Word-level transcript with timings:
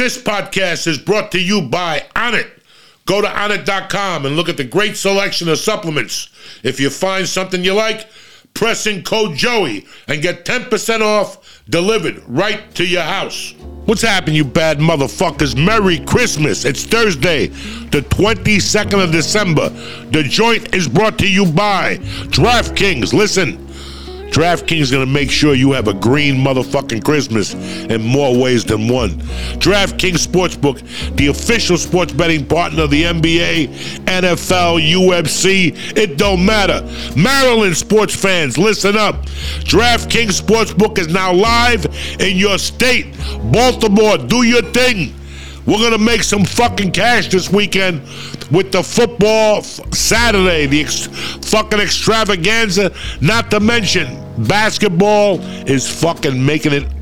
This 0.00 0.16
podcast 0.16 0.86
is 0.86 0.96
brought 0.96 1.30
to 1.32 1.38
you 1.38 1.60
by 1.60 2.06
Onnit. 2.16 2.48
Go 3.04 3.20
to 3.20 3.28
onnit.com 3.28 4.24
and 4.24 4.34
look 4.34 4.48
at 4.48 4.56
the 4.56 4.64
great 4.64 4.96
selection 4.96 5.46
of 5.50 5.58
supplements. 5.58 6.30
If 6.62 6.80
you 6.80 6.88
find 6.88 7.28
something 7.28 7.62
you 7.62 7.74
like, 7.74 8.08
press 8.54 8.86
in 8.86 9.02
code 9.02 9.36
Joey 9.36 9.86
and 10.08 10.22
get 10.22 10.46
10% 10.46 11.02
off 11.02 11.62
delivered 11.68 12.22
right 12.26 12.74
to 12.76 12.86
your 12.86 13.02
house. 13.02 13.52
What's 13.84 14.00
happening, 14.00 14.36
you 14.36 14.44
bad 14.44 14.78
motherfuckers? 14.78 15.54
Merry 15.54 15.98
Christmas. 15.98 16.64
It's 16.64 16.82
Thursday, 16.84 17.48
the 17.48 18.00
22nd 18.00 19.04
of 19.04 19.12
December. 19.12 19.68
The 20.12 20.22
joint 20.22 20.74
is 20.74 20.88
brought 20.88 21.18
to 21.18 21.30
you 21.30 21.44
by 21.44 21.98
DraftKings. 22.30 23.12
Listen. 23.12 23.69
DraftKings 24.30 24.80
is 24.80 24.90
to 24.90 25.06
make 25.06 25.30
sure 25.30 25.54
you 25.54 25.72
have 25.72 25.88
a 25.88 25.94
green 25.94 26.36
motherfucking 26.36 27.04
Christmas 27.04 27.54
in 27.54 28.00
more 28.00 28.40
ways 28.40 28.64
than 28.64 28.88
one. 28.88 29.10
DraftKings 29.58 30.26
Sportsbook, 30.26 31.16
the 31.16 31.26
official 31.28 31.76
sports 31.76 32.12
betting 32.12 32.46
partner 32.46 32.84
of 32.84 32.90
the 32.90 33.04
NBA, 33.04 33.68
NFL, 34.04 34.80
UFC, 34.92 35.74
it 35.96 36.16
don't 36.16 36.44
matter. 36.44 36.80
Maryland 37.16 37.76
sports 37.76 38.14
fans, 38.14 38.56
listen 38.56 38.96
up. 38.96 39.26
DraftKings 39.66 40.40
Sportsbook 40.40 40.98
is 40.98 41.08
now 41.08 41.32
live 41.32 41.86
in 42.20 42.36
your 42.36 42.58
state. 42.58 43.06
Baltimore, 43.52 44.16
do 44.16 44.42
your 44.42 44.62
thing. 44.62 45.14
We're 45.70 45.78
going 45.78 45.92
to 45.92 45.98
make 45.98 46.24
some 46.24 46.44
fucking 46.44 46.90
cash 46.90 47.28
this 47.28 47.48
weekend 47.48 48.00
with 48.50 48.72
the 48.72 48.82
football 48.82 49.62
Saturday, 49.62 50.66
the 50.66 50.80
ex- 50.80 51.06
fucking 51.48 51.78
extravaganza. 51.78 52.92
Not 53.20 53.52
to 53.52 53.60
mention, 53.60 54.08
basketball 54.48 55.38
is 55.68 55.88
fucking 55.88 56.44
making 56.44 56.72
it. 56.72 56.99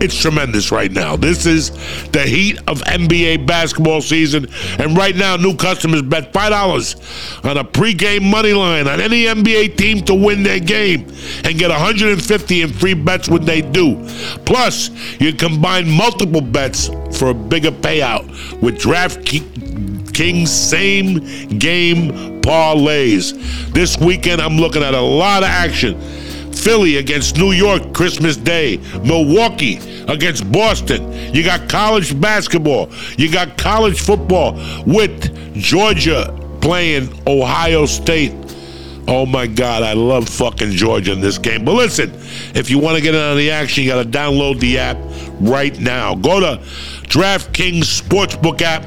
It's 0.00 0.18
tremendous 0.18 0.72
right 0.72 0.90
now. 0.90 1.14
This 1.14 1.44
is 1.44 1.70
the 2.08 2.22
heat 2.22 2.58
of 2.66 2.80
NBA 2.82 3.46
basketball 3.46 4.00
season. 4.00 4.46
And 4.78 4.96
right 4.96 5.14
now, 5.14 5.36
new 5.36 5.54
customers 5.54 6.00
bet 6.00 6.32
$5 6.32 7.44
on 7.44 7.58
a 7.58 7.64
pregame 7.64 8.30
money 8.30 8.54
line 8.54 8.88
on 8.88 8.98
any 8.98 9.24
NBA 9.24 9.76
team 9.76 10.02
to 10.06 10.14
win 10.14 10.42
their 10.42 10.58
game 10.58 11.06
and 11.44 11.58
get 11.58 11.68
150 11.68 12.62
in 12.62 12.72
free 12.72 12.94
bets 12.94 13.28
when 13.28 13.44
they 13.44 13.60
do. 13.60 13.96
Plus, 14.46 14.90
you 15.20 15.34
combine 15.34 15.90
multiple 15.90 16.40
bets 16.40 16.88
for 17.18 17.30
a 17.30 17.34
bigger 17.34 17.70
payout 17.70 18.26
with 18.62 18.78
DraftKings 18.80 20.48
same 20.48 21.58
game 21.58 22.40
parlays. 22.40 23.34
This 23.72 23.98
weekend, 23.98 24.40
I'm 24.40 24.56
looking 24.56 24.82
at 24.82 24.94
a 24.94 25.00
lot 25.00 25.42
of 25.42 25.50
action. 25.50 26.00
Philly 26.62 26.96
against 26.96 27.36
New 27.36 27.52
York 27.52 27.94
Christmas 27.94 28.36
Day, 28.36 28.78
Milwaukee 29.02 29.78
against 30.08 30.50
Boston. 30.52 31.10
You 31.34 31.42
got 31.42 31.68
college 31.68 32.18
basketball, 32.20 32.90
you 33.16 33.32
got 33.32 33.56
college 33.56 34.00
football 34.00 34.54
with 34.86 35.54
Georgia 35.54 36.36
playing 36.60 37.12
Ohio 37.26 37.86
State. 37.86 38.32
Oh 39.08 39.26
my 39.26 39.46
God, 39.46 39.82
I 39.82 39.94
love 39.94 40.28
fucking 40.28 40.70
Georgia 40.72 41.12
in 41.12 41.20
this 41.20 41.38
game. 41.38 41.64
But 41.64 41.74
listen, 41.74 42.12
if 42.54 42.70
you 42.70 42.78
want 42.78 42.96
to 42.96 43.02
get 43.02 43.14
in 43.14 43.20
on 43.20 43.36
the 43.36 43.50
action, 43.50 43.84
you 43.84 43.90
got 43.90 44.02
to 44.02 44.08
download 44.08 44.60
the 44.60 44.78
app 44.78 44.96
right 45.40 45.78
now. 45.80 46.14
Go 46.14 46.40
to 46.40 46.62
DraftKings 47.04 48.00
Sportsbook 48.00 48.62
app, 48.62 48.84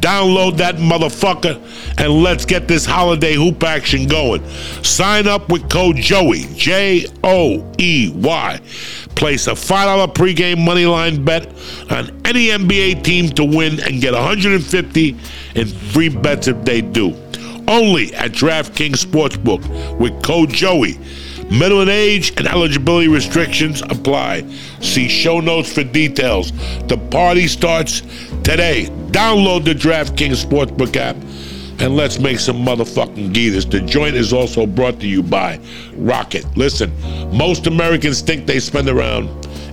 download 0.00 0.56
that 0.56 0.76
motherfucker, 0.76 1.56
and 1.98 2.22
let's 2.22 2.44
get 2.44 2.66
this 2.68 2.84
holiday 2.84 3.34
hoop 3.34 3.62
action 3.62 4.06
going. 4.06 4.44
Sign 4.82 5.28
up 5.28 5.48
with 5.50 5.68
code 5.70 5.96
Joey, 5.96 6.46
J 6.54 7.06
O 7.22 7.70
E 7.78 8.12
Y. 8.14 8.60
Place 9.14 9.46
a 9.46 9.52
$5 9.52 10.14
pregame 10.14 10.64
money 10.64 10.86
line 10.86 11.24
bet 11.24 11.46
on 11.90 12.08
any 12.24 12.48
NBA 12.48 13.04
team 13.04 13.28
to 13.30 13.44
win 13.44 13.80
and 13.80 14.00
get 14.00 14.14
150 14.14 15.16
in 15.54 15.66
free 15.66 16.08
bets 16.08 16.48
if 16.48 16.64
they 16.64 16.80
do. 16.80 17.14
Only 17.68 18.14
at 18.14 18.32
DraftKings 18.32 19.04
Sportsbook 19.04 19.98
with 19.98 20.22
code 20.22 20.50
Joey. 20.50 20.98
Minimum 21.50 21.88
age 21.88 22.32
and 22.36 22.46
eligibility 22.46 23.08
restrictions 23.08 23.82
apply. 23.82 24.42
See 24.80 25.08
show 25.08 25.40
notes 25.40 25.72
for 25.72 25.82
details. 25.82 26.52
The 26.86 26.96
party 27.10 27.48
starts 27.48 28.02
today. 28.44 28.86
Download 29.10 29.64
the 29.64 29.74
DraftKings 29.74 30.44
Sportsbook 30.44 30.96
app 30.96 31.16
and 31.80 31.96
let's 31.96 32.20
make 32.20 32.38
some 32.38 32.64
motherfucking 32.64 33.32
geeters. 33.32 33.66
The 33.66 33.80
joint 33.80 34.14
is 34.14 34.32
also 34.32 34.64
brought 34.64 35.00
to 35.00 35.08
you 35.08 35.24
by 35.24 35.58
Rocket. 35.94 36.44
Listen, 36.56 36.92
most 37.36 37.66
Americans 37.66 38.20
think 38.20 38.46
they 38.46 38.60
spend 38.60 38.88
around 38.88 39.28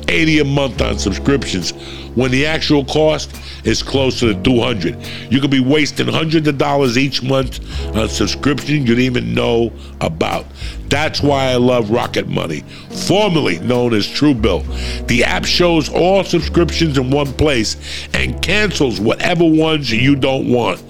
80 0.10 0.40
a 0.40 0.46
month 0.46 0.82
on 0.82 0.98
subscriptions 0.98 1.72
when 2.16 2.32
the 2.32 2.46
actual 2.46 2.86
cost 2.86 3.36
is 3.66 3.84
closer 3.84 4.34
to 4.34 4.42
200. 4.42 4.98
You 5.30 5.42
could 5.42 5.52
be 5.52 5.60
wasting 5.60 6.08
hundreds 6.08 6.48
of 6.48 6.58
dollars 6.58 6.98
each 6.98 7.22
month 7.22 7.60
on 7.96 8.08
subscriptions 8.10 8.70
you 8.70 8.96
didn't 8.96 9.02
even 9.02 9.34
know 9.34 9.72
about. 10.02 10.46
That's 10.90 11.22
why 11.22 11.48
I 11.48 11.56
love 11.56 11.90
Rocket 11.90 12.28
Money, 12.28 12.62
formerly 13.08 13.60
known 13.60 13.94
as 13.94 14.08
Truebill. 14.08 15.08
The 15.08 15.24
app 15.24 15.46
shows 15.46 15.90
all 15.90 16.24
subscriptions 16.24 16.98
in 16.98 17.12
one 17.12 17.34
place 17.34 17.76
and 18.14 18.42
cancels 18.42 19.00
whatever 19.00 19.44
ones 19.44 19.92
you 19.92 20.16
don't 20.16 20.52
want. 20.52 20.82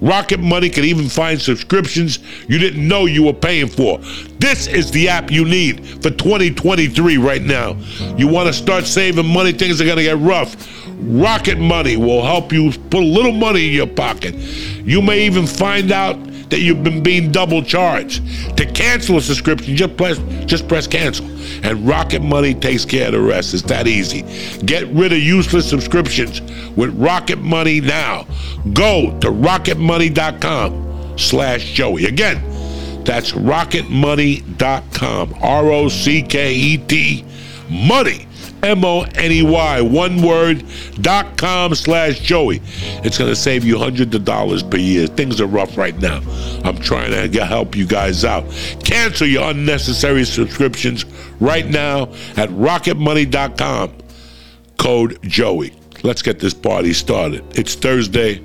Rocket 0.00 0.40
Money 0.40 0.68
can 0.68 0.84
even 0.84 1.08
find 1.08 1.40
subscriptions 1.40 2.18
you 2.48 2.58
didn't 2.58 2.86
know 2.86 3.06
you 3.06 3.22
were 3.22 3.32
paying 3.32 3.68
for. 3.68 3.98
This 4.38 4.66
is 4.66 4.90
the 4.90 5.08
app 5.08 5.30
you 5.30 5.44
need 5.44 5.86
for 6.02 6.10
2023 6.10 7.16
right 7.16 7.42
now. 7.42 7.76
You 8.16 8.28
want 8.28 8.48
to 8.48 8.52
start 8.52 8.84
saving 8.84 9.26
money, 9.26 9.52
things 9.52 9.80
are 9.80 9.84
going 9.84 9.96
to 9.96 10.02
get 10.02 10.18
rough. 10.18 10.56
Rocket 10.98 11.58
Money 11.58 11.96
will 11.96 12.22
help 12.22 12.52
you 12.52 12.70
put 12.70 13.02
a 13.02 13.06
little 13.06 13.32
money 13.32 13.68
in 13.68 13.72
your 13.72 13.86
pocket. 13.86 14.34
You 14.34 15.00
may 15.00 15.26
even 15.26 15.46
find 15.46 15.92
out 15.92 16.16
that 16.50 16.60
you've 16.60 16.84
been 16.84 17.02
being 17.02 17.32
double 17.32 17.62
charged. 17.62 18.22
To 18.56 18.66
cancel 18.66 19.16
a 19.16 19.20
subscription, 19.20 19.76
just 19.76 19.96
press 19.96 20.18
just 20.46 20.68
press 20.68 20.86
cancel. 20.86 21.26
And 21.62 21.86
Rocket 21.86 22.22
Money 22.22 22.54
takes 22.54 22.84
care 22.84 23.06
of 23.06 23.12
the 23.12 23.20
rest. 23.20 23.54
It's 23.54 23.62
that 23.64 23.86
easy. 23.86 24.22
Get 24.64 24.88
rid 24.88 25.12
of 25.12 25.18
useless 25.18 25.68
subscriptions 25.68 26.40
with 26.76 26.94
Rocket 26.94 27.40
Money 27.40 27.80
now. 27.80 28.26
Go 28.72 29.18
to 29.20 29.28
rocketmoney.com 29.28 31.18
slash 31.18 31.72
Joey. 31.72 32.06
Again, 32.06 32.42
that's 33.04 33.32
rocketmoney.com. 33.32 35.34
R-O-C-K-E-T 35.42 37.24
money 37.70 38.26
M-O-N-E-Y, 38.64 39.80
one 39.82 40.22
word, 40.22 40.64
dot 41.00 41.36
com 41.36 41.74
slash 41.74 42.18
Joey. 42.20 42.62
It's 43.04 43.18
going 43.18 43.30
to 43.30 43.36
save 43.36 43.64
you 43.64 43.78
hundreds 43.78 44.14
of 44.14 44.24
dollars 44.24 44.62
per 44.62 44.78
year. 44.78 45.06
Things 45.06 45.40
are 45.40 45.46
rough 45.46 45.76
right 45.76 45.96
now. 45.98 46.22
I'm 46.64 46.78
trying 46.78 47.30
to 47.30 47.44
help 47.44 47.76
you 47.76 47.86
guys 47.86 48.24
out. 48.24 48.44
Cancel 48.82 49.26
your 49.26 49.50
unnecessary 49.50 50.24
subscriptions 50.24 51.04
right 51.40 51.66
now 51.66 52.04
at 52.36 52.48
rocketmoney.com. 52.50 53.92
Code 54.78 55.18
Joey. 55.22 55.74
Let's 56.02 56.22
get 56.22 56.38
this 56.40 56.54
party 56.54 56.92
started. 56.92 57.44
It's 57.58 57.74
Thursday. 57.74 58.42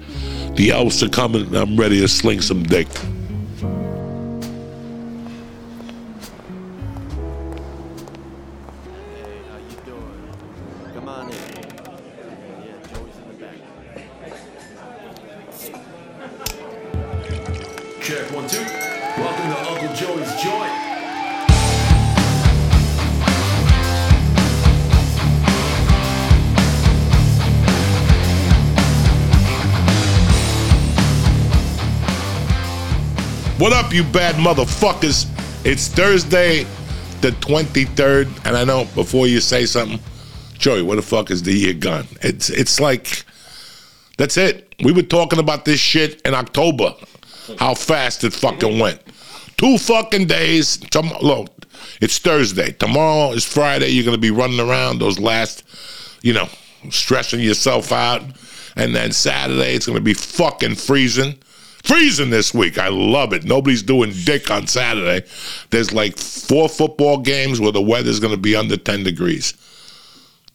The 0.55 0.71
elves 0.71 1.01
are 1.01 1.09
coming. 1.09 1.55
I'm 1.55 1.77
ready 1.77 1.99
to 2.01 2.07
sling 2.07 2.41
some 2.41 2.63
dick. 2.63 2.87
You 33.99 34.05
bad 34.13 34.35
motherfuckers? 34.35 35.27
It's 35.65 35.89
Thursday, 35.89 36.63
the 37.19 37.31
23rd, 37.41 38.45
and 38.45 38.55
I 38.55 38.63
know 38.63 38.85
before 38.95 39.27
you 39.27 39.41
say 39.41 39.65
something, 39.65 39.99
Joey, 40.53 40.83
where 40.83 40.95
the 40.95 41.01
fuck 41.01 41.31
is 41.31 41.43
the 41.43 41.51
year 41.51 41.73
gone? 41.73 42.07
It's 42.21 42.49
it's 42.49 42.79
like 42.79 43.25
that's 44.17 44.37
it. 44.37 44.73
We 44.81 44.93
were 44.93 45.01
talking 45.01 45.37
about 45.37 45.65
this 45.65 45.81
shit 45.81 46.21
in 46.21 46.33
October, 46.33 46.95
how 47.57 47.73
fast 47.73 48.23
it 48.23 48.31
fucking 48.31 48.79
went. 48.79 49.01
Two 49.57 49.77
fucking 49.77 50.27
days. 50.27 50.77
Tom- 50.77 51.11
look, 51.21 51.49
it's 51.99 52.19
Thursday. 52.19 52.71
Tomorrow 52.71 53.33
is 53.33 53.43
Friday. 53.43 53.89
You're 53.89 54.05
gonna 54.05 54.17
be 54.17 54.31
running 54.31 54.61
around 54.61 54.99
those 54.99 55.19
last, 55.19 55.65
you 56.21 56.31
know, 56.31 56.47
stressing 56.89 57.41
yourself 57.41 57.91
out, 57.91 58.21
and 58.77 58.95
then 58.95 59.11
Saturday 59.11 59.75
it's 59.75 59.87
gonna 59.87 59.99
be 59.99 60.13
fucking 60.13 60.75
freezing. 60.75 61.35
Freezing 61.83 62.29
this 62.29 62.53
week. 62.53 62.77
I 62.77 62.89
love 62.89 63.33
it. 63.33 63.45
Nobody's 63.45 63.83
doing 63.83 64.11
dick 64.25 64.51
on 64.51 64.67
Saturday. 64.67 65.25
There's 65.69 65.93
like 65.93 66.17
four 66.17 66.69
football 66.69 67.17
games 67.19 67.59
where 67.59 67.71
the 67.71 67.81
weather's 67.81 68.19
going 68.19 68.33
to 68.33 68.39
be 68.39 68.55
under 68.55 68.77
10 68.77 69.03
degrees. 69.03 69.53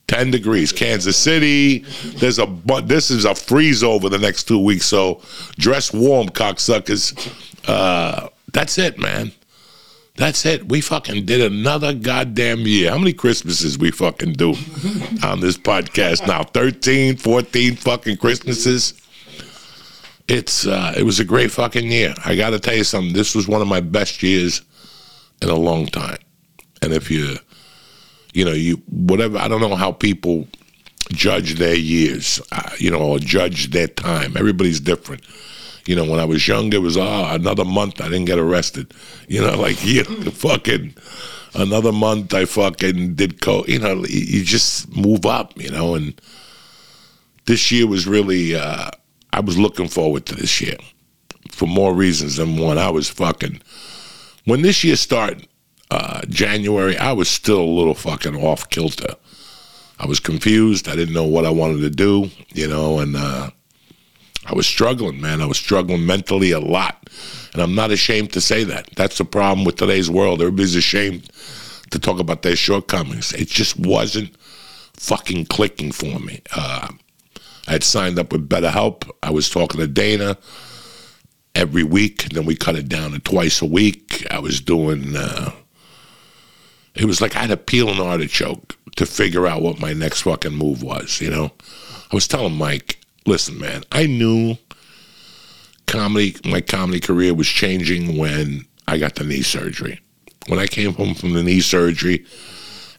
10 0.09 0.31
degrees. 0.31 0.71
Kansas 0.71 1.17
City, 1.17 1.79
there's 2.19 2.39
a 2.39 2.47
bu- 2.47 2.83
this 2.83 3.11
is 3.11 3.25
a 3.25 3.35
freeze 3.35 3.83
over 3.83 4.09
the 4.09 4.19
next 4.19 4.45
two 4.45 4.63
weeks. 4.63 4.87
So 4.87 5.23
dress 5.57 5.93
warm, 5.93 6.29
cocksuckers. 6.29 7.15
Uh, 7.67 8.29
that's 8.53 8.77
it, 8.79 8.99
man. 8.99 9.33
That's 10.17 10.47
it. 10.47 10.69
We 10.69 10.81
fucking 10.81 11.25
did 11.27 11.41
another 11.41 11.93
goddamn 11.93 12.61
year. 12.61 12.91
How 12.91 12.99
many 12.99 13.13
Christmases 13.13 13.77
we 13.79 13.91
fucking 13.91 14.35
do 14.35 14.51
on 15.25 15.41
this 15.41 15.57
podcast 15.59 16.27
now? 16.27 16.45
13, 16.45 17.17
14 17.17 17.77
fucking 17.77 18.19
Christmases. 18.19 18.95
It's 20.27 20.67
uh, 20.67 20.95
it 20.97 21.03
was 21.03 21.21
a 21.21 21.25
great 21.25 21.51
fucking 21.51 21.91
year. 21.91 22.15
I 22.25 22.35
got 22.35 22.51
to 22.51 22.59
tell 22.59 22.75
you 22.75 22.85
something. 22.85 23.13
This 23.13 23.35
was 23.35 23.47
one 23.47 23.61
of 23.61 23.69
my 23.69 23.81
best 23.81 24.23
years 24.23 24.63
in 25.43 25.51
a 25.51 25.55
long 25.55 25.87
time. 25.87 26.19
And 26.81 26.93
if 26.93 27.11
you, 27.11 27.37
you 28.33 28.45
know, 28.45 28.53
you 28.53 28.77
whatever, 28.91 29.39
I 29.39 29.49
don't 29.49 29.61
know 29.61 29.75
how 29.75 29.93
people 29.93 30.49
judge 31.13 31.57
their 31.57 31.77
years, 31.77 32.41
uh, 32.53 32.71
you 32.79 32.91
know, 32.91 33.01
or 33.01 33.19
judge 33.19 33.71
their 33.71 33.87
time. 33.87 34.37
Everybody's 34.37 34.81
different. 34.81 35.23
You 35.87 35.97
know, 35.97 36.11
when 36.11 36.19
I 36.19 36.25
was 36.25 36.49
younger, 36.49 36.79
it 36.79 36.81
was 36.81 36.97
oh 36.97 37.27
another 37.29 37.65
month 37.65 38.01
I 38.01 38.05
didn't 38.05 38.25
get 38.25 38.39
arrested. 38.39 38.95
You 39.29 39.43
know, 39.43 39.59
like 39.61 39.85
you 39.85 40.05
fucking 40.05 40.95
another 41.55 41.93
month 41.93 42.33
I 42.33 42.47
fucking 42.47 43.15
did 43.15 43.43
co. 43.43 43.65
You 43.67 43.81
know, 43.81 44.05
you 44.09 44.43
just 44.43 44.95
move 44.97 45.27
up. 45.27 45.53
You 45.61 45.71
know, 45.71 45.95
and 45.95 46.19
this 47.45 47.71
year 47.71 47.87
was 47.87 48.07
really. 48.07 48.55
Uh, 48.55 48.91
I 49.35 49.41
was 49.41 49.59
looking 49.59 49.89
forward 49.89 50.27
to 50.27 50.35
this 50.35 50.61
year 50.61 50.77
for 51.51 51.67
more 51.67 51.93
reasons 51.93 52.37
than 52.37 52.57
one. 52.57 52.79
I 52.79 52.91
was 52.91 53.09
fucking 53.11 53.61
when 54.45 54.63
this 54.63 54.85
year 54.85 54.97
started, 54.97 55.49
uh, 55.91 56.23
January, 56.29 56.97
I 56.97 57.13
was 57.13 57.29
still 57.29 57.61
a 57.61 57.77
little 57.77 57.95
fucking 57.95 58.37
off 58.37 58.69
kilter. 58.71 59.15
I 59.99 60.07
was 60.07 60.21
confused. 60.21 60.89
I 60.89 60.97
didn't 60.97 61.15
know 61.15 61.25
what 61.25 61.47
I 61.47 61.51
wanted 61.51 61.81
to 61.81 61.91
do, 61.91 62.31
you 62.53 62.69
know, 62.69 62.99
and 62.99 63.17
uh, 63.17 63.51
I 64.47 64.55
was 64.55 64.67
struggling, 64.67 65.21
man. 65.21 65.41
I 65.41 65.47
was 65.47 65.59
struggling 65.59 66.05
mentally 66.05 66.51
a 66.51 66.61
lot. 66.61 67.09
And 67.53 67.63
I'm 67.63 67.75
not 67.75 67.91
ashamed 67.91 68.33
to 68.35 68.41
say 68.41 68.65
that. 68.65 68.91
That's 68.97 69.19
the 69.19 69.25
problem 69.25 69.65
with 69.65 69.77
today's 69.77 70.11
world. 70.11 70.41
Everybody's 70.41 70.77
ashamed 70.77 71.31
to 71.91 71.99
talk 71.99 72.19
about 72.19 72.43
their 72.43 72.57
shortcomings. 72.57 73.33
It 73.33 73.49
just 73.49 73.79
wasn't 73.79 74.37
fucking 74.95 75.47
clicking 75.47 75.93
for 75.93 76.19
me. 76.19 76.43
Uh, 76.55 76.89
I 77.67 77.73
had 77.73 77.85
signed 77.85 78.19
up 78.19 78.33
with 78.33 78.49
BetterHelp. 78.49 79.11
I 79.23 79.31
was 79.31 79.49
talking 79.49 79.81
to 79.81 79.87
Dana 79.87 80.37
every 81.55 81.85
week. 81.85 82.29
Then 82.31 82.45
we 82.47 82.57
cut 82.57 82.77
it 82.77 82.89
down 82.89 83.13
to 83.13 83.19
twice 83.19 83.63
a 83.63 83.67
week. 83.67 84.27
I 84.31 84.39
was 84.39 84.61
doing. 84.61 85.17
Uh, 85.17 85.53
it 86.95 87.07
was 87.07 87.21
like 87.21 87.37
I 87.37 87.41
had 87.41 87.51
to 87.51 87.57
peel 87.57 87.89
an 87.89 88.01
artichoke 88.01 88.77
to 88.97 89.07
figure 89.07 89.47
out 89.47 89.63
what 89.63 89.81
my 89.81 89.93
next 89.93 90.23
fucking 90.23 90.55
move 90.55 90.83
was. 90.83 91.21
You 91.21 91.31
know, 91.31 91.53
I 92.13 92.15
was 92.15 92.29
telling 92.29 92.55
Mike, 92.55 92.99
listen, 93.27 93.59
man, 93.59 93.83
I 93.91 94.07
knew 94.07 94.57
comedy, 95.87 96.37
my 96.45 96.61
comedy 96.61 97.01
career 97.01 97.35
was 97.35 97.49
changing 97.49 98.19
when 98.19 98.65
I 98.87 98.99
got 98.99 99.17
the 99.17 99.25
knee 99.25 99.43
surgery. 99.43 100.01
When 100.47 100.59
I 100.59 100.67
came 100.67 100.93
home 100.93 101.15
from 101.15 101.33
the 101.33 101.43
knee 101.43 101.61
surgery, 101.61 102.27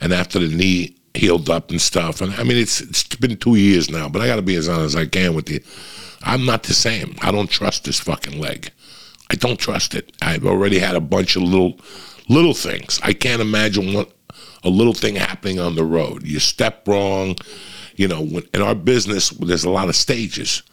and 0.02 0.12
after 0.12 0.40
the 0.40 0.54
knee 0.54 0.96
healed 1.16 1.50
up 1.50 1.72
and 1.72 1.82
stuff, 1.82 2.22
and 2.22 2.34
I 2.34 2.44
mean, 2.44 2.58
it's 2.58 2.82
it's 2.82 3.04
been 3.16 3.38
two 3.38 3.56
years 3.56 3.90
now, 3.90 4.10
but 4.10 4.22
I 4.22 4.28
got 4.28 4.38
to 4.38 4.42
be 4.42 4.56
as 4.56 4.70
honest 4.70 4.96
as 4.96 5.02
I 5.02 5.06
can 5.06 5.34
with 5.34 5.50
you. 5.50 5.60
I'm 6.24 6.46
not 6.46 6.64
the 6.64 6.74
same. 6.74 7.16
I 7.22 7.32
don't 7.32 7.50
trust 7.50 7.86
this 7.86 8.00
fucking 8.00 8.40
leg. 8.40 8.72
I 9.30 9.36
don't 9.36 9.60
trust 9.60 9.96
it. 9.96 10.12
I've 10.22 10.46
already 10.46 10.80
had 10.80 10.96
a 10.96 11.02
bunch 11.02 11.36
of 11.36 11.44
little 11.44 11.80
little 12.30 12.54
things. 12.54 13.00
I 13.04 13.14
can't 13.14 13.42
imagine 13.42 13.94
what 13.94 14.12
a 14.64 14.70
little 14.70 14.94
thing 14.94 15.16
happening 15.16 15.60
on 15.60 15.76
the 15.76 15.86
road. 15.86 16.24
You 16.24 16.40
step 16.40 16.88
wrong, 16.88 17.36
you 17.96 18.08
know, 18.08 18.24
when, 18.24 18.44
in 18.54 18.62
our 18.62 18.76
business 18.76 19.30
there's 19.30 19.64
a 19.64 19.70
lot 19.70 19.90
of 19.90 19.96
stages 19.96 20.64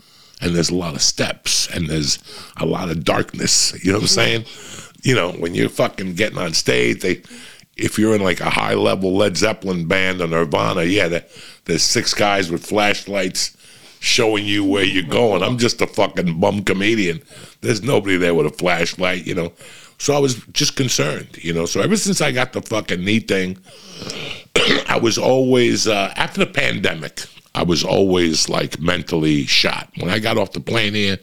and 0.40 0.54
there's 0.54 0.70
a 0.70 0.74
lot 0.74 0.94
of 0.94 1.02
steps 1.02 1.68
and 1.68 1.88
there's 1.88 2.18
a 2.56 2.66
lot 2.66 2.90
of 2.90 3.04
darkness, 3.04 3.72
you 3.84 3.92
know 3.92 3.98
what 3.98 4.02
I'm 4.02 4.08
mm-hmm. 4.08 4.44
saying? 4.44 4.92
You 5.02 5.14
know, 5.14 5.32
when 5.32 5.54
you're 5.54 5.68
fucking 5.68 6.14
getting 6.14 6.38
on 6.38 6.54
stage, 6.54 7.00
they 7.00 7.22
if 7.76 7.98
you're 7.98 8.14
in 8.14 8.22
like 8.22 8.40
a 8.40 8.50
high 8.50 8.74
level 8.74 9.16
Led 9.16 9.36
Zeppelin 9.36 9.86
band 9.86 10.20
or 10.20 10.26
Nirvana, 10.26 10.84
yeah, 10.84 11.08
there, 11.08 11.24
there's 11.64 11.82
six 11.82 12.14
guys 12.14 12.50
with 12.50 12.64
flashlights 12.64 13.56
showing 14.00 14.44
you 14.44 14.64
where 14.64 14.84
you're 14.84 15.04
going. 15.04 15.42
I'm 15.42 15.58
just 15.58 15.80
a 15.80 15.86
fucking 15.86 16.40
bum 16.40 16.64
comedian. 16.64 17.22
There's 17.60 17.82
nobody 17.82 18.16
there 18.16 18.34
with 18.34 18.46
a 18.46 18.50
flashlight, 18.50 19.26
you 19.26 19.34
know. 19.34 19.52
So 19.98 20.14
I 20.14 20.18
was 20.18 20.44
just 20.46 20.74
concerned, 20.74 21.38
you 21.40 21.52
know. 21.52 21.66
So 21.66 21.80
ever 21.80 21.96
since 21.96 22.20
I 22.20 22.32
got 22.32 22.52
the 22.52 22.60
fucking 22.60 23.04
knee 23.04 23.20
thing, 23.20 23.58
I 24.88 24.98
was 25.00 25.16
always 25.16 25.86
uh, 25.86 26.12
after 26.16 26.44
the 26.44 26.50
pandemic. 26.50 27.22
I 27.54 27.62
was 27.62 27.84
always 27.84 28.48
like 28.48 28.80
mentally 28.80 29.44
shot. 29.44 29.88
When 29.98 30.10
I 30.10 30.18
got 30.18 30.38
off 30.38 30.52
the 30.52 30.60
plane 30.60 30.94
here, 30.94 31.18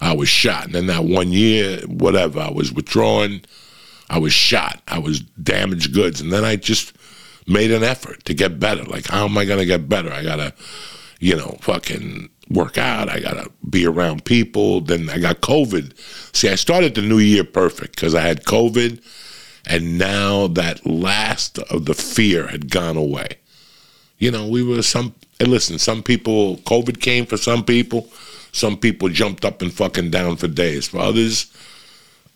I 0.00 0.14
was 0.14 0.28
shot. 0.28 0.66
And 0.66 0.74
then 0.74 0.86
that 0.86 1.04
one 1.04 1.32
year, 1.32 1.80
whatever, 1.86 2.40
I 2.40 2.50
was 2.50 2.72
withdrawn. 2.72 3.42
I 4.12 4.18
was 4.18 4.34
shot. 4.34 4.82
I 4.86 4.98
was 4.98 5.20
damaged 5.20 5.94
goods. 5.94 6.20
And 6.20 6.30
then 6.30 6.44
I 6.44 6.56
just 6.56 6.92
made 7.46 7.70
an 7.70 7.82
effort 7.82 8.26
to 8.26 8.34
get 8.34 8.60
better. 8.60 8.84
Like, 8.84 9.06
how 9.06 9.24
am 9.24 9.38
I 9.38 9.46
going 9.46 9.58
to 9.58 9.64
get 9.64 9.88
better? 9.88 10.12
I 10.12 10.22
got 10.22 10.36
to, 10.36 10.52
you 11.18 11.34
know, 11.34 11.56
fucking 11.62 12.28
work 12.50 12.76
out. 12.76 13.08
I 13.08 13.20
got 13.20 13.42
to 13.42 13.50
be 13.70 13.86
around 13.86 14.26
people. 14.26 14.82
Then 14.82 15.08
I 15.08 15.18
got 15.18 15.40
COVID. 15.40 15.96
See, 16.36 16.50
I 16.50 16.56
started 16.56 16.94
the 16.94 17.00
new 17.00 17.20
year 17.20 17.42
perfect 17.42 17.96
because 17.96 18.14
I 18.14 18.20
had 18.20 18.44
COVID. 18.44 19.02
And 19.66 19.96
now 19.96 20.46
that 20.48 20.84
last 20.84 21.58
of 21.58 21.86
the 21.86 21.94
fear 21.94 22.48
had 22.48 22.70
gone 22.70 22.98
away. 22.98 23.38
You 24.18 24.30
know, 24.30 24.46
we 24.46 24.62
were 24.62 24.82
some, 24.82 25.14
and 25.40 25.48
listen, 25.48 25.78
some 25.78 26.02
people, 26.02 26.58
COVID 26.58 27.00
came 27.00 27.24
for 27.24 27.38
some 27.38 27.64
people. 27.64 28.10
Some 28.52 28.76
people 28.76 29.08
jumped 29.08 29.46
up 29.46 29.62
and 29.62 29.72
fucking 29.72 30.10
down 30.10 30.36
for 30.36 30.48
days. 30.48 30.88
For 30.88 30.98
others, 30.98 31.50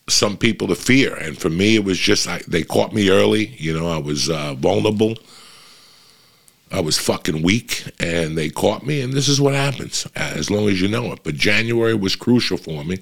some 0.09 0.37
people 0.37 0.69
to 0.69 0.75
fear. 0.75 1.15
And 1.15 1.39
for 1.39 1.51
me, 1.51 1.75
it 1.77 1.85
was 1.85 1.99
just 1.99 2.29
I, 2.29 2.41
they 2.47 2.63
caught 2.63 2.93
me 2.93 3.11
early. 3.11 3.47
You 3.59 3.79
know, 3.79 3.89
I 3.89 3.99
was 3.99 4.31
uh, 4.31 4.55
vulnerable. 4.55 5.17
I 6.71 6.81
was 6.81 6.99
fucking 6.99 7.43
weak, 7.43 7.85
and 8.01 8.37
they 8.37 8.49
caught 8.49 8.85
me. 8.85 9.01
And 9.01 9.13
this 9.13 9.29
is 9.29 9.41
what 9.41 9.55
happens 9.55 10.07
as 10.17 10.51
long 10.51 10.69
as 10.69 10.81
you 10.81 10.89
know 10.89 11.13
it. 11.13 11.21
But 11.23 11.35
January 11.35 11.95
was 11.95 12.17
crucial 12.17 12.57
for 12.57 12.85
me. 12.85 12.99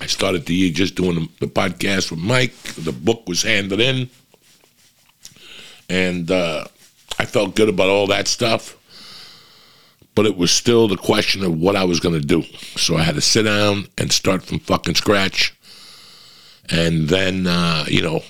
I 0.00 0.06
started 0.06 0.46
the 0.46 0.54
year 0.54 0.72
just 0.72 0.94
doing 0.94 1.28
the, 1.40 1.46
podcast 1.46 2.10
with 2.10 2.20
Mike. 2.20 2.54
The 2.62 2.92
book 2.92 3.28
was 3.28 3.42
handed 3.42 3.80
in, 3.80 4.08
and 5.88 6.30
uh, 6.30 6.64
I 7.18 7.26
felt 7.26 7.54
good 7.54 7.68
about 7.68 7.90
all 7.90 8.06
that 8.06 8.26
stuff 8.26 8.79
but 10.20 10.26
it 10.26 10.36
was 10.36 10.50
still 10.50 10.86
the 10.86 10.98
question 10.98 11.42
of 11.42 11.58
what 11.58 11.74
I 11.74 11.84
was 11.84 11.98
going 11.98 12.14
to 12.14 12.20
do. 12.20 12.42
So 12.76 12.94
I 12.94 13.00
had 13.00 13.14
to 13.14 13.22
sit 13.22 13.44
down 13.44 13.86
and 13.96 14.12
start 14.12 14.42
from 14.42 14.58
fucking 14.58 14.96
scratch. 14.96 15.58
And 16.68 17.08
then, 17.08 17.46
uh, 17.46 17.86
you 17.88 18.02
know, 18.02 18.20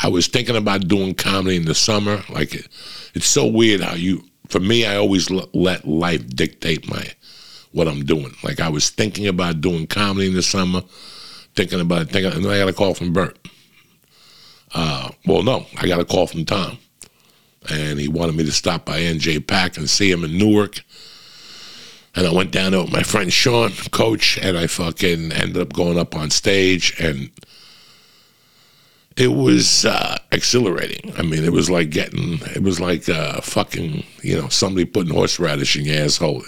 I 0.00 0.08
was 0.08 0.26
thinking 0.26 0.56
about 0.56 0.88
doing 0.88 1.14
comedy 1.14 1.54
in 1.54 1.66
the 1.66 1.74
summer. 1.76 2.24
Like, 2.28 2.56
it, 2.56 2.66
it's 3.14 3.26
so 3.26 3.46
weird 3.46 3.80
how 3.80 3.94
you, 3.94 4.24
for 4.48 4.58
me, 4.58 4.86
I 4.86 4.96
always 4.96 5.30
l- 5.30 5.48
let 5.54 5.86
life 5.86 6.26
dictate 6.34 6.90
my, 6.90 7.06
what 7.70 7.86
I'm 7.86 8.04
doing. 8.04 8.34
Like, 8.42 8.58
I 8.58 8.68
was 8.68 8.90
thinking 8.90 9.28
about 9.28 9.60
doing 9.60 9.86
comedy 9.86 10.26
in 10.26 10.34
the 10.34 10.42
summer, 10.42 10.82
thinking 11.54 11.78
about 11.78 12.02
it, 12.02 12.10
thinking, 12.10 12.32
and 12.32 12.44
then 12.44 12.50
I 12.50 12.58
got 12.58 12.70
a 12.70 12.72
call 12.72 12.94
from 12.94 13.12
Bert. 13.12 13.38
Uh, 14.74 15.10
well, 15.26 15.44
no, 15.44 15.64
I 15.76 15.86
got 15.86 16.00
a 16.00 16.04
call 16.04 16.26
from 16.26 16.44
Tom 16.44 16.78
and 17.70 17.98
he 17.98 18.08
wanted 18.08 18.34
me 18.34 18.44
to 18.44 18.52
stop 18.52 18.84
by 18.84 19.00
NJPAC 19.00 19.78
and 19.78 19.88
see 19.88 20.10
him 20.10 20.24
in 20.24 20.36
Newark. 20.36 20.82
And 22.16 22.26
I 22.26 22.32
went 22.32 22.52
down 22.52 22.72
there 22.72 22.82
with 22.82 22.92
my 22.92 23.02
friend 23.02 23.32
Sean, 23.32 23.72
coach, 23.90 24.38
and 24.38 24.56
I 24.56 24.66
fucking 24.68 25.32
ended 25.32 25.58
up 25.58 25.72
going 25.72 25.98
up 25.98 26.14
on 26.14 26.30
stage, 26.30 26.94
and 27.00 27.30
it 29.16 29.28
was 29.28 29.84
uh, 29.84 30.18
exhilarating. 30.32 31.12
I 31.16 31.22
mean, 31.22 31.44
it 31.44 31.52
was 31.52 31.70
like 31.70 31.90
getting, 31.90 32.40
it 32.54 32.62
was 32.62 32.80
like 32.80 33.08
uh, 33.08 33.40
fucking, 33.40 34.04
you 34.22 34.40
know, 34.40 34.48
somebody 34.48 34.84
putting 34.84 35.14
horseradish 35.14 35.76
in 35.76 35.84
your 35.84 36.04
asshole. 36.04 36.42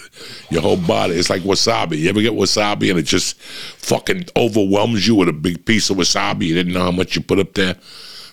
Your 0.49 0.61
whole 0.61 0.77
body, 0.77 1.15
it's 1.15 1.29
like 1.29 1.43
wasabi. 1.43 1.97
You 1.99 2.09
ever 2.09 2.21
get 2.21 2.33
wasabi 2.33 2.89
and 2.89 2.99
it 2.99 3.03
just 3.03 3.39
fucking 3.39 4.25
overwhelms 4.35 5.07
you 5.07 5.15
with 5.15 5.29
a 5.29 5.33
big 5.33 5.65
piece 5.65 5.89
of 5.89 5.97
wasabi? 5.97 6.47
You 6.47 6.55
didn't 6.55 6.73
know 6.73 6.83
how 6.83 6.91
much 6.91 7.15
you 7.15 7.21
put 7.21 7.39
up 7.39 7.53
there. 7.53 7.77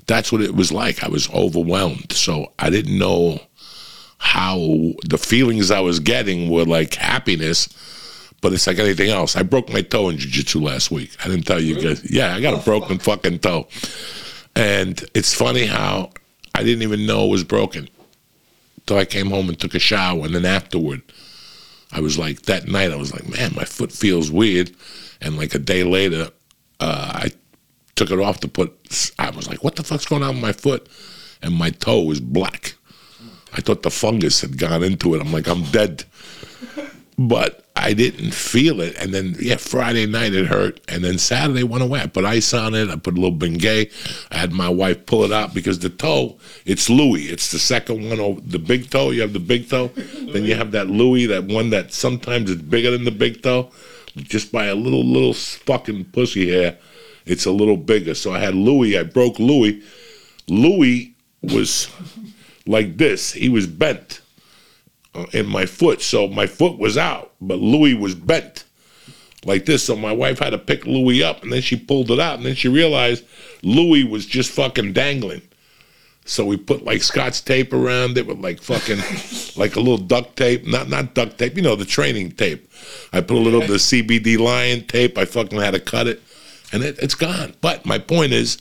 That's 0.07 0.33
what 0.33 0.43
it 0.43 0.55
was 0.55 0.73
like. 0.73 1.05
I 1.05 1.09
was 1.09 1.31
overwhelmed. 1.31 2.13
So 2.13 2.53
I 2.59 2.71
didn't 2.71 2.99
know 2.99 3.41
how 4.25 4.57
the 5.05 5.19
feelings 5.19 5.71
I 5.71 5.81
was 5.81 6.01
getting 6.01 6.49
were 6.49 6.65
like 6.65 6.95
happiness, 6.95 7.69
but 8.41 8.55
it's 8.55 8.67
like 8.67 8.79
anything 8.79 9.11
else. 9.11 9.37
I 9.37 9.43
broke 9.43 9.71
my 9.71 9.83
toe 9.83 10.09
in 10.09 10.17
jiu-jitsu 10.17 10.61
last 10.61 10.91
week. 10.91 11.15
I 11.23 11.29
didn't 11.29 11.45
tell 11.45 11.61
you 11.61 11.79
guys. 11.81 12.11
Yeah, 12.11 12.35
I 12.35 12.41
got 12.41 12.59
a 12.59 12.65
broken 12.65 12.99
fucking 12.99 13.41
toe. 13.41 13.69
And 14.57 15.05
it's 15.15 15.35
funny 15.35 15.67
how 15.67 16.11
I 16.55 16.65
didn't 16.65 16.83
even 16.83 17.05
know 17.05 17.27
it 17.27 17.31
was 17.31 17.45
broken 17.45 17.87
until 18.79 18.97
I 18.97 19.05
came 19.05 19.29
home 19.29 19.51
and 19.51 19.61
took 19.61 19.75
a 19.75 19.79
shower. 19.79 20.25
And 20.25 20.35
then 20.35 20.47
afterward, 20.47 21.03
I 21.93 22.01
was 22.01 22.19
like, 22.19 22.43
that 22.43 22.67
night, 22.67 22.93
I 22.93 22.97
was 22.97 23.13
like, 23.13 23.29
man, 23.29 23.53
my 23.55 23.67
foot 23.67 23.93
feels 23.93 24.31
weird. 24.31 24.75
And 25.21 25.37
like 25.37 25.55
a 25.55 25.59
day 25.59 25.85
later, 25.85 26.31
uh, 26.81 27.13
I 27.15 27.31
took 27.95 28.11
it 28.11 28.19
off 28.19 28.41
to 28.41 28.49
put, 28.49 28.73
I 29.19 29.31
was 29.31 29.49
like, 29.49 29.63
what 29.63 29.77
the 29.77 29.85
fuck's 29.85 30.07
going 30.07 30.23
on 30.23 30.37
with 30.37 30.43
my 30.43 30.53
foot? 30.53 30.89
And 31.43 31.55
my 31.55 31.69
toe 31.71 32.03
was 32.03 32.21
black. 32.21 32.77
I 33.55 33.61
thought 33.61 33.83
the 33.83 33.91
fungus 33.91 34.41
had 34.41 34.59
gone 34.59 34.83
into 34.83 35.15
it. 35.15 35.21
I'm 35.21 35.33
like, 35.33 35.47
I'm 35.47 35.63
dead. 35.65 36.05
But 37.17 37.65
I 37.77 37.93
didn't 37.93 38.33
feel 38.33 38.81
it. 38.81 38.97
And 38.97 39.15
then, 39.15 39.37
yeah, 39.39 39.57
Friday 39.57 40.07
night 40.07 40.35
it 40.35 40.47
hurt. 40.47 40.81
And 40.89 41.05
then 41.05 41.19
Saturday 41.19 41.63
went 41.63 41.85
away. 41.85 42.01
I 42.01 42.07
put 42.07 42.25
ice 42.25 42.53
on 42.53 42.75
it. 42.75 42.89
I 42.89 42.97
put 42.97 43.17
a 43.17 43.21
little 43.21 43.37
Bengay. 43.37 43.93
I 44.33 44.37
had 44.37 44.53
my 44.53 44.69
wife 44.69 45.07
pull 45.07 45.23
it 45.25 45.33
out 45.33 45.55
because 45.55 45.79
the 45.79 45.91
toe, 45.91 46.37
it's 46.65 46.91
Louis. 46.91 47.27
It's 47.27 47.53
the 47.53 47.59
second 47.61 48.09
one 48.09 48.19
over 48.19 48.41
the 48.41 48.59
big 48.59 48.91
toe. 48.91 49.11
You 49.11 49.23
have 49.23 49.33
the 49.33 49.41
big 49.41 49.69
toe. 49.69 49.89
then 50.33 50.45
you 50.45 50.57
have 50.57 50.73
that 50.73 50.89
Louis, 50.89 51.27
that 51.27 51.45
one 51.45 51.71
that 51.71 51.93
sometimes 51.93 52.51
is 52.51 52.63
bigger 52.63 52.91
than 52.91 53.05
the 53.05 53.13
big 53.13 53.43
toe. 53.43 53.71
Just 54.17 54.51
by 54.51 54.67
a 54.67 54.75
little, 54.75 55.05
little 55.05 55.35
fucking 55.35 56.07
pussy 56.07 56.51
hair, 56.51 56.79
it's 57.27 57.47
a 57.47 57.53
little 57.53 57.77
bigger. 57.77 58.15
So 58.15 58.33
I 58.33 58.39
had 58.39 58.55
Louis. 58.55 58.97
I 58.99 59.05
broke 59.05 59.39
Louis. 59.39 59.83
Louis 60.49 61.15
was 61.43 61.89
like 62.67 62.97
this. 62.97 63.33
He 63.33 63.49
was 63.49 63.67
bent 63.67 64.21
uh, 65.15 65.27
in 65.33 65.47
my 65.47 65.67
foot. 65.67 66.03
So 66.03 66.29
my 66.29 66.47
foot 66.47 66.79
was 66.79 66.97
out, 66.97 67.33
but 67.41 67.59
Louis 67.59 67.95
was 67.95 68.15
bent 68.15 68.65
like 69.45 69.67
this. 69.67 69.85
So 69.85 69.97
my 69.97 70.13
wife 70.13 70.39
had 70.39 70.51
to 70.51 70.59
pick 70.59 70.87
Louis 70.87 71.23
up, 71.23 71.43
and 71.43 71.53
then 71.53 71.63
she 71.63 71.77
pulled 71.77 72.11
it 72.11 72.21
out, 72.21 72.37
and 72.37 72.47
then 72.47 72.55
she 72.55 72.69
realized 72.69 73.25
Louis 73.63 74.05
was 74.05 74.27
just 74.27 74.51
fucking 74.51 74.93
dangling. 74.93 75.43
So 76.27 76.47
we 76.47 76.57
put 76.57 76.85
like 76.85 77.03
scotch 77.03 77.45
tape 77.45 77.75
around 77.75 78.17
it 78.17 78.27
with 78.27 78.39
like 78.39 78.63
fucking 78.63 78.99
like 79.57 79.77
a 79.77 79.81
little 79.81 79.99
duct 79.99 80.37
tape, 80.37 80.67
not 80.67 80.89
not 80.89 81.15
duct 81.15 81.39
tape, 81.39 81.57
you 81.57 81.63
know 81.63 81.77
the 81.77 81.85
training 81.85 82.33
tape. 82.33 82.71
I 83.13 83.21
put 83.21 83.37
a 83.37 83.41
little 83.41 83.63
of 83.63 83.69
the 83.69 83.75
CBD 83.75 84.39
lion 84.39 84.87
tape. 84.87 85.19
I 85.19 85.27
fucking 85.27 85.61
had 85.61 85.73
to 85.73 85.81
cut 85.81 86.07
it, 86.07 86.23
and 86.73 86.83
it, 86.83 86.99
it's 86.99 87.15
gone. 87.15 87.55
But 87.61 87.85
my 87.85 87.99
point 87.99 88.33
is, 88.33 88.57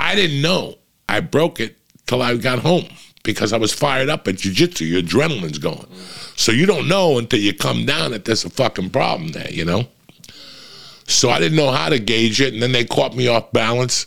I 0.00 0.16
didn't 0.16 0.42
know 0.42 0.78
I 1.08 1.20
broke 1.20 1.60
it 1.60 1.76
till 2.06 2.22
I 2.22 2.36
got 2.36 2.58
home 2.58 2.86
because 3.22 3.52
I 3.52 3.58
was 3.58 3.72
fired 3.72 4.08
up 4.08 4.26
at 4.28 4.36
jujitsu. 4.36 4.88
Your 4.88 5.02
adrenaline's 5.02 5.58
going. 5.58 5.86
So 6.36 6.52
you 6.52 6.66
don't 6.66 6.88
know 6.88 7.18
until 7.18 7.40
you 7.40 7.54
come 7.54 7.84
down 7.84 8.12
that 8.12 8.24
there's 8.24 8.44
a 8.44 8.50
fucking 8.50 8.90
problem 8.90 9.32
there, 9.32 9.50
you 9.50 9.64
know? 9.64 9.86
So 11.06 11.28
I 11.28 11.38
didn't 11.38 11.56
know 11.56 11.70
how 11.70 11.88
to 11.88 11.98
gauge 11.98 12.40
it. 12.40 12.54
And 12.54 12.62
then 12.62 12.72
they 12.72 12.84
caught 12.84 13.14
me 13.14 13.28
off 13.28 13.52
balance. 13.52 14.06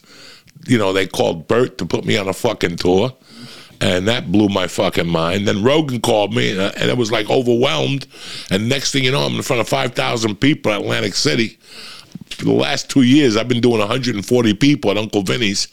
You 0.66 0.78
know, 0.78 0.94
they 0.94 1.06
called 1.06 1.48
Bert 1.48 1.78
to 1.78 1.86
put 1.86 2.06
me 2.06 2.18
on 2.18 2.28
a 2.28 2.34
fucking 2.34 2.78
tour. 2.78 3.14
And 3.82 4.08
that 4.08 4.32
blew 4.32 4.48
my 4.48 4.68
fucking 4.68 5.10
mind. 5.10 5.48
Then 5.48 5.62
Rogan 5.62 6.00
called 6.00 6.34
me, 6.34 6.52
and, 6.52 6.62
I, 6.62 6.68
and 6.70 6.90
it 6.90 6.98
was 6.98 7.12
like 7.12 7.30
overwhelmed. 7.30 8.08
And 8.50 8.70
next 8.70 8.94
thing 8.94 9.04
you 9.04 9.12
know, 9.12 9.26
I'm 9.26 9.36
in 9.36 9.42
front 9.42 9.60
of 9.60 9.68
5,000 9.68 10.38
people 10.38 10.72
at 10.72 10.82
Atlantic 10.82 11.16
City. 11.16 11.60
For 12.30 12.46
the 12.46 12.54
last 12.54 12.90
two 12.90 13.02
years, 13.02 13.36
I've 13.36 13.50
been 13.50 13.62
doing 13.62 13.80
140 13.80 14.54
people 14.54 14.90
at 14.90 14.98
Uncle 14.98 15.22
Vinny's, 15.22 15.68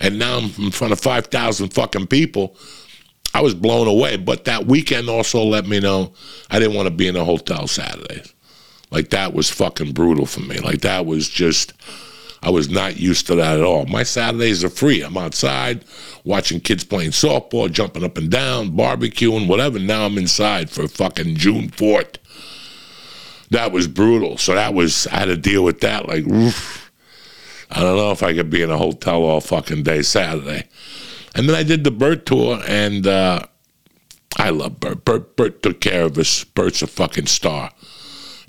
and 0.00 0.18
now 0.18 0.38
I'm 0.38 0.52
in 0.58 0.70
front 0.70 0.92
of 0.92 1.00
5,000 1.00 1.70
fucking 1.70 2.06
people. 2.08 2.54
I 3.34 3.42
was 3.42 3.54
blown 3.54 3.88
away. 3.88 4.16
But 4.16 4.44
that 4.44 4.66
weekend 4.66 5.10
also 5.10 5.42
let 5.42 5.66
me 5.66 5.80
know 5.80 6.14
I 6.50 6.58
didn't 6.58 6.76
want 6.76 6.86
to 6.86 6.94
be 6.94 7.08
in 7.08 7.16
a 7.16 7.24
hotel 7.24 7.66
Saturdays. 7.66 8.32
Like 8.90 9.10
that 9.10 9.34
was 9.34 9.50
fucking 9.50 9.92
brutal 9.92 10.24
for 10.24 10.40
me. 10.40 10.58
Like 10.58 10.82
that 10.82 11.04
was 11.04 11.28
just, 11.28 11.72
I 12.42 12.50
was 12.50 12.70
not 12.70 12.96
used 12.96 13.26
to 13.26 13.34
that 13.34 13.58
at 13.58 13.64
all. 13.64 13.86
My 13.86 14.04
Saturdays 14.04 14.62
are 14.62 14.70
free. 14.70 15.02
I'm 15.02 15.16
outside 15.16 15.84
watching 16.22 16.60
kids 16.60 16.84
playing 16.84 17.10
softball, 17.10 17.70
jumping 17.70 18.04
up 18.04 18.16
and 18.16 18.30
down, 18.30 18.70
barbecuing, 18.70 19.48
whatever. 19.48 19.80
Now 19.80 20.06
I'm 20.06 20.16
inside 20.16 20.70
for 20.70 20.86
fucking 20.86 21.34
June 21.34 21.70
4th. 21.70 22.16
That 23.50 23.72
was 23.72 23.88
brutal. 23.88 24.38
So 24.38 24.54
that 24.54 24.74
was, 24.74 25.06
I 25.08 25.16
had 25.16 25.24
to 25.26 25.36
deal 25.36 25.64
with 25.64 25.80
that. 25.80 26.06
Like, 26.06 26.24
oof. 26.26 26.90
I 27.70 27.80
don't 27.80 27.96
know 27.96 28.12
if 28.12 28.22
I 28.22 28.34
could 28.34 28.50
be 28.50 28.62
in 28.62 28.70
a 28.70 28.78
hotel 28.78 29.22
all 29.22 29.40
fucking 29.40 29.82
day 29.82 30.02
Saturday. 30.02 30.68
And 31.34 31.48
then 31.48 31.56
I 31.56 31.62
did 31.62 31.84
the 31.84 31.90
Bert 31.90 32.26
tour, 32.26 32.60
and 32.66 33.06
uh, 33.06 33.44
I 34.36 34.50
love 34.50 34.80
Bert. 34.80 35.04
Bert. 35.04 35.62
Took 35.62 35.80
care 35.80 36.04
of 36.04 36.18
us. 36.18 36.44
Bert's 36.44 36.82
a 36.82 36.86
fucking 36.86 37.26
star. 37.26 37.70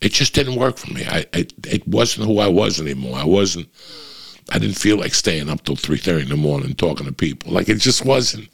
It 0.01 0.12
just 0.12 0.34
didn't 0.34 0.56
work 0.56 0.77
for 0.77 0.94
me. 0.94 1.06
I, 1.06 1.25
I 1.34 1.48
it 1.65 1.88
wasn't 1.88 2.27
who 2.27 2.39
I 2.39 2.48
was 2.48 2.80
anymore. 2.80 3.18
I 3.18 3.24
wasn't. 3.24 3.68
I 4.51 4.60
didn't 4.60 4.77
feel 4.77 4.98
like 4.98 5.15
staying 5.15 5.50
up 5.50 5.63
till 5.63 5.75
three 5.75 5.98
thirty 5.98 6.24
in 6.24 6.30
the 6.30 6.36
morning 6.36 6.75
talking 6.75 7.08
to 7.08 7.12
people. 7.12 7.51
Like 7.51 7.70
it 7.70 7.80
just 7.80 8.06
wasn't, 8.06 8.50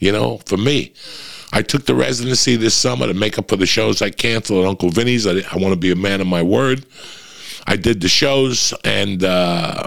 you 0.00 0.12
know, 0.12 0.38
for 0.46 0.56
me. 0.56 0.94
I 1.52 1.62
took 1.62 1.86
the 1.86 1.94
residency 1.94 2.56
this 2.56 2.74
summer 2.74 3.06
to 3.06 3.14
make 3.14 3.38
up 3.38 3.48
for 3.48 3.56
the 3.56 3.66
shows 3.66 4.02
I 4.02 4.10
canceled 4.10 4.64
at 4.64 4.68
Uncle 4.68 4.90
Vinny's. 4.90 5.26
I, 5.26 5.34
I 5.52 5.56
want 5.56 5.72
to 5.72 5.76
be 5.76 5.92
a 5.92 5.96
man 5.96 6.20
of 6.20 6.26
my 6.26 6.42
word. 6.42 6.84
I 7.66 7.76
did 7.76 8.00
the 8.00 8.08
shows 8.08 8.74
and 8.82 9.22
uh, 9.22 9.86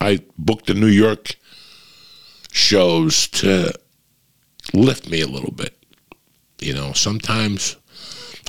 I 0.00 0.20
booked 0.38 0.66
the 0.66 0.74
New 0.74 0.86
York 0.86 1.34
shows 2.54 3.26
to 3.26 3.74
lift 4.72 5.10
me 5.10 5.20
a 5.20 5.26
little 5.26 5.50
bit. 5.50 5.76
You 6.60 6.72
know, 6.72 6.92
sometimes 6.92 7.76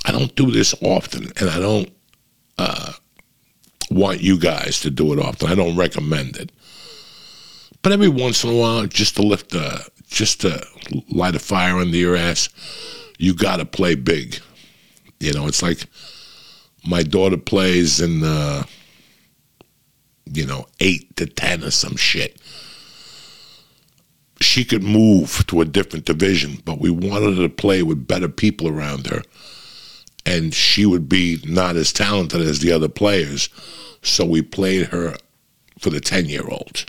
I 0.05 0.11
don't 0.11 0.33
do 0.35 0.51
this 0.51 0.75
often, 0.81 1.31
and 1.37 1.49
I 1.49 1.59
don't 1.59 1.89
uh, 2.59 2.93
want 3.89 4.21
you 4.21 4.39
guys 4.39 4.79
to 4.81 4.91
do 4.91 5.11
it 5.11 5.19
often. 5.19 5.49
I 5.49 5.55
don't 5.55 5.75
recommend 5.75 6.37
it. 6.37 6.51
But 7.81 7.93
every 7.93 8.07
once 8.07 8.43
in 8.43 8.51
a 8.51 8.55
while, 8.55 8.85
just 8.85 9.15
to 9.15 9.23
lift 9.23 9.53
a, 9.55 9.83
just 10.07 10.41
to 10.41 10.63
light 11.09 11.35
a 11.35 11.39
fire 11.39 11.77
under 11.77 11.97
your 11.97 12.15
ass, 12.15 12.49
you 13.17 13.33
got 13.33 13.57
to 13.57 13.65
play 13.65 13.95
big. 13.95 14.39
You 15.19 15.33
know, 15.33 15.47
it's 15.47 15.63
like 15.63 15.87
my 16.85 17.01
daughter 17.01 17.37
plays 17.37 17.99
in, 17.99 18.23
uh, 18.23 18.63
you 20.25 20.45
know, 20.45 20.67
eight 20.79 21.15
to 21.17 21.25
ten 21.25 21.63
or 21.63 21.71
some 21.71 21.95
shit 21.95 22.39
she 24.41 24.65
could 24.65 24.83
move 24.83 25.45
to 25.47 25.61
a 25.61 25.65
different 25.65 26.05
division, 26.05 26.61
but 26.65 26.79
we 26.79 26.89
wanted 26.89 27.37
her 27.37 27.47
to 27.47 27.49
play 27.49 27.83
with 27.83 28.07
better 28.07 28.27
people 28.27 28.67
around 28.67 29.07
her. 29.07 29.21
And 30.25 30.53
she 30.53 30.85
would 30.85 31.07
be 31.07 31.39
not 31.45 31.75
as 31.75 31.93
talented 31.93 32.41
as 32.41 32.59
the 32.59 32.71
other 32.71 32.89
players. 32.89 33.49
So 34.01 34.25
we 34.25 34.41
played 34.41 34.87
her 34.87 35.15
for 35.79 35.89
the 35.89 35.99
10 35.99 36.25
year 36.25 36.47
olds. 36.49 36.85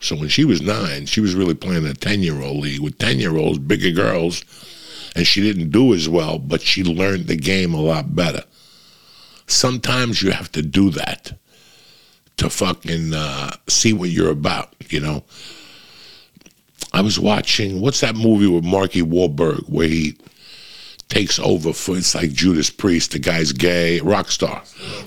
So 0.00 0.16
when 0.16 0.28
she 0.28 0.44
was 0.44 0.60
nine, 0.60 1.06
she 1.06 1.20
was 1.20 1.34
really 1.34 1.54
playing 1.54 1.86
a 1.86 1.94
10 1.94 2.22
year 2.22 2.40
old 2.40 2.62
league 2.62 2.80
with 2.80 2.98
10 2.98 3.18
year 3.18 3.36
olds, 3.36 3.58
bigger 3.58 3.90
girls. 3.90 4.44
And 5.14 5.26
she 5.26 5.40
didn't 5.40 5.70
do 5.70 5.94
as 5.94 6.08
well, 6.08 6.38
but 6.38 6.60
she 6.60 6.84
learned 6.84 7.26
the 7.26 7.36
game 7.36 7.74
a 7.74 7.80
lot 7.80 8.14
better. 8.14 8.44
Sometimes 9.46 10.22
you 10.22 10.30
have 10.30 10.52
to 10.52 10.62
do 10.62 10.90
that 10.90 11.38
to 12.36 12.50
fucking 12.50 13.14
uh, 13.14 13.52
see 13.68 13.92
what 13.92 14.10
you're 14.10 14.30
about, 14.30 14.74
you 14.90 15.00
know? 15.00 15.24
I 16.96 17.02
was 17.02 17.20
watching 17.20 17.82
what's 17.82 18.00
that 18.00 18.16
movie 18.16 18.46
with 18.46 18.64
Marky 18.64 19.02
Wahlberg 19.02 19.68
where 19.68 19.86
he 19.86 20.16
takes 21.10 21.38
over 21.38 21.74
for 21.74 21.98
it's 21.98 22.14
like 22.14 22.32
Judas 22.32 22.70
Priest, 22.70 23.10
the 23.10 23.18
guy's 23.18 23.52
gay, 23.52 24.00
Rockstar. 24.02 24.62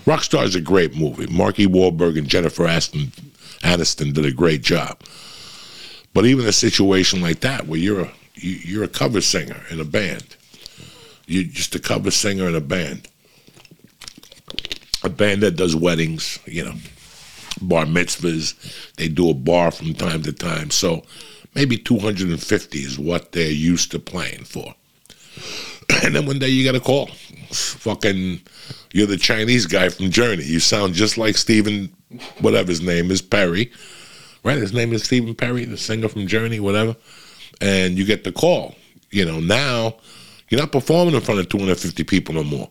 Rockstar 0.05 0.43
is 0.43 0.53
a 0.53 0.61
great 0.61 0.95
movie. 0.95 1.25
Marky 1.25 1.65
Wahlberg 1.65 2.15
and 2.19 2.27
Jennifer 2.27 2.65
Aniston, 2.65 3.07
Aniston 3.61 4.13
did 4.13 4.23
a 4.23 4.31
great 4.31 4.61
job. 4.61 5.01
But 6.13 6.27
even 6.27 6.45
a 6.45 6.51
situation 6.51 7.21
like 7.21 7.39
that 7.39 7.65
where 7.65 7.79
you're 7.79 8.01
a 8.01 8.11
you're 8.35 8.83
a 8.83 8.87
cover 8.87 9.19
singer 9.19 9.59
in 9.71 9.79
a 9.79 9.83
band, 9.83 10.37
you're 11.25 11.43
just 11.43 11.73
a 11.73 11.79
cover 11.79 12.11
singer 12.11 12.47
in 12.47 12.53
a 12.53 12.61
band, 12.61 13.07
a 15.03 15.09
band 15.09 15.41
that 15.41 15.55
does 15.55 15.75
weddings, 15.75 16.37
you 16.45 16.65
know, 16.65 16.75
bar 17.63 17.85
mitzvahs, 17.85 18.53
they 18.97 19.07
do 19.07 19.31
a 19.31 19.33
bar 19.33 19.71
from 19.71 19.95
time 19.95 20.21
to 20.21 20.31
time. 20.31 20.69
So 20.69 21.03
maybe 21.55 21.77
250 21.77 22.77
is 22.79 22.99
what 22.99 23.31
they're 23.31 23.51
used 23.51 23.91
to 23.91 23.99
playing 23.99 24.43
for. 24.43 24.73
And 26.03 26.15
then 26.15 26.27
one 26.27 26.39
day 26.39 26.49
you 26.49 26.63
get 26.63 26.75
a 26.75 26.79
call. 26.79 27.07
Fucking, 27.51 28.41
you're 28.93 29.07
the 29.07 29.17
Chinese 29.17 29.65
guy 29.65 29.89
from 29.89 30.11
Journey. 30.11 30.43
You 30.43 30.59
sound 30.59 30.93
just 30.93 31.17
like 31.17 31.35
Stephen, 31.35 31.91
whatever 32.39 32.69
his 32.69 32.81
name 32.81 33.09
is, 33.09 33.23
Perry. 33.23 33.71
Right? 34.43 34.57
His 34.57 34.71
name 34.71 34.93
is 34.93 35.03
Stephen 35.03 35.33
Perry, 35.33 35.65
the 35.65 35.77
singer 35.77 36.07
from 36.07 36.27
Journey, 36.27 36.59
whatever. 36.59 36.95
And 37.59 37.97
you 37.97 38.05
get 38.05 38.23
the 38.23 38.31
call. 38.31 38.75
You 39.09 39.25
know, 39.25 39.39
now 39.39 39.95
you're 40.49 40.61
not 40.61 40.71
performing 40.71 41.15
in 41.15 41.21
front 41.21 41.39
of 41.39 41.49
250 41.49 42.03
people 42.03 42.35
no 42.35 42.43
more. 42.43 42.69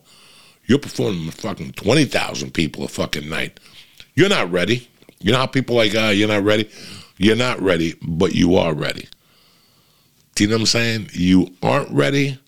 You're 0.65 0.79
performing 0.79 1.25
in 1.25 1.31
fucking 1.31 1.73
20,000 1.73 2.53
people 2.53 2.85
a 2.85 2.87
fucking 2.87 3.27
night. 3.27 3.59
You're 4.15 4.29
not 4.29 4.51
ready. 4.51 4.87
You 5.19 5.31
know 5.33 5.39
how 5.39 5.47
people 5.47 5.75
like, 5.75 5.93
ah, 5.95 6.07
uh, 6.07 6.09
you're 6.09 6.27
not 6.27 6.43
ready? 6.43 6.69
You're 7.19 7.35
not 7.35 7.61
ready, 7.61 7.95
but 8.01 8.33
you 8.33 8.55
are 8.55 8.73
ready. 8.73 9.09
Do 10.35 10.45
you 10.45 10.49
know 10.49 10.55
what 10.55 10.61
I'm 10.61 10.67
saying? 10.67 11.09
You 11.11 11.53
aren't 11.61 11.91
ready, 11.91 12.39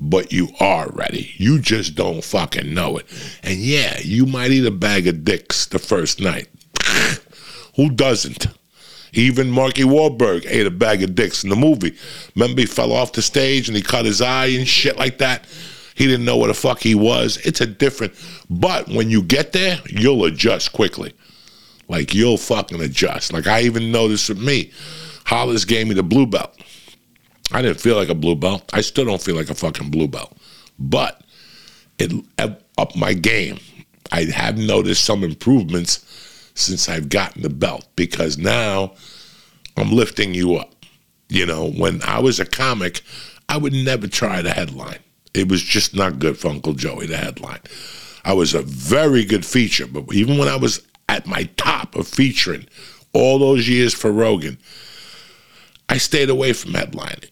but 0.00 0.32
you 0.32 0.48
are 0.58 0.90
ready. 0.90 1.32
You 1.36 1.60
just 1.60 1.94
don't 1.94 2.24
fucking 2.24 2.74
know 2.74 2.96
it. 2.96 3.06
And 3.44 3.58
yeah, 3.58 4.00
you 4.00 4.26
might 4.26 4.50
eat 4.50 4.66
a 4.66 4.72
bag 4.72 5.06
of 5.06 5.24
dicks 5.24 5.66
the 5.66 5.78
first 5.78 6.20
night. 6.20 6.48
Who 7.76 7.90
doesn't? 7.90 8.48
Even 9.12 9.52
Marky 9.52 9.84
Wahlberg 9.84 10.46
ate 10.48 10.66
a 10.66 10.70
bag 10.70 11.04
of 11.04 11.14
dicks 11.14 11.44
in 11.44 11.50
the 11.50 11.56
movie. 11.56 11.96
Remember, 12.34 12.60
he 12.60 12.66
fell 12.66 12.92
off 12.92 13.12
the 13.12 13.22
stage 13.22 13.68
and 13.68 13.76
he 13.76 13.82
cut 13.84 14.04
his 14.04 14.20
eye 14.20 14.46
and 14.46 14.66
shit 14.66 14.98
like 14.98 15.18
that. 15.18 15.44
He 15.94 16.08
didn't 16.08 16.24
know 16.24 16.36
what 16.36 16.48
the 16.48 16.54
fuck 16.54 16.80
he 16.80 16.96
was. 16.96 17.36
It's 17.46 17.60
a 17.60 17.66
different. 17.66 18.14
But 18.50 18.88
when 18.88 19.10
you 19.10 19.22
get 19.22 19.52
there, 19.52 19.78
you'll 19.86 20.24
adjust 20.24 20.72
quickly. 20.72 21.14
Like 21.88 22.14
you'll 22.14 22.36
fucking 22.36 22.80
adjust. 22.80 23.32
Like 23.32 23.46
I 23.46 23.62
even 23.62 23.90
noticed 23.90 24.28
with 24.28 24.40
me, 24.40 24.72
Hollis 25.24 25.64
gave 25.64 25.88
me 25.88 25.94
the 25.94 26.02
blue 26.02 26.26
belt. 26.26 26.54
I 27.50 27.62
didn't 27.62 27.80
feel 27.80 27.96
like 27.96 28.10
a 28.10 28.14
blue 28.14 28.36
belt. 28.36 28.68
I 28.72 28.82
still 28.82 29.06
don't 29.06 29.22
feel 29.22 29.36
like 29.36 29.50
a 29.50 29.54
fucking 29.54 29.90
blue 29.90 30.08
belt. 30.08 30.36
But 30.78 31.22
it 31.98 32.12
upped 32.76 32.96
my 32.96 33.14
game. 33.14 33.58
I 34.12 34.24
have 34.24 34.56
noticed 34.56 35.04
some 35.04 35.24
improvements 35.24 36.04
since 36.54 36.88
I've 36.88 37.08
gotten 37.08 37.42
the 37.42 37.50
belt 37.50 37.86
because 37.96 38.38
now 38.38 38.94
I'm 39.76 39.92
lifting 39.92 40.34
you 40.34 40.56
up. 40.56 40.74
You 41.28 41.46
know, 41.46 41.70
when 41.70 42.02
I 42.02 42.20
was 42.20 42.40
a 42.40 42.46
comic, 42.46 43.02
I 43.48 43.56
would 43.58 43.72
never 43.72 44.06
try 44.06 44.42
the 44.42 44.50
headline. 44.50 44.98
It 45.34 45.48
was 45.48 45.62
just 45.62 45.94
not 45.94 46.18
good 46.18 46.38
for 46.38 46.48
Uncle 46.48 46.72
Joey 46.72 47.06
the 47.06 47.16
headline. 47.16 47.60
I 48.24 48.32
was 48.32 48.54
a 48.54 48.62
very 48.62 49.24
good 49.24 49.44
feature, 49.44 49.86
but 49.86 50.12
even 50.12 50.38
when 50.38 50.48
I 50.48 50.56
was 50.56 50.86
at 51.18 51.26
my 51.26 51.44
top 51.56 51.96
of 51.96 52.06
featuring 52.06 52.66
all 53.12 53.38
those 53.40 53.68
years 53.68 53.92
for 53.92 54.12
Rogan, 54.12 54.56
I 55.88 55.98
stayed 55.98 56.30
away 56.30 56.52
from 56.52 56.72
headlining. 56.72 57.30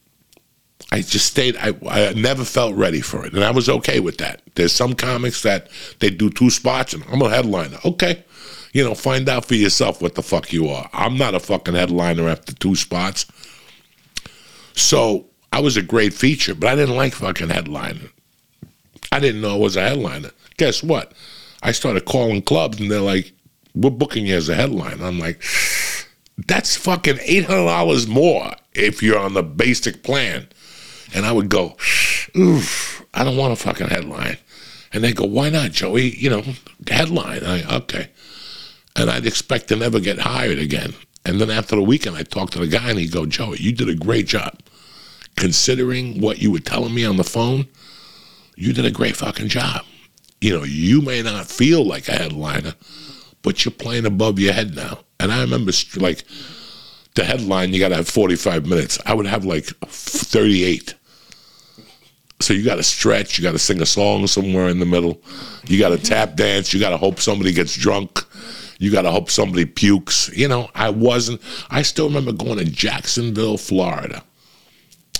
I 0.90 1.02
just 1.02 1.26
stayed. 1.26 1.56
I, 1.56 1.72
I 1.88 2.12
never 2.14 2.44
felt 2.44 2.74
ready 2.74 3.00
for 3.00 3.24
it, 3.24 3.32
and 3.32 3.44
I 3.44 3.50
was 3.50 3.68
okay 3.68 4.00
with 4.00 4.18
that. 4.18 4.42
There's 4.54 4.72
some 4.72 4.94
comics 4.94 5.42
that 5.42 5.68
they 6.00 6.10
do 6.10 6.30
two 6.30 6.50
spots, 6.50 6.94
and 6.94 7.04
I'm 7.10 7.22
a 7.22 7.30
headliner. 7.30 7.78
Okay, 7.84 8.24
you 8.72 8.84
know, 8.84 8.94
find 8.94 9.28
out 9.28 9.44
for 9.46 9.54
yourself 9.54 10.02
what 10.02 10.14
the 10.14 10.22
fuck 10.22 10.52
you 10.52 10.68
are. 10.68 10.88
I'm 10.92 11.16
not 11.16 11.34
a 11.34 11.40
fucking 11.40 11.74
headliner 11.74 12.28
after 12.28 12.54
two 12.54 12.76
spots. 12.76 13.26
So 14.74 15.26
I 15.52 15.60
was 15.60 15.76
a 15.76 15.82
great 15.82 16.12
feature, 16.12 16.54
but 16.54 16.68
I 16.68 16.76
didn't 16.76 16.96
like 16.96 17.14
fucking 17.14 17.48
headlining. 17.48 18.10
I 19.10 19.20
didn't 19.20 19.40
know 19.40 19.54
I 19.54 19.58
was 19.58 19.76
a 19.76 19.88
headliner. 19.88 20.30
Guess 20.56 20.82
what? 20.82 21.12
I 21.62 21.72
started 21.72 22.04
calling 22.04 22.42
clubs, 22.42 22.80
and 22.80 22.90
they're 22.90 23.00
like, 23.00 23.32
"We're 23.76 23.90
booking 23.90 24.26
you 24.26 24.36
as 24.36 24.48
a 24.48 24.54
headline. 24.56 25.00
I'm 25.02 25.18
like, 25.18 25.42
"That's 26.36 26.76
fucking 26.76 27.18
eight 27.22 27.44
hundred 27.44 27.66
dollars 27.66 28.08
more 28.08 28.52
if 28.74 29.02
you're 29.02 29.18
on 29.18 29.34
the 29.34 29.42
basic 29.44 30.02
plan." 30.02 30.48
And 31.14 31.24
I 31.24 31.32
would 31.32 31.48
go, 31.48 31.76
oof, 32.36 33.04
I 33.14 33.24
don't 33.24 33.36
want 33.36 33.52
a 33.52 33.56
fucking 33.56 33.88
headline. 33.88 34.38
And 34.92 35.02
they 35.02 35.12
go, 35.12 35.24
why 35.24 35.50
not, 35.50 35.72
Joey? 35.72 36.16
You 36.16 36.30
know, 36.30 36.42
headline. 36.88 37.44
I, 37.44 37.76
okay. 37.76 38.08
And 38.94 39.10
I'd 39.10 39.26
expect 39.26 39.68
to 39.68 39.76
never 39.76 40.00
get 40.00 40.18
hired 40.18 40.58
again. 40.58 40.94
And 41.24 41.40
then 41.40 41.50
after 41.50 41.76
the 41.76 41.82
weekend, 41.82 42.16
I 42.16 42.22
talked 42.22 42.52
to 42.54 42.60
the 42.60 42.66
guy 42.66 42.90
and 42.90 42.98
he'd 42.98 43.12
go, 43.12 43.26
Joey, 43.26 43.58
you 43.58 43.72
did 43.72 43.88
a 43.88 43.94
great 43.94 44.26
job. 44.26 44.58
Considering 45.36 46.20
what 46.20 46.38
you 46.38 46.50
were 46.50 46.60
telling 46.60 46.94
me 46.94 47.04
on 47.04 47.16
the 47.16 47.24
phone, 47.24 47.66
you 48.56 48.72
did 48.72 48.86
a 48.86 48.90
great 48.90 49.16
fucking 49.16 49.48
job. 49.48 49.82
You 50.40 50.58
know, 50.58 50.64
you 50.64 51.02
may 51.02 51.22
not 51.22 51.46
feel 51.46 51.84
like 51.84 52.08
a 52.08 52.12
headliner, 52.12 52.74
but 53.46 53.64
you're 53.64 53.70
playing 53.70 54.06
above 54.06 54.40
your 54.40 54.52
head 54.52 54.74
now. 54.74 54.98
And 55.20 55.30
I 55.30 55.40
remember, 55.40 55.70
like, 55.98 56.24
the 57.14 57.22
headline, 57.22 57.72
you 57.72 57.78
got 57.78 57.90
to 57.90 57.94
have 57.94 58.08
45 58.08 58.66
minutes. 58.66 58.98
I 59.06 59.14
would 59.14 59.26
have 59.26 59.44
like 59.44 59.66
38. 59.66 60.96
So 62.40 62.54
you 62.54 62.64
got 62.64 62.74
to 62.74 62.82
stretch, 62.82 63.38
you 63.38 63.44
got 63.44 63.52
to 63.52 63.60
sing 63.60 63.80
a 63.80 63.86
song 63.86 64.26
somewhere 64.26 64.66
in 64.66 64.80
the 64.80 64.84
middle, 64.84 65.22
you 65.68 65.78
got 65.78 65.90
to 65.90 65.96
tap 65.96 66.34
dance, 66.34 66.74
you 66.74 66.80
got 66.80 66.90
to 66.90 66.96
hope 66.96 67.20
somebody 67.20 67.52
gets 67.52 67.76
drunk, 67.76 68.18
you 68.80 68.90
got 68.90 69.02
to 69.02 69.12
hope 69.12 69.30
somebody 69.30 69.64
pukes. 69.64 70.28
You 70.36 70.48
know, 70.48 70.68
I 70.74 70.90
wasn't, 70.90 71.40
I 71.70 71.82
still 71.82 72.08
remember 72.08 72.32
going 72.32 72.58
to 72.58 72.64
Jacksonville, 72.64 73.58
Florida 73.58 74.24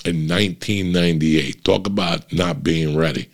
in 0.04 0.26
1998. 0.28 1.62
Talk 1.62 1.86
about 1.86 2.32
not 2.32 2.64
being 2.64 2.96
ready. 2.96 3.30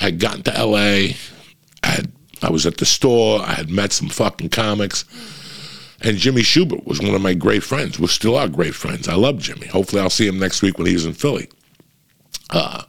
I 0.00 0.04
had 0.04 0.18
gotten 0.18 0.44
to 0.44 0.64
LA, 0.64 1.12
I, 2.42 2.50
was 2.50 2.66
at 2.66 2.78
the 2.78 2.86
store, 2.86 3.40
I 3.40 3.52
had 3.52 3.70
met 3.70 3.92
some 3.92 4.08
fucking 4.08 4.50
comics. 4.50 5.04
And 6.02 6.16
Jimmy 6.16 6.42
Schubert 6.42 6.86
was 6.86 7.00
one 7.00 7.14
of 7.14 7.20
my 7.20 7.34
great 7.34 7.62
friends. 7.62 7.98
We 7.98 8.06
still 8.06 8.36
are 8.36 8.48
great 8.48 8.74
friends. 8.74 9.06
I 9.06 9.14
love 9.14 9.38
Jimmy. 9.38 9.66
Hopefully, 9.66 10.00
I'll 10.00 10.08
see 10.08 10.26
him 10.26 10.38
next 10.38 10.62
week 10.62 10.78
when 10.78 10.86
he's 10.86 11.04
in 11.04 11.12
Philly. 11.12 11.48
Uh, 12.48 12.84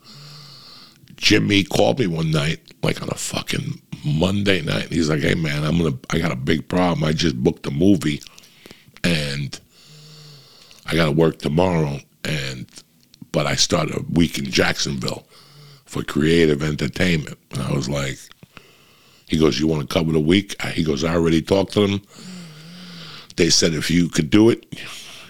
Jimmy 1.17 1.63
called 1.63 1.99
me 1.99 2.07
one 2.07 2.31
night, 2.31 2.59
like 2.81 3.01
on 3.01 3.09
a 3.09 3.15
fucking 3.15 3.81
Monday 4.05 4.61
night. 4.61 4.87
He's 4.91 5.09
like, 5.09 5.19
"Hey 5.19 5.35
man, 5.35 5.63
I'm 5.63 5.77
gonna. 5.77 5.97
I 6.09 6.19
got 6.19 6.31
a 6.31 6.37
big 6.37 6.67
problem. 6.69 7.03
I 7.03 7.11
just 7.11 7.35
booked 7.35 7.67
a 7.67 7.71
movie, 7.71 8.21
and 9.03 9.59
I 10.85 10.95
got 10.95 11.05
to 11.05 11.11
work 11.11 11.39
tomorrow. 11.39 11.99
And 12.23 12.67
but 13.31 13.45
I 13.45 13.55
started 13.55 13.97
a 13.97 14.03
week 14.11 14.37
in 14.37 14.45
Jacksonville 14.45 15.25
for 15.85 16.03
creative 16.03 16.61
entertainment. 16.63 17.37
And 17.51 17.61
I 17.61 17.71
was 17.71 17.89
like, 17.89 18.19
he 19.31 19.39
goes, 19.39 19.59
"You 19.59 19.67
want 19.67 19.87
to 19.87 19.93
cover 19.93 20.11
the 20.11 20.19
week?" 20.19 20.61
He 20.73 20.83
goes, 20.83 21.03
"I 21.03 21.15
already 21.15 21.41
talked 21.41 21.73
to 21.73 21.87
them." 21.87 22.01
They 23.37 23.49
said 23.49 23.73
if 23.73 23.89
you 23.89 24.09
could 24.09 24.29
do 24.29 24.49
it, 24.49 24.65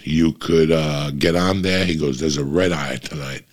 you 0.04 0.34
could 0.34 0.72
uh, 0.72 1.12
get 1.12 1.36
on 1.36 1.62
there. 1.62 1.86
He 1.86 1.96
goes, 1.96 2.20
"There's 2.20 2.38
a 2.38 2.44
red 2.44 2.72
eye 2.74 2.98
tonight." 2.98 3.46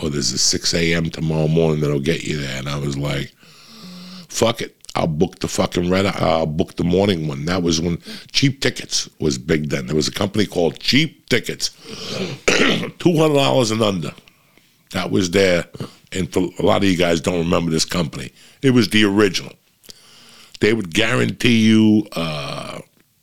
or 0.00 0.10
there's 0.10 0.32
a 0.32 0.38
6 0.38 0.74
a.m. 0.74 1.10
tomorrow 1.10 1.48
morning 1.48 1.80
that'll 1.80 2.00
get 2.00 2.24
you 2.24 2.38
there. 2.38 2.58
And 2.58 2.68
I 2.68 2.78
was 2.78 2.96
like, 2.96 3.32
fuck 4.28 4.60
it. 4.62 4.76
I'll 4.94 5.06
book 5.06 5.38
the 5.38 5.48
fucking 5.48 5.88
red. 5.88 6.04
Eye. 6.04 6.18
I'll 6.18 6.46
book 6.46 6.76
the 6.76 6.84
morning 6.84 7.26
one. 7.26 7.46
That 7.46 7.62
was 7.62 7.80
when 7.80 7.98
cheap 8.32 8.60
tickets 8.60 9.08
was 9.20 9.38
big 9.38 9.70
then. 9.70 9.86
There 9.86 9.96
was 9.96 10.08
a 10.08 10.12
company 10.12 10.44
called 10.44 10.78
Cheap 10.80 11.30
Tickets, 11.30 11.70
two 12.98 13.16
hundred 13.16 13.34
dollars 13.34 13.70
and 13.70 13.80
under. 13.80 14.12
That 14.90 15.10
was 15.10 15.30
there, 15.30 15.64
and 16.12 16.30
for 16.30 16.50
a 16.58 16.62
lot 16.62 16.82
of 16.82 16.90
you 16.90 16.98
guys 16.98 17.22
don't 17.22 17.38
remember 17.38 17.70
this 17.70 17.86
company. 17.86 18.32
It 18.60 18.72
was 18.72 18.90
the 18.90 19.04
original. 19.06 19.54
They 20.62 20.72
would 20.74 20.94
guarantee 20.94 21.58
you, 21.58 22.06
uh, 22.12 22.78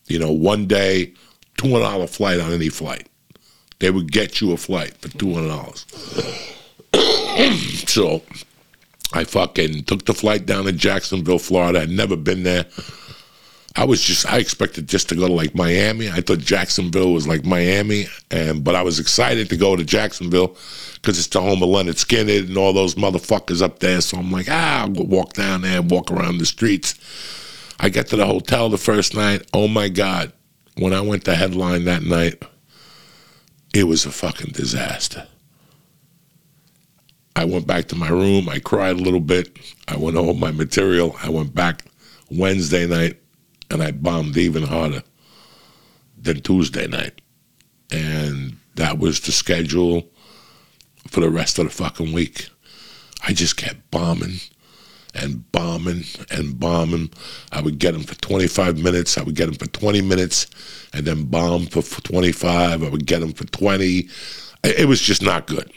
you 0.08 0.20
know, 0.20 0.30
one 0.30 0.68
day, 0.68 1.14
two 1.56 1.70
hundred 1.70 1.84
dollar 1.84 2.08
flight 2.08 2.38
on 2.38 2.52
any 2.52 2.68
flight. 2.68 3.08
They 3.80 3.92
would 3.92 4.12
get 4.12 4.42
you 4.42 4.52
a 4.52 4.58
flight 4.58 4.94
for 4.98 5.08
two 5.08 5.34
hundred 5.36 5.48
dollars. 5.48 5.86
so 7.88 8.22
I 9.14 9.24
fucking 9.24 9.86
took 9.86 10.04
the 10.04 10.14
flight 10.14 10.46
down 10.46 10.66
to 10.66 10.74
Jacksonville, 10.74 11.40
Florida. 11.40 11.80
I'd 11.80 11.90
never 11.90 12.18
been 12.18 12.44
there. 12.44 12.66
I 13.76 13.86
was 13.86 14.02
just 14.02 14.26
I 14.26 14.38
expected 14.40 14.88
just 14.88 15.10
to 15.10 15.16
go 15.16 15.28
to 15.28 15.34
like 15.34 15.54
Miami. 15.54 16.10
I 16.10 16.22
thought 16.22 16.40
Jacksonville 16.40 17.14
was 17.14 17.28
like 17.28 17.46
Miami, 17.46 18.08
and 18.32 18.64
but 18.64 18.76
I 18.76 18.82
was 18.82 19.00
excited 19.00 19.50
to 19.50 19.58
go 19.58 19.76
to 19.76 19.84
Jacksonville 19.84 20.58
because 20.96 21.18
it's 21.20 21.28
the 21.28 21.42
home 21.42 21.62
of 21.62 21.70
Lynyrd 21.70 22.04
Skynyrd 22.04 22.48
and 22.48 22.58
all 22.58 22.74
those 22.74 22.96
motherfuckers 22.96 23.62
up 23.62 23.80
there. 23.80 24.02
So 24.02 24.18
I'm 24.18 24.32
like, 24.32 24.48
ah, 24.50 24.82
I'll 24.82 25.06
walk 25.06 25.34
down 25.34 25.62
there 25.62 25.80
and 25.80 25.90
walk 25.90 26.12
around 26.12 26.40
the 26.40 26.46
streets. 26.46 26.96
I 27.80 27.90
get 27.90 28.08
to 28.08 28.16
the 28.18 28.26
hotel 28.26 28.70
the 28.70 28.78
first 28.78 29.16
night. 29.16 29.48
Oh 29.54 29.68
my 29.68 29.88
god, 29.88 30.34
when 30.78 30.94
I 30.94 31.02
went 31.02 31.26
to 31.26 31.36
headline 31.36 31.86
that 31.86 32.04
night, 32.04 32.44
it 33.74 33.84
was 33.84 34.06
a 34.06 34.12
fucking 34.12 34.52
disaster. 34.52 35.28
I 37.36 37.46
went 37.46 37.68
back 37.68 37.88
to 37.90 37.96
my 37.96 38.10
room. 38.10 38.50
I 38.50 38.60
cried 38.60 38.98
a 38.98 39.04
little 39.04 39.22
bit. 39.22 39.58
I 39.88 39.96
went 39.96 40.18
home 40.18 40.40
my 40.40 40.52
material. 40.52 41.16
I 41.24 41.30
went 41.30 41.54
back 41.54 41.86
Wednesday 42.30 42.86
night 42.86 43.18
and 43.70 43.82
I 43.82 43.92
bombed 43.92 44.38
even 44.38 44.64
harder 44.64 45.04
than 46.18 46.42
Tuesday 46.42 46.88
night. 46.88 47.22
And 47.92 48.58
that 48.76 49.00
was 49.00 49.20
the 49.22 49.32
schedule 49.32 50.10
for 51.08 51.22
the 51.22 51.30
rest 51.30 51.60
of 51.60 51.66
the 51.66 51.72
fucking 51.72 52.14
week. 52.14 52.50
I 53.28 53.34
just 53.34 53.58
kept 53.58 53.90
bombing 53.92 54.40
and 55.14 55.52
bombing 55.52 56.04
and 56.32 56.60
bombing. 56.60 57.12
I 57.52 57.62
would 57.62 57.80
get 57.80 57.94
them 57.94 58.04
for 58.04 58.16
25 58.16 58.78
minutes. 58.82 59.18
I 59.18 59.24
would 59.24 59.36
get 59.36 59.48
them 59.48 59.56
for 59.56 59.68
20 59.68 60.02
minutes 60.02 60.48
and 60.94 61.06
then 61.06 61.26
bomb 61.26 61.66
for 61.66 61.82
25. 61.82 62.84
I 62.84 62.90
would 62.90 63.06
get 63.06 63.20
them 63.20 63.34
for 63.34 63.46
20. 63.46 64.08
It 64.64 64.88
was 64.88 65.02
just 65.02 65.22
not 65.22 65.48
good. 65.48 65.72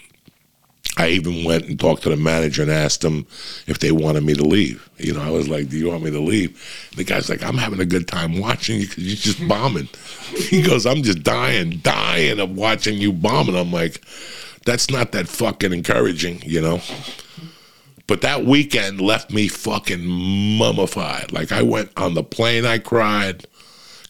I 0.96 1.08
even 1.08 1.44
went 1.44 1.64
and 1.64 1.80
talked 1.80 2.02
to 2.02 2.10
the 2.10 2.16
manager 2.16 2.62
and 2.62 2.70
asked 2.70 3.00
them 3.00 3.26
if 3.66 3.78
they 3.78 3.92
wanted 3.92 4.24
me 4.24 4.34
to 4.34 4.44
leave. 4.44 4.88
You 4.98 5.14
know, 5.14 5.22
I 5.22 5.30
was 5.30 5.48
like, 5.48 5.68
"Do 5.70 5.78
you 5.78 5.88
want 5.88 6.04
me 6.04 6.10
to 6.10 6.20
leave?" 6.20 6.90
The 6.96 7.04
guy's 7.04 7.30
like, 7.30 7.42
"I'm 7.42 7.56
having 7.56 7.80
a 7.80 7.86
good 7.86 8.06
time 8.06 8.38
watching 8.38 8.80
you 8.80 8.88
because 8.88 9.04
you're 9.04 9.16
just 9.16 9.48
bombing." 9.48 9.88
he 10.36 10.62
goes, 10.62 10.84
"I'm 10.84 11.02
just 11.02 11.22
dying, 11.22 11.78
dying 11.82 12.38
of 12.38 12.50
watching 12.50 12.98
you 12.98 13.12
bombing." 13.12 13.56
I'm 13.56 13.72
like, 13.72 14.02
"That's 14.66 14.90
not 14.90 15.12
that 15.12 15.28
fucking 15.28 15.72
encouraging," 15.72 16.42
you 16.44 16.60
know. 16.60 16.80
But 18.06 18.20
that 18.20 18.44
weekend 18.44 19.00
left 19.00 19.30
me 19.30 19.48
fucking 19.48 20.04
mummified. 20.06 21.32
Like 21.32 21.52
I 21.52 21.62
went 21.62 21.90
on 21.96 22.14
the 22.14 22.22
plane, 22.22 22.66
I 22.66 22.78
cried 22.78 23.46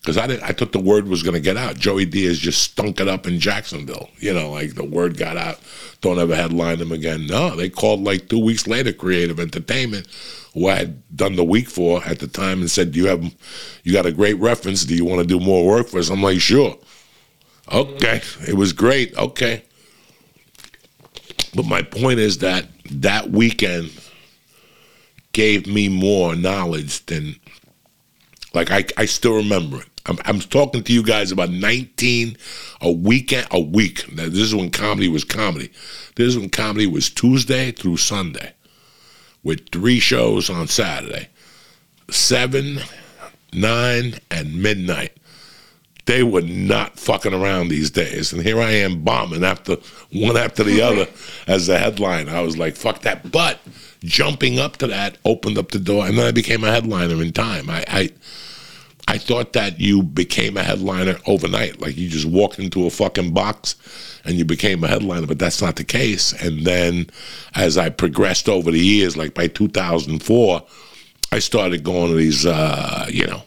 because 0.02 0.18
I 0.18 0.26
didn't. 0.26 0.42
I 0.42 0.52
thought 0.52 0.72
the 0.72 0.80
word 0.80 1.06
was 1.06 1.22
going 1.22 1.34
to 1.34 1.40
get 1.40 1.56
out. 1.56 1.76
Joey 1.76 2.04
Diaz 2.04 2.38
just 2.38 2.60
stunk 2.62 3.00
it 3.00 3.06
up 3.06 3.26
in 3.26 3.38
Jacksonville. 3.38 4.10
You 4.18 4.34
know, 4.34 4.50
like 4.50 4.74
the 4.74 4.84
word 4.84 5.16
got 5.16 5.36
out. 5.36 5.60
Don't 6.00 6.18
ever 6.18 6.34
headline 6.34 6.80
him 6.80 6.90
again. 6.90 7.26
No, 7.28 7.54
they 7.54 7.70
called 7.70 8.02
like 8.02 8.28
two 8.28 8.40
weeks 8.40 8.66
later. 8.66 8.92
Creative 8.92 9.38
Entertainment, 9.38 10.08
who 10.54 10.68
I 10.68 10.74
had 10.74 11.16
done 11.16 11.36
the 11.36 11.44
week 11.44 11.68
for 11.68 12.02
at 12.04 12.18
the 12.18 12.26
time, 12.26 12.60
and 12.60 12.70
said, 12.70 12.90
"Do 12.92 12.98
you 12.98 13.06
have, 13.06 13.22
you 13.84 13.92
got 13.92 14.06
a 14.06 14.12
great 14.12 14.38
reference? 14.40 14.84
Do 14.84 14.96
you 14.96 15.04
want 15.04 15.20
to 15.20 15.26
do 15.26 15.38
more 15.38 15.64
work 15.64 15.88
for 15.88 15.98
us?" 15.98 16.10
I'm 16.10 16.22
like, 16.22 16.40
"Sure." 16.40 16.76
Okay, 17.72 18.20
it 18.48 18.54
was 18.54 18.72
great. 18.72 19.16
Okay, 19.16 19.62
but 21.54 21.64
my 21.64 21.80
point 21.82 22.18
is 22.18 22.38
that 22.38 22.66
that 22.90 23.30
weekend 23.30 23.92
gave 25.32 25.68
me 25.68 25.88
more 25.88 26.34
knowledge 26.34 27.06
than 27.06 27.36
like 28.52 28.72
I, 28.72 28.84
I 28.96 29.04
still 29.04 29.36
remember 29.36 29.80
it. 29.80 29.91
I'm, 30.06 30.18
I'm 30.24 30.40
talking 30.40 30.82
to 30.82 30.92
you 30.92 31.02
guys 31.02 31.30
about 31.30 31.50
19 31.50 32.36
a 32.80 32.90
weekend 32.90 33.46
a 33.50 33.60
week. 33.60 34.12
Now, 34.12 34.24
this 34.24 34.38
is 34.38 34.54
when 34.54 34.70
comedy 34.70 35.08
was 35.08 35.24
comedy. 35.24 35.70
This 36.16 36.28
is 36.28 36.38
when 36.38 36.50
comedy 36.50 36.86
was 36.86 37.10
Tuesday 37.10 37.70
through 37.70 37.98
Sunday, 37.98 38.52
with 39.42 39.68
three 39.70 40.00
shows 40.00 40.50
on 40.50 40.66
Saturday, 40.66 41.28
seven, 42.10 42.80
nine, 43.52 44.18
and 44.30 44.60
midnight. 44.60 45.16
They 46.04 46.24
were 46.24 46.42
not 46.42 46.98
fucking 46.98 47.32
around 47.32 47.68
these 47.68 47.90
days, 47.92 48.32
and 48.32 48.42
here 48.42 48.60
I 48.60 48.72
am 48.72 49.04
bombing 49.04 49.44
after 49.44 49.76
one 50.12 50.36
after 50.36 50.64
the 50.64 50.82
other 50.82 51.06
as 51.46 51.68
a 51.68 51.78
headline. 51.78 52.28
I 52.28 52.40
was 52.40 52.58
like, 52.58 52.74
"Fuck 52.74 53.02
that!" 53.02 53.30
But 53.30 53.60
jumping 54.02 54.58
up 54.58 54.78
to 54.78 54.88
that 54.88 55.18
opened 55.24 55.58
up 55.58 55.70
the 55.70 55.78
door, 55.78 56.04
and 56.06 56.18
then 56.18 56.26
I 56.26 56.32
became 56.32 56.64
a 56.64 56.72
headliner 56.72 57.22
in 57.22 57.32
time. 57.32 57.70
I, 57.70 57.84
I 57.86 58.10
I 59.08 59.18
thought 59.18 59.52
that 59.54 59.80
you 59.80 60.02
became 60.02 60.56
a 60.56 60.62
headliner 60.62 61.16
overnight, 61.26 61.80
like 61.80 61.96
you 61.96 62.08
just 62.08 62.26
walked 62.26 62.58
into 62.58 62.86
a 62.86 62.90
fucking 62.90 63.34
box 63.34 63.76
and 64.24 64.36
you 64.36 64.44
became 64.44 64.84
a 64.84 64.88
headliner, 64.88 65.26
but 65.26 65.38
that's 65.38 65.60
not 65.60 65.76
the 65.76 65.84
case. 65.84 66.32
And 66.32 66.64
then 66.64 67.08
as 67.54 67.76
I 67.76 67.90
progressed 67.90 68.48
over 68.48 68.70
the 68.70 68.78
years, 68.78 69.16
like 69.16 69.34
by 69.34 69.48
2004, 69.48 70.62
I 71.32 71.38
started 71.40 71.82
going 71.82 72.10
to 72.10 72.16
these, 72.16 72.46
uh, 72.46 73.06
you 73.10 73.26
know, 73.26 73.42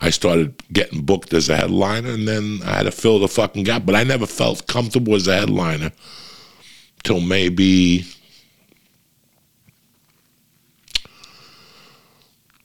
I 0.00 0.10
started 0.10 0.54
getting 0.72 1.02
booked 1.02 1.34
as 1.34 1.48
a 1.48 1.56
headliner, 1.56 2.10
and 2.10 2.28
then 2.28 2.60
I 2.64 2.76
had 2.76 2.82
to 2.84 2.92
fill 2.92 3.18
the 3.18 3.28
fucking 3.28 3.64
gap. 3.64 3.84
But 3.84 3.96
I 3.96 4.04
never 4.04 4.26
felt 4.26 4.66
comfortable 4.68 5.16
as 5.16 5.26
a 5.26 5.36
headliner 5.36 5.90
till 7.02 7.20
maybe 7.20 8.06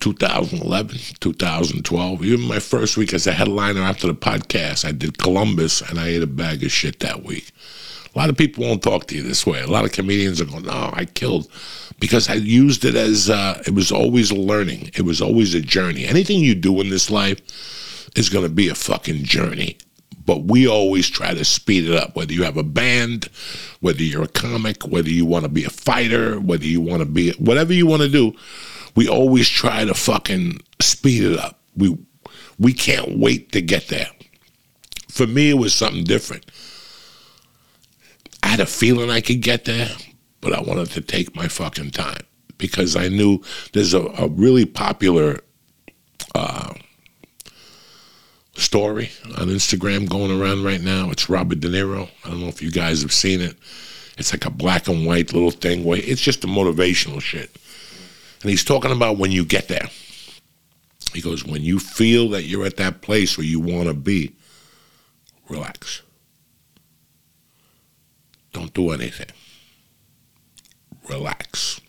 2011, 0.04 1.00
2012. 1.22 2.26
Even 2.26 2.46
my 2.46 2.60
first 2.60 2.98
week 2.98 3.14
as 3.14 3.26
a 3.26 3.32
headliner 3.32 3.80
after 3.80 4.06
the 4.06 4.14
podcast, 4.14 4.84
I 4.84 4.92
did 4.92 5.18
Columbus 5.18 5.80
and 5.80 5.98
I 5.98 6.08
ate 6.10 6.22
a 6.22 6.28
bag 6.28 6.62
of 6.62 6.74
shit 6.74 7.00
that 7.00 7.24
week. 7.24 7.54
A 8.14 8.20
lot 8.20 8.30
of 8.30 8.36
people 8.36 8.66
won't 8.66 8.84
talk 8.84 9.08
to 9.08 9.16
you 9.16 9.24
this 9.24 9.46
way. 9.46 9.62
A 9.62 9.68
lot 9.68 9.86
of 9.86 9.94
comedians 9.94 10.42
are 10.42 10.46
going, 10.46 10.66
no, 10.66 10.90
I 10.92 11.06
killed 11.06 11.50
because 12.02 12.30
I 12.30 12.34
used 12.34 12.84
it 12.84 12.96
as, 12.96 13.30
uh, 13.30 13.64
it 13.66 13.74
was 13.74 13.94
always 13.94 14.30
a 14.30 14.36
learning. 14.36 14.92
It 14.94 15.04
was 15.04 15.22
always 15.22 15.56
a 15.56 15.62
journey. 15.62 16.06
Anything 16.06 16.42
you 16.42 16.54
do 16.54 16.82
in 16.82 16.90
this 16.90 17.10
life 17.10 17.40
is 18.18 18.28
going 18.28 18.44
to 18.44 18.54
be 18.54 18.68
a 18.68 18.76
fucking 18.76 19.24
journey. 19.24 19.78
But 20.26 20.44
we 20.44 20.68
always 20.68 21.10
try 21.10 21.34
to 21.34 21.46
speed 21.46 21.88
it 21.88 21.96
up, 21.96 22.14
whether 22.18 22.34
you 22.34 22.44
have 22.44 22.58
a 22.58 22.64
band, 22.64 23.30
whether 23.80 24.04
you're 24.04 24.24
a 24.24 24.28
comic, 24.28 24.86
whether 24.86 25.10
you 25.10 25.26
want 25.26 25.44
to 25.46 25.50
be 25.50 25.64
a 25.64 25.70
fighter, 25.70 26.42
whether 26.42 26.66
you 26.66 26.82
want 26.82 27.00
to 27.00 27.06
be, 27.06 27.32
whatever 27.40 27.72
you 27.72 27.88
want 27.88 28.02
to 28.02 28.10
do 28.10 28.36
we 28.96 29.08
always 29.08 29.48
try 29.48 29.86
to 29.86 29.94
fucking 29.94 30.60
speed 30.82 31.24
it 31.24 31.40
up. 31.40 31.60
We 31.76 31.98
we 32.60 32.74
can't 32.74 33.18
wait 33.18 33.52
to 33.54 33.62
get 33.62 33.88
there. 33.88 34.08
For 35.10 35.28
me, 35.28 35.50
it 35.50 35.58
was 35.58 35.74
something 35.74 36.04
different. 36.04 36.46
I 38.42 38.48
had 38.48 38.60
a 38.60 38.66
feeling 38.66 39.10
I 39.10 39.22
could 39.22 39.42
get 39.42 39.66
there, 39.66 39.90
but 40.42 40.54
I 40.54 40.62
wanted 40.62 40.92
to 40.92 41.02
take 41.02 41.36
my 41.36 41.48
fucking 41.48 41.92
time 41.92 42.22
because 42.58 42.96
I 42.96 43.08
knew 43.08 43.42
there's 43.74 43.94
a, 43.94 44.02
a 44.02 44.28
really 44.28 44.66
popular 44.66 45.40
uh, 46.36 46.74
story 48.56 49.12
on 49.38 49.48
Instagram 49.48 50.10
going 50.10 50.32
around 50.32 50.64
right 50.64 50.82
now. 50.82 51.10
It's 51.10 51.30
Robert 51.30 51.60
De 51.60 51.70
Niro. 51.70 52.10
I 52.24 52.30
don't 52.30 52.42
know 52.42 52.48
if 52.48 52.62
you 52.62 52.72
guys 52.72 53.02
have 53.02 53.14
seen 53.14 53.42
it. 53.42 53.58
It's 54.18 54.32
like 54.32 54.46
a 54.46 54.52
black 54.52 54.88
and 54.88 55.06
white 55.06 55.34
little 55.34 55.52
thing 55.52 55.84
where 55.84 56.00
it's 56.02 56.22
just 56.22 56.44
a 56.44 56.48
motivational 56.48 57.20
shit. 57.22 57.58
And 58.44 58.50
he's 58.50 58.66
talking 58.66 58.92
about 58.92 59.18
when 59.18 59.32
you 59.32 59.46
get 59.46 59.70
there. 59.70 59.88
He 61.14 61.22
goes, 61.22 61.46
when 61.46 61.62
you 61.62 61.80
feel 61.80 62.30
that 62.32 62.44
you're 62.44 62.66
at 62.66 62.76
that 62.76 63.02
place 63.02 63.38
where 63.38 63.48
you 63.48 63.62
want 63.62 63.88
to 63.88 63.94
be, 63.94 64.36
relax. 65.48 66.02
Don't 68.52 68.74
do 68.74 68.92
anything. 68.92 69.30
Relax. 71.08 71.80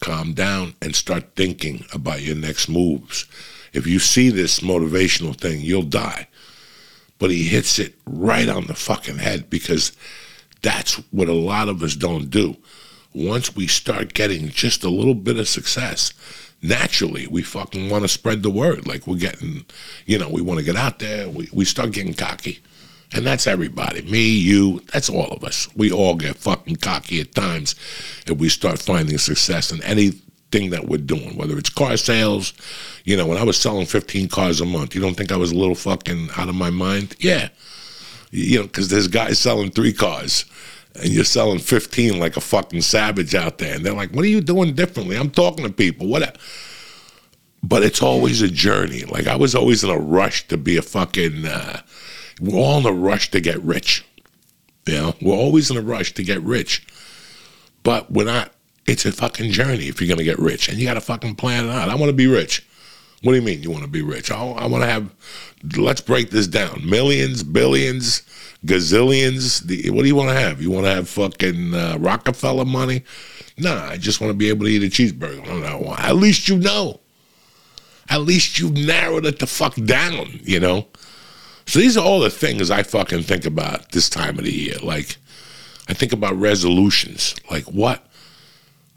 Calm 0.00 0.32
down 0.34 0.74
and 0.82 0.96
start 0.96 1.36
thinking 1.36 1.84
about 1.92 2.22
your 2.22 2.34
next 2.34 2.68
moves. 2.68 3.26
If 3.72 3.86
you 3.86 4.00
see 4.00 4.30
this 4.30 4.60
motivational 4.60 5.36
thing, 5.36 5.60
you'll 5.60 5.82
die. 5.82 6.26
But 7.20 7.30
he 7.30 7.44
hits 7.44 7.78
it 7.78 7.94
right 8.04 8.48
on 8.48 8.66
the 8.66 8.74
fucking 8.74 9.18
head 9.18 9.48
because 9.48 9.92
that's 10.60 10.94
what 11.12 11.28
a 11.28 11.32
lot 11.32 11.68
of 11.68 11.84
us 11.84 11.94
don't 11.94 12.30
do 12.30 12.56
once 13.14 13.54
we 13.54 13.66
start 13.66 14.14
getting 14.14 14.48
just 14.48 14.84
a 14.84 14.90
little 14.90 15.14
bit 15.14 15.38
of 15.38 15.48
success, 15.48 16.12
naturally 16.62 17.26
we 17.26 17.42
fucking 17.42 17.90
want 17.90 18.04
to 18.04 18.08
spread 18.08 18.42
the 18.42 18.50
word. 18.50 18.86
Like 18.86 19.06
we're 19.06 19.16
getting, 19.16 19.64
you 20.06 20.18
know, 20.18 20.28
we 20.28 20.42
want 20.42 20.60
to 20.60 20.64
get 20.64 20.76
out 20.76 20.98
there. 20.98 21.28
We, 21.28 21.48
we 21.52 21.64
start 21.64 21.92
getting 21.92 22.14
cocky. 22.14 22.60
And 23.14 23.26
that's 23.26 23.46
everybody. 23.46 24.02
Me, 24.02 24.26
you, 24.26 24.80
that's 24.92 25.10
all 25.10 25.26
of 25.26 25.44
us. 25.44 25.68
We 25.76 25.92
all 25.92 26.14
get 26.14 26.36
fucking 26.36 26.76
cocky 26.76 27.20
at 27.20 27.34
times 27.34 27.74
if 28.26 28.38
we 28.38 28.48
start 28.48 28.78
finding 28.78 29.18
success 29.18 29.70
in 29.70 29.82
anything 29.82 30.70
that 30.70 30.88
we're 30.88 30.96
doing, 30.96 31.36
whether 31.36 31.58
it's 31.58 31.68
car 31.68 31.98
sales. 31.98 32.54
You 33.04 33.18
know, 33.18 33.26
when 33.26 33.36
I 33.36 33.42
was 33.42 33.58
selling 33.58 33.84
15 33.84 34.28
cars 34.28 34.62
a 34.62 34.64
month, 34.64 34.94
you 34.94 35.02
don't 35.02 35.14
think 35.14 35.30
I 35.30 35.36
was 35.36 35.52
a 35.52 35.56
little 35.56 35.74
fucking 35.74 36.30
out 36.38 36.48
of 36.48 36.54
my 36.54 36.70
mind? 36.70 37.14
Yeah. 37.18 37.50
You 38.30 38.60
know, 38.60 38.66
because 38.66 38.88
there's 38.88 39.08
guys 39.08 39.38
selling 39.38 39.70
three 39.70 39.92
cars 39.92 40.46
and 40.94 41.08
you're 41.08 41.24
selling 41.24 41.58
15 41.58 42.18
like 42.18 42.36
a 42.36 42.40
fucking 42.40 42.82
savage 42.82 43.34
out 43.34 43.58
there. 43.58 43.74
And 43.74 43.84
they're 43.84 43.94
like, 43.94 44.12
what 44.12 44.24
are 44.24 44.28
you 44.28 44.40
doing 44.40 44.74
differently? 44.74 45.16
I'm 45.16 45.30
talking 45.30 45.64
to 45.64 45.72
people. 45.72 46.06
What? 46.06 46.38
But 47.62 47.82
it's 47.82 48.02
always 48.02 48.42
a 48.42 48.48
journey. 48.48 49.04
Like 49.04 49.26
I 49.26 49.36
was 49.36 49.54
always 49.54 49.84
in 49.84 49.90
a 49.90 49.98
rush 49.98 50.48
to 50.48 50.56
be 50.56 50.76
a 50.76 50.82
fucking, 50.82 51.46
uh, 51.46 51.82
we're 52.40 52.58
all 52.58 52.78
in 52.78 52.86
a 52.86 52.92
rush 52.92 53.30
to 53.30 53.40
get 53.40 53.62
rich. 53.62 54.04
You 54.86 54.94
know, 54.94 55.14
we're 55.22 55.36
always 55.36 55.70
in 55.70 55.76
a 55.76 55.82
rush 55.82 56.12
to 56.14 56.24
get 56.24 56.42
rich. 56.42 56.86
But 57.84 58.10
we're 58.10 58.24
not, 58.24 58.52
it's 58.86 59.06
a 59.06 59.12
fucking 59.12 59.52
journey 59.52 59.88
if 59.88 60.00
you're 60.00 60.08
going 60.08 60.18
to 60.18 60.24
get 60.24 60.38
rich. 60.38 60.68
And 60.68 60.78
you 60.78 60.86
got 60.86 60.94
to 60.94 61.00
fucking 61.00 61.36
plan 61.36 61.66
it 61.66 61.70
out. 61.70 61.88
I 61.88 61.94
want 61.94 62.10
to 62.10 62.14
be 62.14 62.26
rich. 62.26 62.66
What 63.22 63.32
do 63.32 63.36
you 63.36 63.42
mean 63.42 63.62
you 63.62 63.70
want 63.70 63.84
to 63.84 63.90
be 63.90 64.02
rich? 64.02 64.32
I, 64.32 64.44
I 64.44 64.66
want 64.66 64.82
to 64.82 64.90
have, 64.90 65.14
let's 65.76 66.00
break 66.00 66.30
this 66.30 66.48
down 66.48 66.82
millions, 66.88 67.44
billions, 67.44 68.22
gazillions. 68.64 69.62
The, 69.64 69.90
what 69.90 70.02
do 70.02 70.08
you 70.08 70.16
want 70.16 70.30
to 70.30 70.40
have? 70.40 70.62
You 70.62 70.70
want 70.70 70.86
to 70.86 70.94
have 70.94 71.08
fucking 71.08 71.74
uh, 71.74 71.96
Rockefeller 71.98 72.64
money? 72.64 73.04
Nah, 73.58 73.90
I 73.90 73.96
just 73.96 74.20
want 74.20 74.30
to 74.30 74.36
be 74.36 74.48
able 74.48 74.66
to 74.66 74.72
eat 74.72 74.82
a 74.82 74.86
cheeseburger. 74.86 75.46
No, 75.46 75.94
at 75.98 76.16
least 76.16 76.48
you 76.48 76.58
know. 76.58 77.00
At 78.08 78.22
least 78.22 78.58
you've 78.58 78.76
narrowed 78.76 79.26
it 79.26 79.38
the 79.38 79.46
fuck 79.46 79.74
down, 79.74 80.40
you 80.42 80.60
know? 80.60 80.88
So 81.66 81.78
these 81.78 81.96
are 81.96 82.04
all 82.04 82.20
the 82.20 82.30
things 82.30 82.70
I 82.70 82.82
fucking 82.82 83.22
think 83.22 83.46
about 83.46 83.92
this 83.92 84.10
time 84.10 84.38
of 84.38 84.44
the 84.44 84.52
year. 84.52 84.76
Like, 84.82 85.16
I 85.88 85.94
think 85.94 86.12
about 86.12 86.36
resolutions. 86.36 87.34
Like, 87.50 87.64
what? 87.64 88.06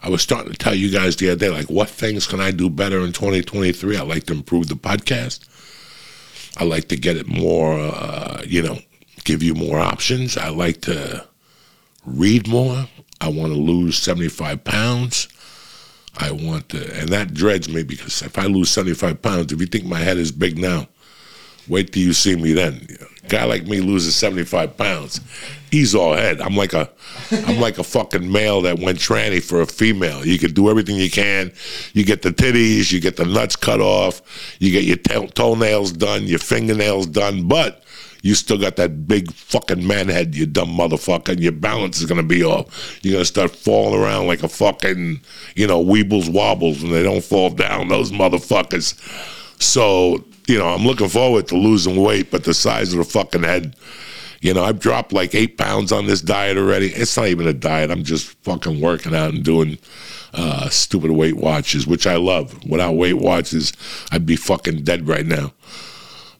I 0.01 0.09
was 0.09 0.21
starting 0.21 0.51
to 0.51 0.57
tell 0.57 0.75
you 0.75 0.91
guys 0.91 1.15
the 1.15 1.29
other 1.29 1.39
day, 1.39 1.49
like, 1.49 1.69
what 1.69 1.89
things 1.89 2.27
can 2.27 2.39
I 2.39 2.51
do 2.51 2.69
better 2.69 2.99
in 2.99 3.11
2023? 3.11 3.97
I'd 3.97 4.07
like 4.07 4.25
to 4.25 4.33
improve 4.33 4.67
the 4.67 4.75
podcast. 4.75 5.47
I 6.57 6.63
like 6.63 6.87
to 6.89 6.95
get 6.95 7.17
it 7.17 7.27
more, 7.27 7.79
uh, 7.79 8.41
you 8.45 8.61
know, 8.61 8.79
give 9.25 9.43
you 9.43 9.53
more 9.53 9.79
options. 9.79 10.37
I 10.37 10.49
like 10.49 10.81
to 10.81 11.27
read 12.05 12.47
more. 12.47 12.87
I 13.19 13.27
want 13.27 13.51
to 13.51 13.59
lose 13.59 13.97
75 13.97 14.63
pounds. 14.63 15.27
I 16.17 16.31
want 16.31 16.69
to, 16.69 16.99
and 16.99 17.09
that 17.09 17.33
dreads 17.33 17.67
me 17.67 17.83
because 17.83 18.21
if 18.21 18.39
I 18.39 18.45
lose 18.45 18.69
75 18.69 19.21
pounds, 19.21 19.51
if 19.51 19.59
you 19.59 19.65
think 19.65 19.85
my 19.85 19.99
head 19.99 20.17
is 20.17 20.31
big 20.31 20.57
now, 20.57 20.87
wait 21.67 21.91
till 21.91 22.03
you 22.03 22.13
see 22.13 22.35
me 22.35 22.53
then. 22.53 22.87
A 23.23 23.27
guy 23.27 23.43
like 23.43 23.65
me 23.65 23.81
loses 23.81 24.15
75 24.15 24.77
pounds. 24.77 25.19
He's 25.71 25.93
all 25.93 26.13
head. 26.13 26.39
I'm 26.39 26.55
like 26.55 26.71
a, 26.71 26.89
I'm 27.31 27.59
like 27.59 27.79
a 27.79 27.83
fucking 27.83 28.31
male 28.31 28.61
that 28.61 28.79
went 28.79 28.99
tranny 28.99 29.43
for 29.43 29.59
a 29.59 29.65
female. 29.65 30.25
You 30.25 30.39
can 30.39 30.53
do 30.53 30.69
everything 30.69 30.95
you 30.95 31.11
can. 31.11 31.51
You 31.93 32.05
get 32.05 32.21
the 32.21 32.29
titties, 32.31 32.93
you 32.93 33.01
get 33.01 33.17
the 33.17 33.25
nuts 33.25 33.57
cut 33.57 33.81
off, 33.81 34.21
you 34.59 34.71
get 34.71 34.83
your 34.85 35.27
toenails 35.27 35.91
done, 35.91 36.23
your 36.23 36.39
fingernails 36.39 37.07
done, 37.07 37.47
but 37.47 37.83
you 38.25 38.33
still 38.33 38.57
got 38.57 38.75
that 38.75 39.07
big 39.07 39.31
fucking 39.31 39.85
man 39.85 40.07
head, 40.07 40.33
you 40.33 40.47
dumb 40.47 40.69
motherfucker, 40.69 41.29
and 41.29 41.39
your 41.39 41.51
balance 41.51 41.99
is 41.99 42.07
gonna 42.07 42.23
be 42.23 42.43
off. 42.43 42.99
You're 43.03 43.13
gonna 43.13 43.23
start 43.25 43.55
falling 43.55 44.01
around 44.01 44.25
like 44.25 44.41
a 44.41 44.47
fucking, 44.47 45.21
you 45.55 45.67
know, 45.67 45.85
weebles 45.85 46.27
wobbles, 46.27 46.81
when 46.81 46.91
they 46.91 47.03
don't 47.03 47.23
fall 47.23 47.51
down, 47.51 47.87
those 47.87 48.11
motherfuckers. 48.11 48.95
So, 49.61 50.25
you 50.47 50.57
know, 50.57 50.69
I'm 50.69 50.87
looking 50.87 51.07
forward 51.07 51.47
to 51.49 51.55
losing 51.55 52.01
weight, 52.01 52.31
but 52.31 52.45
the 52.45 52.55
size 52.55 52.93
of 52.93 52.97
the 52.97 53.05
fucking 53.05 53.43
head, 53.43 53.75
you 54.41 54.55
know, 54.55 54.63
I've 54.63 54.79
dropped 54.79 55.13
like 55.13 55.35
eight 55.35 55.59
pounds 55.59 55.91
on 55.91 56.07
this 56.07 56.21
diet 56.21 56.57
already. 56.57 56.87
It's 56.87 57.15
not 57.15 57.27
even 57.27 57.45
a 57.45 57.53
diet. 57.53 57.91
I'm 57.91 58.03
just 58.03 58.29
fucking 58.43 58.81
working 58.81 59.13
out 59.13 59.35
and 59.35 59.43
doing 59.43 59.77
uh, 60.33 60.67
stupid 60.69 61.11
Weight 61.11 61.37
Watchers, 61.37 61.85
which 61.85 62.07
I 62.07 62.15
love. 62.15 62.65
Without 62.67 62.93
Weight 62.93 63.19
Watchers, 63.19 63.71
I'd 64.11 64.25
be 64.25 64.35
fucking 64.35 64.83
dead 64.83 65.07
right 65.07 65.27
now. 65.27 65.53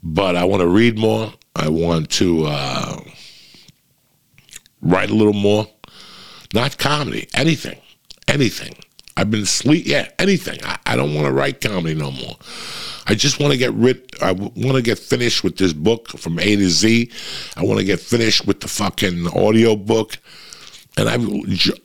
But 0.07 0.35
I 0.35 0.45
want 0.45 0.61
to 0.61 0.67
read 0.67 0.99
more. 0.99 1.33
I 1.55 1.67
want 1.67 2.11
to 2.11 2.45
uh, 2.45 2.99
write 4.81 5.09
a 5.09 5.15
little 5.15 5.33
more. 5.33 5.67
Not 6.53 6.77
comedy, 6.77 7.27
anything, 7.33 7.81
anything. 8.27 8.75
I've 9.17 9.31
been 9.31 9.47
sleep. 9.47 9.87
Yeah, 9.87 10.09
anything. 10.19 10.59
I, 10.63 10.77
I 10.85 10.95
don't 10.95 11.15
want 11.15 11.25
to 11.25 11.33
write 11.33 11.59
comedy 11.59 11.95
no 11.95 12.11
more. 12.11 12.35
I 13.07 13.15
just 13.15 13.39
want 13.39 13.53
to 13.53 13.57
get 13.57 13.73
rid. 13.73 14.15
I 14.21 14.33
want 14.33 14.75
to 14.75 14.81
get 14.83 14.99
finished 14.99 15.43
with 15.43 15.57
this 15.57 15.73
book 15.73 16.09
from 16.09 16.37
A 16.37 16.55
to 16.55 16.69
Z. 16.69 17.11
I 17.57 17.63
want 17.63 17.79
to 17.79 17.85
get 17.85 17.99
finished 17.99 18.45
with 18.45 18.59
the 18.59 18.67
fucking 18.67 19.27
audio 19.29 19.75
book. 19.75 20.17
And 20.97 21.09
I've 21.09 21.27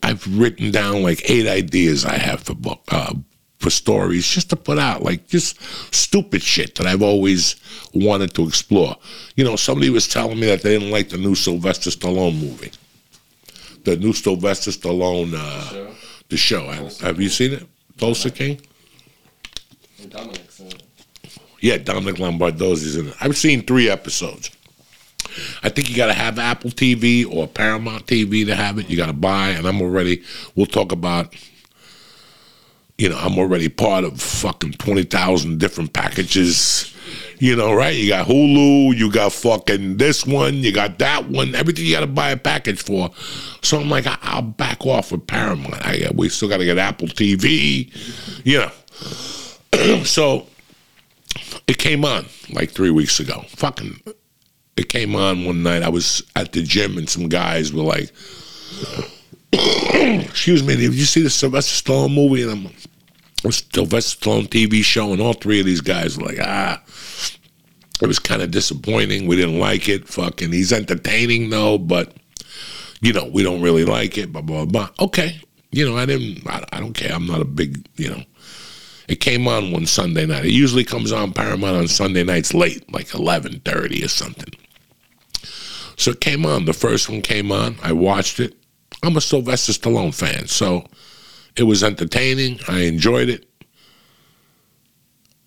I've 0.03 0.39
written 0.39 0.71
down 0.71 1.03
like 1.03 1.29
eight 1.31 1.49
ideas 1.49 2.05
I 2.05 2.19
have 2.19 2.43
for 2.43 2.55
book 2.55 2.83
uh, 2.89 3.15
for 3.61 3.71
stories 3.71 4.27
just 4.27 4.51
to 4.51 4.57
put 4.57 4.79
out, 4.79 5.03
like 5.03 5.29
just 5.29 5.61
stupid 5.95 6.43
shit 6.43 6.75
that 6.77 6.87
I've 6.87 7.03
always 7.03 7.57
wanted 7.93 8.35
to 8.35 8.49
explore. 8.49 8.97
You 9.37 9.45
know, 9.45 9.57
somebody 9.57 9.91
was 9.91 10.09
telling 10.09 10.41
me 10.41 10.47
that 10.47 10.63
they 10.63 10.79
didn't 10.79 10.91
like 10.91 11.11
the 11.11 11.19
new 11.19 11.35
Sylvester 11.35 11.91
Stallone 11.91 12.41
movie, 12.41 12.73
the 13.85 13.97
new 13.97 14.15
Sylvester 14.15 14.71
Stallone, 14.71 15.35
uh, 15.37 15.93
the 16.31 16.39
show. 16.39 16.69
Have, 16.71 16.99
have 17.01 17.21
you 17.21 17.29
seen 17.29 17.53
it, 17.53 17.67
Tulsa 17.99 18.31
King? 18.31 18.61
And 20.01 20.11
Dominic's 20.11 20.61
in 20.61 20.67
it. 20.69 20.83
Yeah, 21.61 21.77
Dominic 21.77 22.17
Lombardozzi's 22.17 22.97
in 22.97 23.09
it. 23.09 23.15
I've 23.21 23.37
seen 23.37 23.63
three 23.63 23.91
episodes. 23.91 24.51
I 25.63 25.69
think 25.69 25.91
you 25.91 25.97
got 25.97 26.07
to 26.07 26.15
have 26.15 26.39
Apple 26.39 26.71
TV 26.71 27.31
or 27.31 27.47
Paramount 27.47 28.07
TV 28.07 28.47
to 28.47 28.55
have 28.55 28.79
it. 28.79 28.89
You 28.89 28.97
got 28.97 29.07
to 29.07 29.13
buy, 29.13 29.51
and 29.51 29.67
I'm 29.67 29.83
already. 29.83 30.23
We'll 30.57 30.65
talk 30.67 30.93
about. 30.93 31.35
You 33.01 33.09
know, 33.09 33.17
I'm 33.17 33.39
already 33.39 33.71
part 33.71 34.05
of 34.05 34.21
fucking 34.21 34.73
twenty 34.73 35.05
thousand 35.05 35.59
different 35.59 35.95
packages. 35.95 36.95
You 37.39 37.57
know, 37.57 37.73
right? 37.73 37.97
You 37.97 38.11
got 38.11 38.27
Hulu, 38.27 38.95
you 38.95 39.11
got 39.11 39.33
fucking 39.33 39.97
this 39.97 40.27
one, 40.27 40.57
you 40.57 40.71
got 40.71 40.99
that 40.99 41.31
one. 41.31 41.55
Everything 41.55 41.87
you 41.87 41.93
got 41.93 42.01
to 42.01 42.07
buy 42.07 42.29
a 42.29 42.37
package 42.37 42.83
for. 42.83 43.11
So 43.63 43.81
I'm 43.81 43.89
like, 43.89 44.07
I, 44.07 44.19
I'll 44.21 44.43
back 44.43 44.85
off 44.85 45.13
with 45.13 45.27
Paramount. 45.27 45.83
I, 45.83 46.11
we 46.15 46.29
still 46.29 46.51
got 46.51 46.59
to 46.59 46.67
get 46.67 46.77
Apple 46.77 47.09
TV. 47.09 47.91
You 48.45 48.59
know, 49.79 50.05
so 50.05 50.47
it 51.67 51.79
came 51.79 52.05
on 52.05 52.27
like 52.53 52.73
three 52.73 52.91
weeks 52.91 53.19
ago. 53.19 53.47
Fucking, 53.49 53.99
it 54.77 54.91
came 54.91 55.17
on 55.17 55.47
one 55.47 55.63
night. 55.63 55.83
I 55.83 55.89
was 55.89 56.23
at 56.37 56.53
the 56.53 56.63
gym 56.63 56.99
and 56.99 57.09
some 57.09 57.31
guys 57.31 57.73
were 57.73 57.83
like, 57.83 58.13
"Excuse 59.55 60.63
me, 60.63 60.77
did 60.77 60.93
you 60.93 61.07
see 61.07 61.23
the 61.23 61.31
Sylvester 61.31 61.83
Stallone 61.83 62.15
movie?" 62.15 62.43
And 62.43 62.51
I'm, 62.51 62.65
was 62.65 62.90
Sylvester 63.49 64.19
Stallone 64.19 64.49
TV 64.49 64.85
show, 64.85 65.13
and 65.13 65.21
all 65.21 65.33
three 65.33 65.61
of 65.61 65.67
these 65.67 65.81
guys 65.81 66.17
were 66.17 66.27
like, 66.27 66.39
"Ah." 66.41 66.83
It 68.03 68.07
was 68.07 68.19
kind 68.19 68.41
of 68.41 68.51
disappointing. 68.51 69.27
We 69.27 69.37
didn't 69.37 69.59
like 69.59 69.89
it. 69.89 70.09
Fucking, 70.09 70.53
he's 70.53 70.73
entertaining 70.73 71.51
though, 71.51 71.77
but 71.77 72.15
you 73.01 73.13
know, 73.13 73.27
we 73.27 73.43
don't 73.43 73.63
really 73.63 73.85
like 73.85 74.17
it. 74.19 74.33
Blah 74.33 74.43
blah 74.43 74.65
blah. 74.65 74.89
Okay, 75.01 75.41
you 75.71 75.89
know, 75.89 75.97
I 75.97 76.07
didn't. 76.07 76.47
I, 76.47 76.65
I 76.73 76.81
don't 76.81 76.95
care. 76.95 77.13
I'm 77.13 77.27
not 77.27 77.41
a 77.41 77.47
big, 77.47 77.87
you 77.97 78.11
know. 78.11 78.23
It 79.09 79.21
came 79.21 79.49
on 79.49 79.73
one 79.73 79.87
Sunday 79.87 80.25
night. 80.25 80.45
It 80.45 80.53
usually 80.53 80.85
comes 80.85 81.13
on 81.13 81.33
Paramount 81.33 81.77
on 81.77 81.89
Sunday 81.89 82.25
nights 82.25 82.55
late, 82.55 82.91
like 82.93 83.15
eleven 83.15 83.61
thirty 83.61 84.05
or 84.05 84.09
something. 84.09 84.53
So 85.97 86.13
it 86.13 86.21
came 86.21 86.47
on. 86.47 86.65
The 86.65 86.73
first 86.73 87.11
one 87.11 87.21
came 87.21 87.53
on. 87.53 87.77
I 87.83 87.93
watched 87.93 88.41
it. 88.41 88.57
I'm 89.03 89.17
a 89.17 89.21
Sylvester 89.21 89.73
Stallone 89.73 90.15
fan, 90.15 90.47
so 90.47 90.87
it 91.61 91.65
was 91.65 91.85
entertaining. 91.85 92.59
I 92.67 92.81
enjoyed 92.81 93.29
it, 93.29 93.47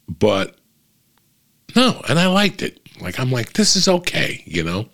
but 0.07 0.55
no, 1.75 2.01
and 2.07 2.19
I 2.19 2.27
liked 2.27 2.61
it. 2.61 2.79
Like 3.01 3.19
I'm 3.19 3.31
like, 3.31 3.53
this 3.53 3.75
is 3.75 3.87
okay, 3.87 4.43
you 4.45 4.63
know. 4.63 4.87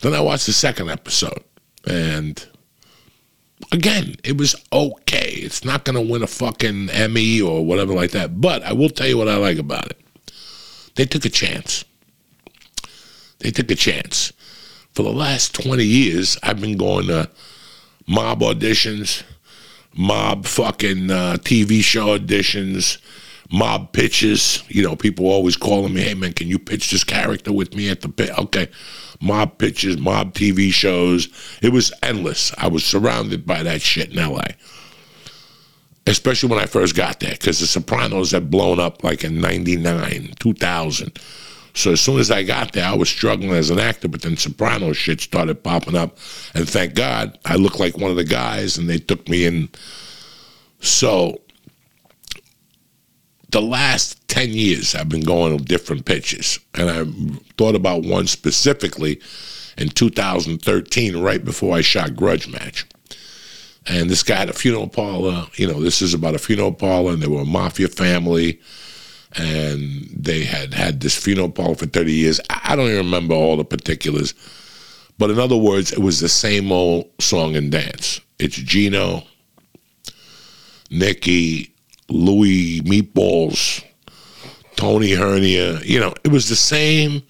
Then 0.00 0.14
I 0.14 0.20
watched 0.20 0.46
the 0.46 0.52
second 0.52 0.88
episode, 0.88 1.44
and 1.86 2.44
again, 3.72 4.16
it 4.24 4.38
was 4.38 4.56
okay. 4.72 5.32
It's 5.34 5.64
not 5.64 5.84
going 5.84 5.96
to 5.96 6.12
win 6.12 6.22
a 6.22 6.26
fucking 6.26 6.88
Emmy 6.90 7.40
or 7.40 7.64
whatever 7.64 7.92
like 7.92 8.12
that. 8.12 8.40
But 8.40 8.62
I 8.62 8.72
will 8.72 8.88
tell 8.88 9.06
you 9.06 9.18
what 9.18 9.28
I 9.28 9.36
like 9.36 9.58
about 9.58 9.90
it. 9.90 10.00
They 10.94 11.04
took 11.04 11.26
a 11.26 11.30
chance. 11.30 11.84
They 13.40 13.50
took 13.50 13.70
a 13.70 13.74
chance. 13.74 14.32
For 14.94 15.02
the 15.02 15.12
last 15.12 15.54
20 15.54 15.84
years, 15.84 16.38
I've 16.42 16.60
been 16.60 16.76
going 16.76 17.06
to 17.08 17.30
mob 18.06 18.40
auditions, 18.40 19.22
mob 19.98 20.46
fucking 20.46 21.10
uh, 21.10 21.36
TV 21.40 21.82
show 21.82 22.16
auditions, 22.16 22.98
mob 23.50 23.92
pitches. 23.92 24.62
You 24.68 24.82
know, 24.82 24.96
people 24.96 25.26
always 25.26 25.56
calling 25.56 25.92
me, 25.92 26.02
hey 26.02 26.14
man, 26.14 26.32
can 26.32 26.46
you 26.46 26.58
pitch 26.58 26.90
this 26.90 27.04
character 27.04 27.52
with 27.52 27.74
me 27.74 27.90
at 27.90 28.00
the 28.00 28.08
pit? 28.08 28.30
Okay. 28.38 28.68
Mob 29.20 29.58
pitches, 29.58 29.98
mob 29.98 30.32
TV 30.32 30.72
shows. 30.72 31.28
It 31.60 31.72
was 31.72 31.92
endless. 32.02 32.54
I 32.56 32.68
was 32.68 32.84
surrounded 32.84 33.44
by 33.44 33.64
that 33.64 33.82
shit 33.82 34.10
in 34.10 34.16
LA. 34.16 34.46
Especially 36.06 36.48
when 36.48 36.60
I 36.60 36.66
first 36.66 36.94
got 36.94 37.20
there, 37.20 37.32
because 37.32 37.58
The 37.58 37.66
Sopranos 37.66 38.30
had 38.30 38.50
blown 38.50 38.80
up 38.80 39.04
like 39.04 39.24
in 39.24 39.40
99, 39.40 40.34
2000. 40.38 41.18
So 41.78 41.92
as 41.92 42.00
soon 42.00 42.18
as 42.18 42.30
I 42.30 42.42
got 42.42 42.72
there, 42.72 42.84
I 42.84 42.96
was 42.96 43.08
struggling 43.08 43.52
as 43.52 43.70
an 43.70 43.78
actor, 43.78 44.08
but 44.08 44.22
then 44.22 44.36
Sopranos 44.36 44.96
shit 44.96 45.20
started 45.20 45.62
popping 45.62 45.94
up. 45.94 46.18
And 46.54 46.68
thank 46.68 46.94
God 46.94 47.38
I 47.44 47.54
looked 47.54 47.78
like 47.78 47.96
one 47.96 48.10
of 48.10 48.16
the 48.16 48.24
guys 48.24 48.78
and 48.78 48.90
they 48.90 48.98
took 48.98 49.28
me 49.28 49.44
in. 49.46 49.68
So 50.80 51.40
the 53.50 53.62
last 53.62 54.28
10 54.28 54.50
years 54.50 54.96
I've 54.96 55.08
been 55.08 55.22
going 55.22 55.56
to 55.56 55.64
different 55.64 56.04
pitches. 56.04 56.58
And 56.74 56.90
I 56.90 57.04
thought 57.56 57.76
about 57.76 58.02
one 58.02 58.26
specifically 58.26 59.20
in 59.76 59.88
2013, 59.88 61.16
right 61.16 61.44
before 61.44 61.76
I 61.76 61.82
shot 61.82 62.16
Grudge 62.16 62.48
Match. 62.48 62.86
And 63.86 64.10
this 64.10 64.24
guy 64.24 64.34
had 64.34 64.50
a 64.50 64.52
funeral 64.52 64.88
parlor. 64.88 65.46
You 65.54 65.68
know, 65.68 65.80
this 65.80 66.02
is 66.02 66.12
about 66.12 66.34
a 66.34 66.38
funeral 66.38 66.72
parlor, 66.72 67.12
and 67.12 67.22
they 67.22 67.28
were 67.28 67.42
a 67.42 67.46
mafia 67.46 67.86
family. 67.86 68.60
And 69.36 70.08
they 70.16 70.44
had 70.44 70.72
had 70.72 71.00
this 71.00 71.16
funeral 71.16 71.50
parlor 71.50 71.74
for 71.74 71.86
30 71.86 72.12
years. 72.12 72.40
I 72.48 72.74
don't 72.76 72.86
even 72.86 72.98
remember 72.98 73.34
all 73.34 73.56
the 73.56 73.64
particulars. 73.64 74.34
But 75.18 75.30
in 75.30 75.38
other 75.38 75.56
words, 75.56 75.92
it 75.92 75.98
was 75.98 76.20
the 76.20 76.28
same 76.28 76.72
old 76.72 77.10
song 77.20 77.56
and 77.56 77.70
dance. 77.70 78.20
It's 78.38 78.56
Gino, 78.56 79.24
Nikki, 80.90 81.74
Louis 82.08 82.80
Meatballs, 82.82 83.84
Tony 84.76 85.12
Hernia. 85.12 85.80
You 85.80 86.00
know, 86.00 86.14
it 86.24 86.28
was 86.28 86.48
the 86.48 86.56
same 86.56 87.22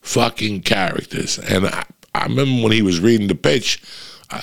fucking 0.00 0.62
characters. 0.62 1.38
And 1.38 1.66
I, 1.66 1.84
I 2.14 2.24
remember 2.24 2.62
when 2.62 2.72
he 2.72 2.82
was 2.82 3.00
reading 3.00 3.26
the 3.26 3.34
pitch. 3.34 3.82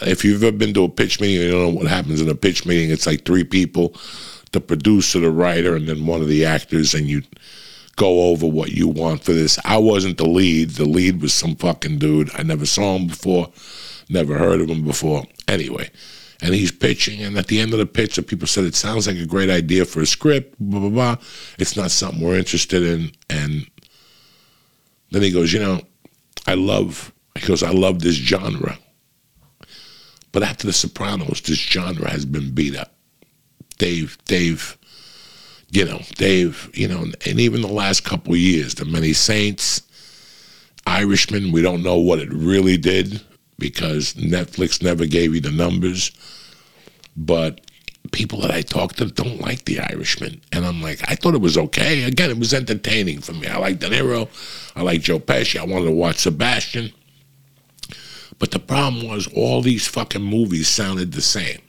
If 0.02 0.26
you've 0.26 0.44
ever 0.44 0.56
been 0.56 0.74
to 0.74 0.84
a 0.84 0.90
pitch 0.90 1.22
meeting, 1.22 1.48
you 1.48 1.52
know 1.52 1.70
what 1.70 1.88
happens 1.88 2.20
in 2.20 2.30
a 2.30 2.36
pitch 2.36 2.66
meeting. 2.66 2.90
It's 2.90 3.08
like 3.08 3.24
three 3.24 3.44
people, 3.44 3.96
the 4.52 4.62
producer, 4.62 5.20
the 5.20 5.32
writer, 5.32 5.76
and 5.76 5.88
then 5.88 6.06
one 6.06 6.22
of 6.22 6.28
the 6.28 6.46
actors, 6.46 6.94
and 6.94 7.08
you 7.08 7.24
go 7.96 8.30
over 8.30 8.46
what 8.46 8.72
you 8.72 8.88
want 8.88 9.24
for 9.24 9.34
this. 9.34 9.58
I 9.64 9.78
wasn't 9.78 10.18
the 10.18 10.28
lead. 10.28 10.72
The 10.72 10.86
lead 10.86 11.22
was 11.22 11.34
some 11.34 11.56
fucking 11.56 12.00
dude. 12.00 12.30
I 12.36 12.44
never 12.44 12.66
saw 12.66 12.96
him 12.96 13.08
before, 13.08 13.50
never 14.10 14.38
heard 14.38 14.62
of 14.62 14.70
him 14.70 14.84
before. 14.84 15.26
Anyway, 15.48 15.90
and 16.42 16.54
he's 16.54 16.72
pitching, 16.72 17.22
and 17.22 17.38
at 17.38 17.48
the 17.48 17.60
end 17.60 17.74
of 17.74 17.80
the 17.80 17.86
pitch, 17.86 18.16
the 18.16 18.22
people 18.22 18.48
said, 18.48 18.66
It 18.66 18.76
sounds 18.76 19.08
like 19.08 19.18
a 19.18 19.26
great 19.26 19.50
idea 19.50 19.86
for 19.86 20.02
a 20.02 20.06
script, 20.06 20.56
blah, 20.60 20.80
blah, 20.80 20.90
blah. 20.90 21.16
It's 21.58 21.78
not 21.78 21.92
something 21.92 22.22
we're 22.22 22.38
interested 22.38 22.84
in. 22.84 23.12
And 23.30 23.68
then 25.12 25.22
he 25.22 25.32
goes, 25.32 25.54
You 25.54 25.60
know, 25.60 25.82
I 26.46 26.56
love, 26.56 27.14
he 27.36 27.48
goes, 27.48 27.64
I 27.64 27.72
love 27.72 28.02
this 28.02 28.16
genre. 28.16 28.78
But 30.32 30.44
after 30.44 30.68
The 30.68 30.74
Sopranos, 30.74 31.42
this 31.42 31.58
genre 31.58 32.10
has 32.10 32.26
been 32.26 32.52
beat 32.52 32.76
up. 32.76 32.95
They've, 33.80 34.18
they've, 34.26 34.78
you 35.70 35.86
know, 35.86 36.02
they've, 36.18 36.70
you 36.74 36.88
know, 36.88 37.06
and 37.26 37.40
even 37.40 37.62
the 37.62 37.68
last 37.68 38.04
couple 38.04 38.36
years, 38.36 38.76
the 38.76 38.86
Many 38.86 39.14
Saints, 39.14 39.82
Irishman, 40.88 41.52
we 41.52 41.62
don't 41.62 41.84
know 41.84 41.98
what 41.98 42.20
it 42.20 42.32
really 42.32 42.78
did 42.78 43.22
because 43.58 44.14
Netflix 44.14 44.82
never 44.82 45.06
gave 45.06 45.34
you 45.34 45.42
the 45.42 45.52
numbers. 45.52 46.12
But 47.18 47.62
people 48.12 48.40
that 48.42 48.52
I 48.52 48.62
talked 48.62 48.98
to 48.98 49.06
don't 49.06 49.42
like 49.42 49.66
The 49.66 49.80
Irishman. 49.80 50.42
And 50.52 50.66
I'm 50.66 50.82
like, 50.82 51.00
I 51.10 51.16
thought 51.16 51.36
it 51.36 51.42
was 51.42 51.58
okay. 51.58 52.04
Again, 52.04 52.30
it 52.30 52.40
was 52.40 52.54
entertaining 52.54 53.22
for 53.22 53.34
me. 53.34 53.48
I 53.48 53.58
like 53.58 53.80
De 53.80 53.90
Niro. 53.90 54.30
I 54.76 54.82
like 54.82 55.02
Joe 55.02 55.20
Pesci. 55.20 55.60
I 55.60 55.66
wanted 55.66 55.86
to 55.86 55.92
watch 55.92 56.18
Sebastian. 56.18 56.92
But 58.38 58.52
the 58.52 58.60
problem 58.60 59.08
was 59.08 59.28
all 59.28 59.62
these 59.62 59.88
fucking 59.88 60.22
movies 60.22 60.68
sounded 60.68 61.14
the 61.14 61.22
same. 61.22 61.62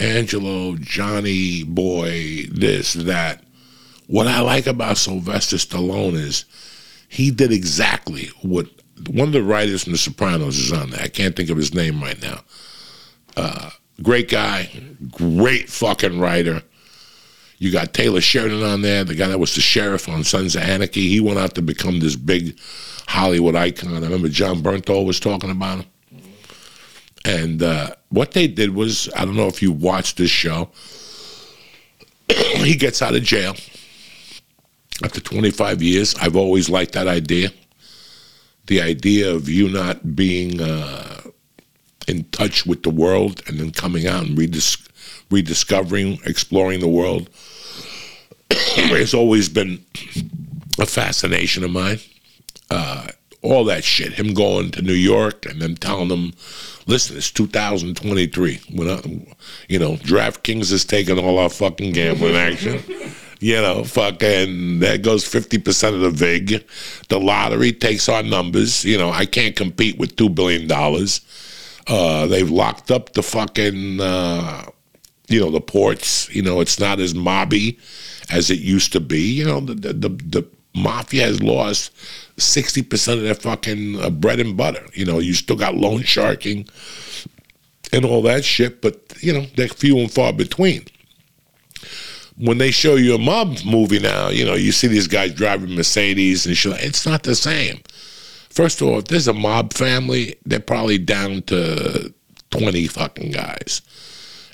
Angelo, 0.00 0.76
Johnny 0.76 1.62
Boy, 1.62 2.46
this, 2.50 2.94
that. 2.94 3.44
What 4.06 4.26
I 4.26 4.40
like 4.40 4.66
about 4.66 4.98
Sylvester 4.98 5.56
Stallone 5.56 6.14
is 6.14 6.44
he 7.08 7.30
did 7.30 7.52
exactly 7.52 8.30
what 8.42 8.66
one 9.08 9.28
of 9.28 9.32
the 9.32 9.42
writers 9.42 9.84
from 9.84 9.92
The 9.92 9.98
Sopranos 9.98 10.58
is 10.58 10.72
on 10.72 10.90
there. 10.90 11.02
I 11.02 11.08
can't 11.08 11.36
think 11.36 11.50
of 11.50 11.56
his 11.56 11.74
name 11.74 12.02
right 12.02 12.20
now. 12.20 12.40
Uh, 13.36 13.70
great 14.02 14.28
guy, 14.28 14.70
great 15.10 15.68
fucking 15.68 16.18
writer. 16.18 16.62
You 17.58 17.70
got 17.70 17.92
Taylor 17.92 18.20
Sheridan 18.20 18.62
on 18.62 18.82
there, 18.82 19.04
the 19.04 19.14
guy 19.14 19.28
that 19.28 19.38
was 19.38 19.54
the 19.54 19.60
sheriff 19.60 20.08
on 20.08 20.24
Sons 20.24 20.56
of 20.56 20.62
Anarchy. 20.62 21.08
He 21.08 21.20
went 21.20 21.38
out 21.38 21.54
to 21.54 21.62
become 21.62 22.00
this 22.00 22.16
big 22.16 22.58
Hollywood 23.06 23.54
icon. 23.54 23.94
I 23.94 24.00
remember 24.00 24.28
Jon 24.28 24.62
Bernthal 24.62 25.04
was 25.04 25.20
talking 25.20 25.50
about 25.50 25.80
him. 25.80 25.86
And 27.24 27.62
uh, 27.62 27.94
what 28.08 28.32
they 28.32 28.46
did 28.46 28.74
was, 28.74 29.08
I 29.14 29.24
don't 29.24 29.36
know 29.36 29.46
if 29.46 29.62
you 29.62 29.72
watched 29.72 30.16
this 30.16 30.30
show, 30.30 30.70
he 32.28 32.76
gets 32.76 33.02
out 33.02 33.14
of 33.14 33.22
jail 33.22 33.54
after 35.04 35.20
25 35.20 35.82
years. 35.82 36.14
I've 36.16 36.36
always 36.36 36.68
liked 36.68 36.92
that 36.92 37.08
idea. 37.08 37.50
The 38.66 38.80
idea 38.80 39.34
of 39.34 39.48
you 39.48 39.68
not 39.68 40.14
being 40.14 40.60
uh, 40.60 41.20
in 42.06 42.24
touch 42.24 42.66
with 42.66 42.82
the 42.82 42.90
world 42.90 43.42
and 43.46 43.58
then 43.58 43.70
coming 43.70 44.06
out 44.06 44.24
and 44.24 44.36
redis- 44.36 44.88
rediscovering, 45.30 46.20
exploring 46.24 46.80
the 46.80 46.88
world 46.88 47.28
has 48.50 49.14
always 49.14 49.48
been 49.48 49.84
a 50.78 50.86
fascination 50.86 51.64
of 51.64 51.70
mine. 51.70 51.98
Uh, 52.70 53.08
all 53.42 53.64
that 53.64 53.84
shit. 53.84 54.14
Him 54.14 54.34
going 54.34 54.70
to 54.72 54.82
New 54.82 54.92
York 54.92 55.46
and 55.46 55.60
them 55.60 55.76
telling 55.76 56.08
them, 56.08 56.32
listen, 56.86 57.16
it's 57.16 57.30
2023. 57.30 58.60
When 58.72 58.88
I, 58.88 59.34
you 59.68 59.78
know, 59.78 59.96
DraftKings 59.96 60.72
is 60.72 60.84
taking 60.84 61.18
all 61.18 61.38
our 61.38 61.48
fucking 61.48 61.92
gambling 61.92 62.36
action. 62.36 62.82
You 63.42 63.54
know, 63.54 63.84
fucking, 63.84 64.80
that 64.80 65.00
goes 65.00 65.24
50% 65.24 65.94
of 65.94 66.00
the 66.00 66.10
VIG. 66.10 66.62
The 67.08 67.18
lottery 67.18 67.72
takes 67.72 68.06
our 68.06 68.22
numbers. 68.22 68.84
You 68.84 68.98
know, 68.98 69.08
I 69.08 69.24
can't 69.24 69.56
compete 69.56 69.96
with 69.96 70.14
$2 70.16 70.34
billion. 70.34 70.70
Uh, 71.86 72.26
they've 72.26 72.50
locked 72.50 72.90
up 72.90 73.14
the 73.14 73.22
fucking, 73.22 73.98
uh, 73.98 74.66
you 75.28 75.40
know, 75.40 75.50
the 75.50 75.62
ports. 75.62 76.28
You 76.34 76.42
know, 76.42 76.60
it's 76.60 76.78
not 76.78 77.00
as 77.00 77.14
mobby 77.14 77.78
as 78.30 78.50
it 78.50 78.58
used 78.58 78.92
to 78.92 79.00
be. 79.00 79.32
You 79.32 79.46
know, 79.46 79.60
the, 79.60 79.74
the, 79.74 79.92
the, 79.94 80.08
the 80.10 80.48
mafia 80.74 81.24
has 81.24 81.42
lost 81.42 81.92
60% 82.40 83.14
of 83.14 83.22
their 83.22 83.34
fucking 83.34 84.00
uh, 84.00 84.10
bread 84.10 84.40
and 84.40 84.56
butter. 84.56 84.84
You 84.94 85.04
know, 85.04 85.18
you 85.18 85.34
still 85.34 85.56
got 85.56 85.74
loan 85.74 86.02
sharking 86.02 86.68
and 87.92 88.04
all 88.04 88.22
that 88.22 88.44
shit, 88.44 88.80
but, 88.80 89.00
you 89.20 89.32
know, 89.32 89.46
they're 89.56 89.68
few 89.68 89.98
and 89.98 90.10
far 90.10 90.32
between. 90.32 90.84
When 92.36 92.58
they 92.58 92.70
show 92.70 92.94
you 92.96 93.14
a 93.14 93.18
mob 93.18 93.58
movie 93.64 93.98
now, 93.98 94.28
you 94.28 94.44
know, 94.44 94.54
you 94.54 94.72
see 94.72 94.86
these 94.86 95.06
guys 95.06 95.34
driving 95.34 95.74
Mercedes 95.74 96.46
and 96.46 96.56
shit. 96.56 96.82
It's 96.82 97.06
not 97.06 97.22
the 97.22 97.34
same. 97.34 97.80
First 98.48 98.80
of 98.80 98.88
all, 98.88 98.98
if 98.98 99.06
there's 99.06 99.28
a 99.28 99.32
mob 99.32 99.72
family, 99.72 100.36
they're 100.44 100.60
probably 100.60 100.98
down 100.98 101.42
to 101.42 102.12
20 102.50 102.86
fucking 102.88 103.30
guys. 103.32 103.82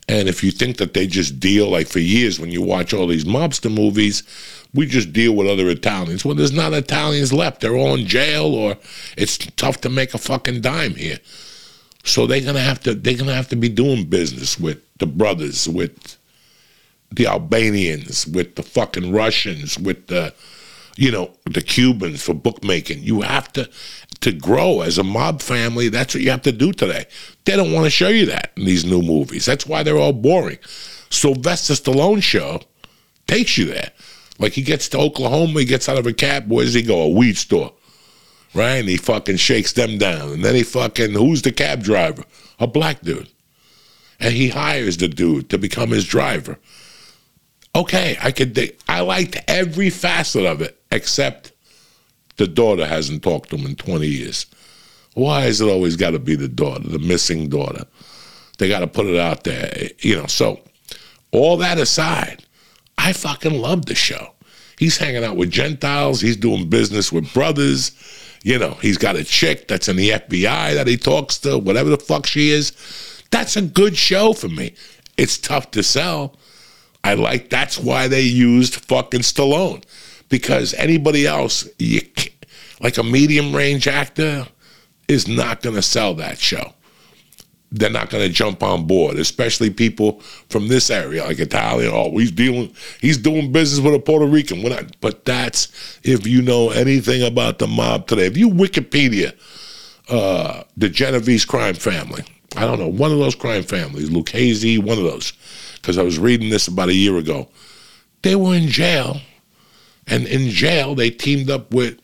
And 0.08 0.28
if 0.28 0.44
you 0.44 0.50
think 0.50 0.76
that 0.76 0.94
they 0.94 1.06
just 1.06 1.40
deal, 1.40 1.68
like 1.68 1.88
for 1.88 1.98
years, 1.98 2.38
when 2.38 2.50
you 2.50 2.62
watch 2.62 2.94
all 2.94 3.06
these 3.06 3.24
mobster 3.24 3.72
movies, 3.72 4.22
we 4.74 4.86
just 4.86 5.12
deal 5.12 5.34
with 5.34 5.46
other 5.46 5.68
Italians. 5.68 6.24
Well, 6.24 6.34
there's 6.34 6.52
not 6.52 6.72
Italians 6.72 7.32
left. 7.32 7.60
They're 7.60 7.76
all 7.76 7.94
in 7.94 8.06
jail, 8.06 8.54
or 8.54 8.76
it's 9.16 9.38
tough 9.38 9.80
to 9.82 9.88
make 9.88 10.14
a 10.14 10.18
fucking 10.18 10.60
dime 10.60 10.94
here. 10.94 11.18
So 12.04 12.26
they're 12.26 12.40
gonna 12.40 12.60
have 12.60 12.80
to 12.80 12.94
they're 12.94 13.16
gonna 13.16 13.34
have 13.34 13.48
to 13.48 13.56
be 13.56 13.68
doing 13.68 14.04
business 14.04 14.58
with 14.58 14.80
the 14.98 15.06
brothers, 15.06 15.68
with 15.68 16.16
the 17.10 17.26
Albanians, 17.26 18.26
with 18.26 18.54
the 18.54 18.62
fucking 18.62 19.12
Russians, 19.12 19.78
with 19.78 20.06
the 20.06 20.32
you 20.96 21.10
know 21.10 21.32
the 21.44 21.60
Cubans 21.60 22.22
for 22.22 22.34
bookmaking. 22.34 23.02
You 23.02 23.22
have 23.22 23.52
to 23.54 23.68
to 24.20 24.32
grow 24.32 24.82
as 24.82 24.98
a 24.98 25.04
mob 25.04 25.42
family. 25.42 25.88
That's 25.88 26.14
what 26.14 26.22
you 26.22 26.30
have 26.30 26.42
to 26.42 26.52
do 26.52 26.72
today. 26.72 27.06
They 27.44 27.56
don't 27.56 27.72
want 27.72 27.84
to 27.84 27.90
show 27.90 28.08
you 28.08 28.26
that 28.26 28.52
in 28.56 28.64
these 28.64 28.84
new 28.84 29.02
movies. 29.02 29.44
That's 29.44 29.66
why 29.66 29.82
they're 29.82 29.98
all 29.98 30.12
boring. 30.12 30.58
Sylvester 31.10 31.74
Stallone 31.74 32.22
show 32.22 32.60
takes 33.26 33.58
you 33.58 33.66
there. 33.66 33.90
Like 34.38 34.52
he 34.52 34.62
gets 34.62 34.88
to 34.90 34.98
Oklahoma, 34.98 35.60
he 35.60 35.66
gets 35.66 35.88
out 35.88 35.98
of 35.98 36.06
a 36.06 36.12
cab. 36.12 36.50
Where 36.50 36.64
does 36.64 36.74
he 36.74 36.82
go? 36.82 37.00
A 37.02 37.08
weed 37.08 37.36
store, 37.36 37.72
right? 38.54 38.76
And 38.76 38.88
he 38.88 38.96
fucking 38.96 39.36
shakes 39.36 39.72
them 39.72 39.98
down. 39.98 40.32
And 40.32 40.44
then 40.44 40.54
he 40.54 40.62
fucking 40.62 41.12
who's 41.12 41.42
the 41.42 41.52
cab 41.52 41.82
driver? 41.82 42.24
A 42.58 42.66
black 42.66 43.00
dude. 43.00 43.28
And 44.20 44.34
he 44.34 44.48
hires 44.48 44.96
the 44.96 45.08
dude 45.08 45.50
to 45.50 45.58
become 45.58 45.90
his 45.90 46.06
driver. 46.06 46.58
Okay, 47.74 48.16
I 48.22 48.30
could. 48.30 48.54
dig- 48.54 48.78
I 48.88 49.00
liked 49.00 49.36
every 49.48 49.90
facet 49.90 50.46
of 50.46 50.62
it 50.62 50.80
except 50.90 51.52
the 52.36 52.46
daughter 52.46 52.86
hasn't 52.86 53.22
talked 53.22 53.50
to 53.50 53.56
him 53.56 53.66
in 53.66 53.76
20 53.76 54.06
years. 54.06 54.46
Why 55.12 55.42
has 55.42 55.60
it 55.60 55.68
always 55.68 55.96
got 55.96 56.10
to 56.10 56.18
be 56.18 56.36
the 56.36 56.48
daughter, 56.48 56.88
the 56.88 56.98
missing 56.98 57.48
daughter? 57.48 57.84
They 58.58 58.68
got 58.68 58.80
to 58.80 58.86
put 58.86 59.06
it 59.06 59.18
out 59.18 59.44
there, 59.44 59.90
you 60.00 60.16
know. 60.16 60.26
So, 60.26 60.60
all 61.32 61.58
that 61.58 61.76
aside, 61.76 62.45
I 63.06 63.12
fucking 63.12 63.60
love 63.60 63.86
the 63.86 63.94
show. 63.94 64.32
He's 64.80 64.98
hanging 64.98 65.22
out 65.22 65.36
with 65.36 65.48
Gentiles. 65.48 66.20
He's 66.20 66.36
doing 66.36 66.68
business 66.68 67.12
with 67.12 67.32
brothers. 67.32 67.92
You 68.42 68.58
know, 68.58 68.72
he's 68.82 68.98
got 68.98 69.14
a 69.14 69.22
chick 69.22 69.68
that's 69.68 69.86
in 69.86 69.94
the 69.94 70.10
FBI 70.10 70.74
that 70.74 70.88
he 70.88 70.96
talks 70.96 71.38
to, 71.38 71.56
whatever 71.56 71.88
the 71.88 71.98
fuck 71.98 72.26
she 72.26 72.50
is. 72.50 72.72
That's 73.30 73.54
a 73.54 73.62
good 73.62 73.96
show 73.96 74.32
for 74.32 74.48
me. 74.48 74.74
It's 75.16 75.38
tough 75.38 75.70
to 75.70 75.84
sell. 75.84 76.34
I 77.04 77.14
like 77.14 77.48
that's 77.48 77.78
why 77.78 78.08
they 78.08 78.22
used 78.22 78.74
fucking 78.74 79.20
Stallone 79.20 79.84
because 80.28 80.74
anybody 80.74 81.28
else, 81.28 81.68
you, 81.78 82.00
like 82.80 82.98
a 82.98 83.04
medium 83.04 83.54
range 83.54 83.86
actor, 83.86 84.48
is 85.06 85.28
not 85.28 85.62
going 85.62 85.76
to 85.76 85.82
sell 85.82 86.14
that 86.14 86.40
show. 86.40 86.72
They're 87.78 87.90
not 87.90 88.08
going 88.08 88.26
to 88.26 88.32
jump 88.32 88.62
on 88.62 88.86
board, 88.86 89.16
especially 89.16 89.68
people 89.68 90.20
from 90.48 90.68
this 90.68 90.88
area, 90.88 91.24
like 91.24 91.38
Italian. 91.38 91.92
Oh, 91.92 92.16
he's 92.16 92.30
dealing, 92.30 92.74
he's 93.00 93.18
doing 93.18 93.52
business 93.52 93.84
with 93.84 93.94
a 93.94 93.98
Puerto 93.98 94.26
Rican. 94.26 94.62
We're 94.62 94.70
not, 94.70 94.98
but 95.00 95.26
that's 95.26 96.00
if 96.02 96.26
you 96.26 96.40
know 96.40 96.70
anything 96.70 97.22
about 97.22 97.58
the 97.58 97.66
mob 97.66 98.06
today. 98.06 98.26
If 98.26 98.36
you 98.36 98.48
Wikipedia 98.48 99.34
uh, 100.08 100.62
the 100.76 100.88
Genovese 100.88 101.44
crime 101.44 101.74
family, 101.74 102.24
I 102.56 102.62
don't 102.62 102.78
know, 102.78 102.88
one 102.88 103.12
of 103.12 103.18
those 103.18 103.34
crime 103.34 103.62
families, 103.62 104.10
Lucchese, 104.10 104.78
one 104.78 104.96
of 104.96 105.04
those, 105.04 105.32
because 105.74 105.98
I 105.98 106.02
was 106.02 106.18
reading 106.18 106.48
this 106.48 106.68
about 106.68 106.88
a 106.88 106.94
year 106.94 107.18
ago. 107.18 107.48
They 108.22 108.36
were 108.36 108.54
in 108.54 108.68
jail, 108.68 109.20
and 110.06 110.26
in 110.26 110.48
jail 110.48 110.94
they 110.94 111.10
teamed 111.10 111.50
up 111.50 111.74
with 111.74 111.98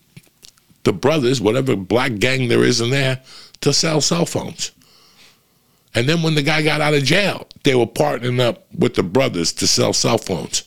the 0.85 0.93
brothers, 0.93 1.41
whatever 1.41 1.77
black 1.77 2.17
gang 2.19 2.49
there 2.49 2.65
is 2.65 2.81
in 2.81 2.91
there, 2.91 3.23
to 3.63 3.73
sell 3.73 4.01
cell 4.01 4.27
phones. 4.27 4.73
And 5.95 6.09
then 6.09 6.23
when 6.23 6.35
the 6.35 6.43
guy 6.43 6.63
got 6.63 6.81
out 6.81 6.95
of 6.95 7.05
jail, 7.05 7.47
they 7.65 7.75
were 7.75 7.87
partnering 7.87 8.41
up 8.41 8.67
with 8.77 8.95
the 8.95 9.03
brothers 9.03 9.53
to 9.55 9.67
sell 9.67 9.93
cell 9.93 10.19
phones. 10.19 10.65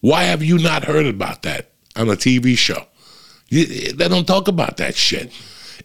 Why 0.00 0.24
have 0.24 0.42
you 0.42 0.58
not 0.58 0.84
heard 0.84 1.06
about 1.06 1.42
that 1.42 1.70
on 1.96 2.08
a 2.08 2.12
TV 2.12 2.56
show? 2.56 2.84
They 3.50 4.08
don't 4.08 4.26
talk 4.26 4.46
about 4.46 4.76
that 4.76 4.94
shit. 4.94 5.32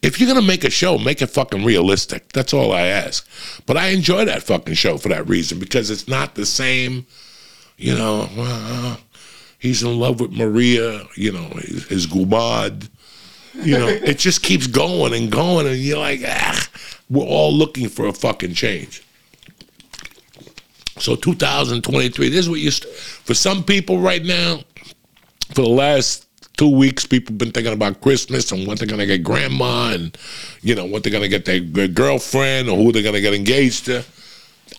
If 0.02 0.20
you're 0.20 0.28
gonna 0.28 0.46
make 0.46 0.66
a 0.66 0.70
show, 0.70 0.98
make 0.98 1.22
it 1.22 1.28
fucking 1.28 1.64
realistic. 1.64 2.34
That's 2.34 2.54
all 2.54 2.74
I 2.74 2.82
ask. 2.82 3.28
But 3.66 3.78
I 3.78 3.88
enjoy 3.88 4.26
that 4.26 4.44
fucking 4.44 4.74
show 4.74 4.98
for 4.98 5.08
that 5.10 5.30
reason 5.30 5.60
because 5.60 5.90
it's 5.90 6.10
not 6.10 6.36
the 6.36 6.46
same. 6.46 7.06
You 7.78 7.96
know, 7.96 8.28
uh, 8.38 8.98
he's 9.60 9.82
in 9.82 9.98
love 9.98 10.20
with 10.20 10.32
Maria. 10.32 11.04
You 11.16 11.32
know, 11.32 11.48
his, 11.56 11.86
his 11.86 12.08
gumad. 12.08 12.90
You 13.56 13.78
know, 13.78 13.88
it 13.88 14.18
just 14.18 14.44
keeps 14.44 14.68
going 14.68 15.14
and 15.14 15.32
going, 15.32 15.68
and 15.68 15.78
you're 15.78 16.00
like, 16.00 16.22
ah, 16.26 16.68
we're 17.14 17.26
all 17.26 17.54
looking 17.54 17.88
for 17.90 18.08
a 18.08 18.14
fucking 18.14 18.56
change. 18.56 19.04
So 20.98 21.16
2023, 21.16 22.30
this 22.30 22.40
is 22.40 22.50
what 22.50 22.60
you, 22.60 22.72
st- 22.72 22.94
for 22.94 23.34
some 23.34 23.64
people 23.64 24.00
right 24.00 24.24
now, 24.24 24.62
for 25.54 25.62
the 25.62 25.70
last 25.70 26.28
two 26.58 26.70
weeks, 26.70 27.06
people 27.06 27.34
have 27.34 27.38
been 27.38 27.52
thinking 27.52 27.74
about 27.74 28.02
Christmas 28.02 28.52
and 28.52 28.66
what 28.66 28.80
they're 28.80 28.88
gonna 28.88 29.06
get 29.06 29.24
grandma 29.24 29.92
and, 29.94 30.18
you 30.62 30.74
know, 30.74 30.86
what 30.86 31.04
they're 31.04 31.12
gonna 31.12 31.28
get 31.28 31.46
their, 31.46 31.60
their 31.60 31.88
girlfriend 31.88 32.68
or 32.70 32.78
who 32.78 32.92
they're 32.92 33.04
gonna 33.04 33.22
get 33.22 33.34
engaged 33.34 33.86
to. 33.86 34.04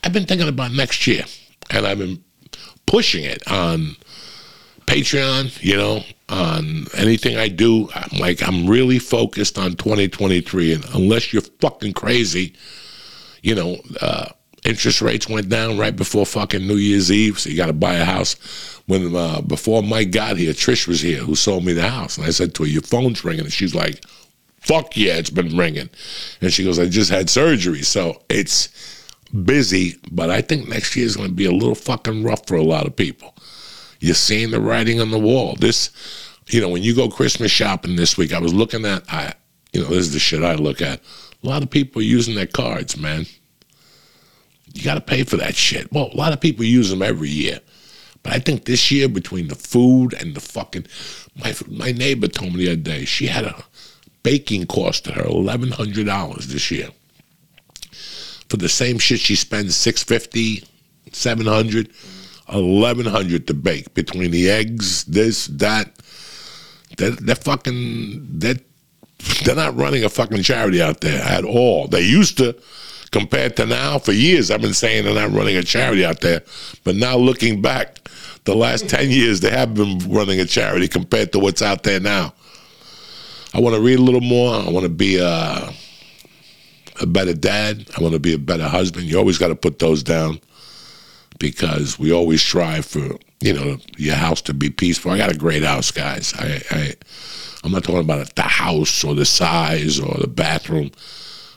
I've 0.02 0.12
been 0.12 0.26
thinking 0.26 0.48
about 0.48 0.72
next 0.72 1.06
year, 1.06 1.24
and 1.70 1.86
I've 1.86 1.98
been 1.98 2.22
pushing 2.86 3.24
it 3.24 3.46
on 3.50 3.96
Patreon, 4.86 5.62
you 5.62 5.76
know, 5.76 6.02
on 6.28 6.86
anything 6.96 7.36
I 7.36 7.48
do. 7.48 7.88
I'm 7.94 8.18
like, 8.18 8.46
I'm 8.46 8.66
really 8.66 8.98
focused 8.98 9.58
on 9.58 9.76
2023. 9.76 10.74
And 10.74 10.84
unless 10.94 11.32
you're 11.32 11.42
fucking 11.60 11.94
crazy, 11.94 12.54
you 13.42 13.54
know, 13.54 13.76
uh, 14.00 14.28
interest 14.64 15.02
rates 15.02 15.28
went 15.28 15.48
down 15.48 15.78
right 15.78 15.94
before 15.94 16.26
fucking 16.26 16.66
New 16.66 16.76
Year's 16.76 17.12
Eve. 17.12 17.38
So 17.38 17.50
you 17.50 17.56
got 17.56 17.66
to 17.66 17.72
buy 17.72 17.94
a 17.94 18.04
house. 18.04 18.34
When 18.86 19.14
uh, 19.14 19.40
before 19.42 19.82
Mike 19.82 20.10
got 20.10 20.36
here, 20.36 20.52
Trish 20.52 20.86
was 20.86 21.00
here 21.00 21.18
who 21.18 21.34
sold 21.34 21.64
me 21.64 21.72
the 21.72 21.88
house. 21.88 22.18
And 22.18 22.26
I 22.26 22.30
said 22.30 22.54
to 22.54 22.64
her, 22.64 22.68
Your 22.68 22.82
phone's 22.82 23.24
ringing. 23.24 23.44
And 23.44 23.52
she's 23.52 23.74
like, 23.74 24.04
Fuck 24.60 24.96
yeah, 24.96 25.16
it's 25.16 25.30
been 25.30 25.56
ringing. 25.56 25.90
And 26.40 26.52
she 26.52 26.64
goes, 26.64 26.78
I 26.78 26.86
just 26.86 27.10
had 27.10 27.28
surgery. 27.28 27.82
So 27.82 28.22
it's 28.30 28.70
busy, 29.44 29.96
but 30.10 30.30
I 30.30 30.40
think 30.40 30.68
next 30.68 30.96
year 30.96 31.04
is 31.04 31.16
going 31.16 31.28
to 31.28 31.34
be 31.34 31.46
a 31.46 31.52
little 31.52 31.74
fucking 31.74 32.22
rough 32.22 32.46
for 32.46 32.54
a 32.54 32.62
lot 32.62 32.86
of 32.86 32.96
people. 32.96 33.34
You're 34.04 34.14
seeing 34.14 34.50
the 34.50 34.60
writing 34.60 35.00
on 35.00 35.10
the 35.10 35.18
wall. 35.18 35.56
This, 35.58 35.90
you 36.48 36.60
know, 36.60 36.68
when 36.68 36.82
you 36.82 36.94
go 36.94 37.08
Christmas 37.08 37.50
shopping 37.50 37.96
this 37.96 38.18
week, 38.18 38.34
I 38.34 38.38
was 38.38 38.52
looking 38.52 38.84
at, 38.84 39.02
I, 39.10 39.32
you 39.72 39.80
know, 39.82 39.88
this 39.88 39.98
is 39.98 40.12
the 40.12 40.18
shit 40.18 40.42
I 40.44 40.56
look 40.56 40.82
at. 40.82 41.00
A 41.42 41.46
lot 41.46 41.62
of 41.62 41.70
people 41.70 42.02
are 42.02 42.04
using 42.04 42.34
their 42.34 42.46
cards, 42.46 42.98
man. 42.98 43.24
You 44.74 44.82
got 44.82 44.94
to 44.96 45.00
pay 45.00 45.24
for 45.24 45.38
that 45.38 45.56
shit. 45.56 45.90
Well, 45.90 46.10
a 46.12 46.16
lot 46.16 46.34
of 46.34 46.40
people 46.40 46.64
use 46.64 46.90
them 46.90 47.00
every 47.00 47.30
year. 47.30 47.60
But 48.22 48.34
I 48.34 48.40
think 48.40 48.66
this 48.66 48.90
year, 48.90 49.08
between 49.08 49.48
the 49.48 49.54
food 49.54 50.12
and 50.14 50.34
the 50.34 50.40
fucking, 50.40 50.86
my 51.36 51.54
my 51.68 51.92
neighbor 51.92 52.28
told 52.28 52.54
me 52.54 52.64
the 52.64 52.72
other 52.72 52.80
day 52.80 53.04
she 53.04 53.26
had 53.26 53.44
a 53.44 53.64
baking 54.22 54.66
cost 54.66 55.06
her 55.06 55.24
eleven 55.24 55.70
hundred 55.70 56.06
dollars 56.06 56.48
this 56.48 56.70
year 56.70 56.88
for 58.48 58.56
the 58.56 58.68
same 58.68 58.98
shit 58.98 59.20
she 59.20 59.36
spends 59.36 59.76
650 59.76 60.64
700 61.12 61.46
eleven 61.46 61.46
hundred 61.46 61.90
to 63.46 63.54
bake 63.54 63.94
between 63.94 64.30
the 64.30 64.50
eggs, 64.50 65.04
this, 65.04 65.46
that. 65.48 65.90
They're, 66.96 67.10
they're 67.10 67.34
fucking. 67.34 68.38
They're 68.38 68.56
they're 69.44 69.56
not 69.56 69.76
running 69.76 70.04
a 70.04 70.08
fucking 70.08 70.42
charity 70.42 70.82
out 70.82 71.00
there 71.00 71.22
at 71.22 71.44
all. 71.44 71.88
They 71.88 72.02
used 72.02 72.38
to, 72.38 72.56
compared 73.10 73.56
to 73.56 73.66
now. 73.66 73.98
For 73.98 74.12
years, 74.12 74.50
I've 74.50 74.60
been 74.60 74.74
saying 74.74 75.04
they're 75.04 75.14
not 75.14 75.36
running 75.36 75.56
a 75.56 75.62
charity 75.62 76.04
out 76.04 76.20
there. 76.20 76.42
But 76.82 76.96
now, 76.96 77.16
looking 77.16 77.62
back, 77.62 78.08
the 78.44 78.54
last 78.54 78.88
10 78.88 79.10
years, 79.10 79.40
they 79.40 79.50
have 79.50 79.74
been 79.74 79.98
running 80.10 80.40
a 80.40 80.44
charity 80.44 80.88
compared 80.88 81.32
to 81.32 81.38
what's 81.38 81.62
out 81.62 81.84
there 81.84 82.00
now. 82.00 82.34
I 83.54 83.60
want 83.60 83.76
to 83.76 83.80
read 83.80 83.98
a 83.98 84.02
little 84.02 84.20
more. 84.20 84.54
I 84.54 84.68
want 84.68 84.82
to 84.82 84.90
be 84.90 85.18
a, 85.18 85.72
a 87.00 87.06
better 87.06 87.34
dad. 87.34 87.88
I 87.96 88.02
want 88.02 88.14
to 88.14 88.20
be 88.20 88.34
a 88.34 88.38
better 88.38 88.68
husband. 88.68 89.06
You 89.06 89.18
always 89.18 89.38
got 89.38 89.48
to 89.48 89.54
put 89.54 89.78
those 89.78 90.02
down 90.02 90.40
because 91.38 91.98
we 91.98 92.12
always 92.12 92.42
strive 92.42 92.86
for, 92.86 93.16
you 93.40 93.52
know, 93.52 93.78
your 93.96 94.14
house 94.14 94.40
to 94.42 94.54
be 94.54 94.70
peaceful. 94.70 95.10
I 95.10 95.18
got 95.18 95.32
a 95.32 95.38
great 95.38 95.62
house, 95.62 95.90
guys. 95.90 96.32
I, 96.38 96.62
I 96.70 96.94
I'm 97.64 97.72
not 97.72 97.82
talking 97.82 98.00
about 98.00 98.34
the 98.34 98.42
house 98.42 99.02
or 99.04 99.14
the 99.14 99.24
size 99.24 99.98
or 99.98 100.14
the 100.18 100.28
bathroom. 100.28 100.90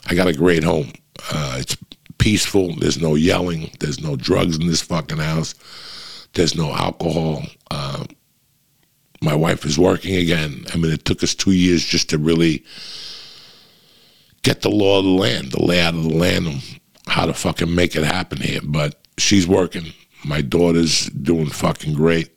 I 0.07 0.15
got 0.15 0.27
a 0.27 0.33
great 0.33 0.63
home. 0.63 0.93
Uh, 1.31 1.57
it's 1.59 1.75
peaceful. 2.17 2.75
There's 2.75 3.01
no 3.01 3.15
yelling. 3.15 3.71
There's 3.79 4.01
no 4.01 4.15
drugs 4.15 4.57
in 4.57 4.67
this 4.67 4.81
fucking 4.81 5.17
house. 5.17 5.53
There's 6.33 6.55
no 6.55 6.73
alcohol. 6.73 7.43
Uh, 7.69 8.05
my 9.21 9.35
wife 9.35 9.65
is 9.65 9.77
working 9.77 10.15
again. 10.15 10.65
I 10.73 10.77
mean, 10.77 10.93
it 10.93 11.03
took 11.03 11.23
us 11.23 11.35
two 11.35 11.51
years 11.51 11.83
just 11.83 12.09
to 12.11 12.17
really 12.17 12.63
get 14.43 14.61
the 14.61 14.69
law 14.69 14.99
of 14.99 15.05
the 15.05 15.11
land, 15.11 15.51
the 15.51 15.63
layout 15.63 15.95
of 15.95 16.03
the 16.03 16.15
land, 16.15 16.47
and 16.47 16.79
how 17.07 17.25
to 17.25 17.33
fucking 17.33 17.73
make 17.73 17.95
it 17.95 18.05
happen 18.05 18.39
here. 18.39 18.61
But 18.63 18.95
she's 19.17 19.47
working. 19.47 19.93
My 20.25 20.41
daughter's 20.41 21.07
doing 21.07 21.47
fucking 21.47 21.93
great. 21.93 22.31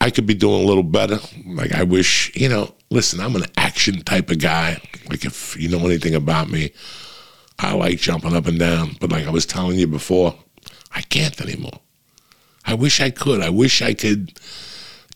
I 0.00 0.10
could 0.10 0.26
be 0.26 0.34
doing 0.34 0.62
a 0.62 0.66
little 0.66 0.82
better. 0.82 1.18
Like 1.46 1.72
I 1.72 1.82
wish, 1.82 2.34
you 2.36 2.48
know, 2.48 2.74
listen, 2.90 3.20
I'm 3.20 3.36
an 3.36 3.46
action 3.56 4.02
type 4.02 4.30
of 4.30 4.38
guy. 4.38 4.80
Like 5.08 5.24
if 5.24 5.56
you 5.58 5.68
know 5.68 5.84
anything 5.86 6.14
about 6.14 6.50
me, 6.50 6.72
I 7.58 7.72
like 7.74 7.98
jumping 7.98 8.36
up 8.36 8.46
and 8.46 8.58
down. 8.58 8.96
But 9.00 9.10
like 9.10 9.26
I 9.26 9.30
was 9.30 9.46
telling 9.46 9.78
you 9.78 9.86
before, 9.86 10.34
I 10.94 11.02
can't 11.02 11.40
anymore. 11.40 11.80
I 12.66 12.74
wish 12.74 13.00
I 13.00 13.10
could. 13.10 13.40
I 13.40 13.50
wish 13.50 13.82
I 13.82 13.94
could. 13.94 14.38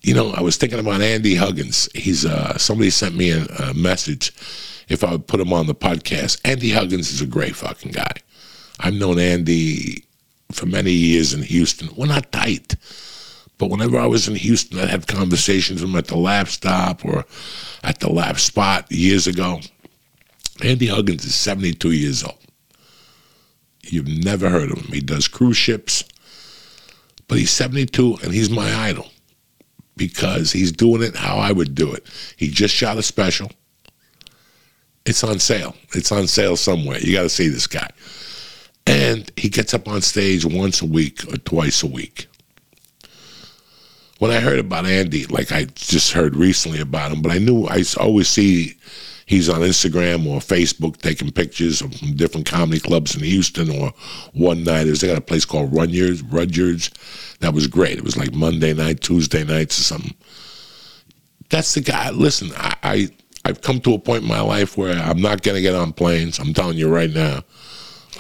You 0.02 0.14
know, 0.14 0.30
I 0.30 0.40
was 0.40 0.56
thinking 0.56 0.78
about 0.78 1.00
Andy 1.02 1.34
Huggins. 1.34 1.88
He's 1.94 2.24
uh 2.24 2.56
somebody 2.56 2.90
sent 2.90 3.14
me 3.14 3.30
a, 3.30 3.44
a 3.44 3.74
message 3.74 4.32
if 4.88 5.04
I 5.04 5.12
would 5.12 5.26
put 5.26 5.40
him 5.40 5.52
on 5.52 5.66
the 5.66 5.74
podcast. 5.74 6.40
Andy 6.44 6.70
Huggins 6.70 7.10
is 7.12 7.20
a 7.20 7.26
great 7.26 7.56
fucking 7.56 7.92
guy. 7.92 8.12
I've 8.78 8.94
known 8.94 9.18
Andy 9.18 10.04
for 10.52 10.66
many 10.66 10.92
years 10.92 11.34
in 11.34 11.42
Houston. 11.42 11.90
We're 11.96 12.06
not 12.06 12.32
tight. 12.32 12.76
But 13.58 13.70
whenever 13.70 13.98
I 13.98 14.06
was 14.06 14.28
in 14.28 14.36
Houston, 14.36 14.78
I'd 14.78 14.88
have 14.88 15.08
conversations 15.08 15.82
with 15.82 15.90
him 15.90 15.96
at 15.96 16.06
the 16.06 16.16
Laff 16.16 16.48
Stop 16.48 17.04
or 17.04 17.24
at 17.82 17.98
the 17.98 18.10
lap 18.10 18.38
spot 18.38 18.90
years 18.90 19.26
ago. 19.26 19.60
Andy 20.62 20.86
Huggins 20.86 21.24
is 21.24 21.34
72 21.34 21.90
years 21.90 22.22
old. 22.22 22.38
You've 23.82 24.08
never 24.08 24.48
heard 24.48 24.70
of 24.70 24.78
him. 24.78 24.92
He 24.92 25.00
does 25.00 25.28
cruise 25.28 25.56
ships, 25.56 26.04
but 27.26 27.38
he's 27.38 27.50
72 27.50 28.18
and 28.22 28.32
he's 28.32 28.50
my 28.50 28.72
idol 28.88 29.06
because 29.96 30.52
he's 30.52 30.70
doing 30.70 31.02
it 31.02 31.16
how 31.16 31.38
I 31.38 31.50
would 31.52 31.74
do 31.74 31.92
it. 31.92 32.06
He 32.36 32.48
just 32.48 32.74
shot 32.74 32.98
a 32.98 33.02
special. 33.02 33.50
It's 35.04 35.24
on 35.24 35.38
sale. 35.38 35.74
It's 35.94 36.12
on 36.12 36.26
sale 36.26 36.56
somewhere. 36.56 36.98
You 37.00 37.14
got 37.14 37.22
to 37.22 37.28
see 37.28 37.48
this 37.48 37.66
guy. 37.66 37.88
And 38.88 39.30
he 39.36 39.48
gets 39.48 39.74
up 39.74 39.86
on 39.86 40.00
stage 40.00 40.44
once 40.44 40.82
a 40.82 40.86
week 40.86 41.22
or 41.32 41.36
twice 41.36 41.82
a 41.82 41.86
week 41.86 42.28
when 44.18 44.30
I 44.32 44.40
heard 44.40 44.58
about 44.58 44.86
Andy, 44.86 45.26
like 45.26 45.52
I 45.52 45.64
just 45.74 46.12
heard 46.12 46.36
recently 46.36 46.80
about 46.80 47.12
him, 47.12 47.22
but 47.22 47.32
I 47.32 47.38
knew 47.38 47.66
I 47.66 47.82
always 47.98 48.28
see 48.28 48.74
he's 49.26 49.48
on 49.48 49.60
Instagram 49.60 50.26
or 50.26 50.40
Facebook 50.40 50.96
taking 50.98 51.30
pictures 51.30 51.80
of 51.80 51.92
different 52.16 52.46
comedy 52.46 52.80
clubs 52.80 53.14
in 53.14 53.22
Houston 53.22 53.70
or 53.70 53.92
one 54.32 54.64
nighters. 54.64 55.00
They 55.00 55.08
got 55.08 55.18
a 55.18 55.22
place 55.22 55.44
called 55.44 55.72
Runyards, 55.72 56.22
Rudyard's. 56.30 56.90
That 57.40 57.54
was 57.54 57.68
great. 57.68 57.98
It 57.98 58.04
was 58.04 58.16
like 58.16 58.34
Monday 58.34 58.74
night, 58.74 59.00
Tuesday 59.00 59.44
nights 59.44 59.78
or 59.78 59.84
something. 59.84 60.14
That's 61.50 61.74
the 61.74 61.80
guy. 61.80 62.10
Listen, 62.10 62.50
I, 62.56 62.74
I 62.82 63.08
I've 63.44 63.62
come 63.62 63.80
to 63.82 63.94
a 63.94 63.98
point 63.98 64.24
in 64.24 64.28
my 64.28 64.40
life 64.40 64.76
where 64.76 64.98
I'm 64.98 65.22
not 65.22 65.42
gonna 65.42 65.60
get 65.60 65.76
on 65.76 65.92
planes. 65.92 66.40
I'm 66.40 66.52
telling 66.52 66.76
you 66.76 66.88
right 66.88 67.10
now. 67.10 67.42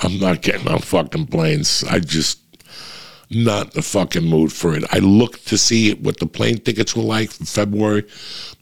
I'm 0.02 0.18
not 0.18 0.42
getting 0.42 0.68
on 0.68 0.80
fucking 0.80 1.26
planes. 1.26 1.84
I 1.84 1.98
just 1.98 2.40
not 3.30 3.66
in 3.66 3.70
the 3.74 3.82
fucking 3.82 4.24
mood 4.24 4.52
for 4.52 4.74
it. 4.74 4.84
I 4.90 4.98
looked 4.98 5.46
to 5.48 5.58
see 5.58 5.94
what 5.94 6.18
the 6.18 6.26
plane 6.26 6.58
tickets 6.58 6.96
were 6.96 7.02
like 7.02 7.30
for 7.30 7.44
February. 7.44 8.04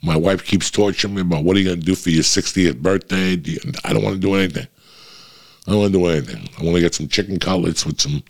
My 0.01 0.17
wife 0.17 0.43
keeps 0.43 0.69
torturing 0.69 1.15
me 1.15 1.21
about 1.21 1.43
what 1.43 1.55
are 1.55 1.59
you 1.59 1.65
going 1.65 1.79
to 1.79 1.85
do 1.85 1.95
for 1.95 2.09
your 2.09 2.23
60th 2.23 2.81
birthday. 2.81 3.35
Do 3.35 3.51
you, 3.51 3.59
I 3.85 3.93
don't 3.93 4.03
want 4.03 4.15
to 4.15 4.21
do 4.21 4.35
anything. 4.35 4.67
I 5.67 5.71
don't 5.71 5.79
want 5.79 5.93
to 5.93 5.99
do 5.99 6.05
anything. 6.07 6.49
I 6.59 6.63
want 6.63 6.75
to 6.75 6.81
get 6.81 6.95
some 6.95 7.07
chicken 7.07 7.39
cutlets 7.39 7.85
with 7.85 7.99
some 8.01 8.23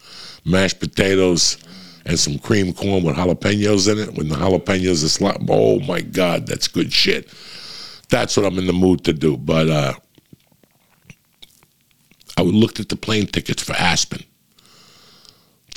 mashed 0.46 0.80
potatoes 0.80 1.58
and 2.06 2.20
some 2.20 2.40
cream 2.40 2.74
corn 2.74 3.04
with 3.04 3.16
jalapenos 3.16 3.92
in 3.92 4.00
it. 4.00 4.16
When 4.16 4.30
the 4.30 4.36
jalapenos 4.36 5.04
are 5.04 5.10
slap, 5.10 5.38
oh 5.50 5.80
my 5.82 6.02
God, 6.02 6.48
that's 6.48 6.68
good 6.68 6.92
shit. 6.94 7.30
That's 8.10 8.38
what 8.38 8.46
I'm 8.46 8.58
in 8.58 8.68
the 8.68 8.74
mood 8.74 9.04
to 9.06 9.14
do. 9.14 9.38
But 9.38 9.70
uh, 9.70 9.94
I 12.38 12.44
looked 12.44 12.80
at 12.80 12.90
the 12.90 12.96
plane 12.96 13.28
tickets 13.28 13.64
for 13.64 13.74
Aspen 13.74 14.24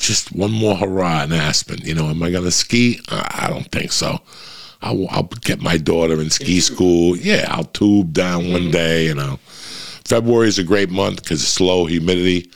just 0.00 0.32
one 0.34 0.50
more 0.50 0.76
hurrah 0.76 1.24
in 1.24 1.32
Aspen. 1.32 1.78
You 1.82 1.94
know, 1.94 2.06
am 2.06 2.22
I 2.22 2.30
going 2.30 2.44
to 2.44 2.50
ski? 2.50 3.00
I 3.08 3.48
don't 3.48 3.70
think 3.70 3.92
so. 3.92 4.18
I'll, 4.82 5.06
I'll, 5.10 5.24
get 5.42 5.60
my 5.60 5.76
daughter 5.76 6.20
in 6.20 6.30
ski 6.30 6.60
school. 6.60 7.16
Yeah, 7.16 7.46
I'll 7.50 7.64
tube 7.64 8.14
down 8.14 8.50
one 8.50 8.62
mm-hmm. 8.62 8.70
day. 8.70 9.06
You 9.06 9.14
know, 9.14 9.38
February 10.06 10.48
is 10.48 10.58
a 10.58 10.64
great 10.64 10.90
month 10.90 11.22
because 11.22 11.42
it's 11.42 11.60
low 11.60 11.84
humidity. 11.84 12.50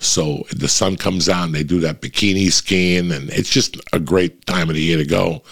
So 0.00 0.44
the 0.56 0.68
sun 0.68 0.96
comes 0.96 1.28
out 1.28 1.46
and 1.46 1.54
they 1.54 1.64
do 1.64 1.80
that 1.80 2.00
bikini 2.00 2.50
skiing, 2.50 3.12
and 3.12 3.28
it's 3.30 3.50
just 3.50 3.76
a 3.92 3.98
great 3.98 4.46
time 4.46 4.70
of 4.70 4.76
the 4.76 4.82
year 4.82 4.96
to 4.96 5.04
go. 5.04 5.42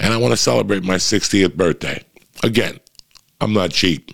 And 0.00 0.12
I 0.12 0.16
want 0.16 0.32
to 0.32 0.36
celebrate 0.36 0.82
my 0.82 0.96
60th 0.96 1.54
birthday. 1.54 2.02
Again, 2.42 2.80
I'm 3.40 3.52
not 3.52 3.70
cheap, 3.70 4.10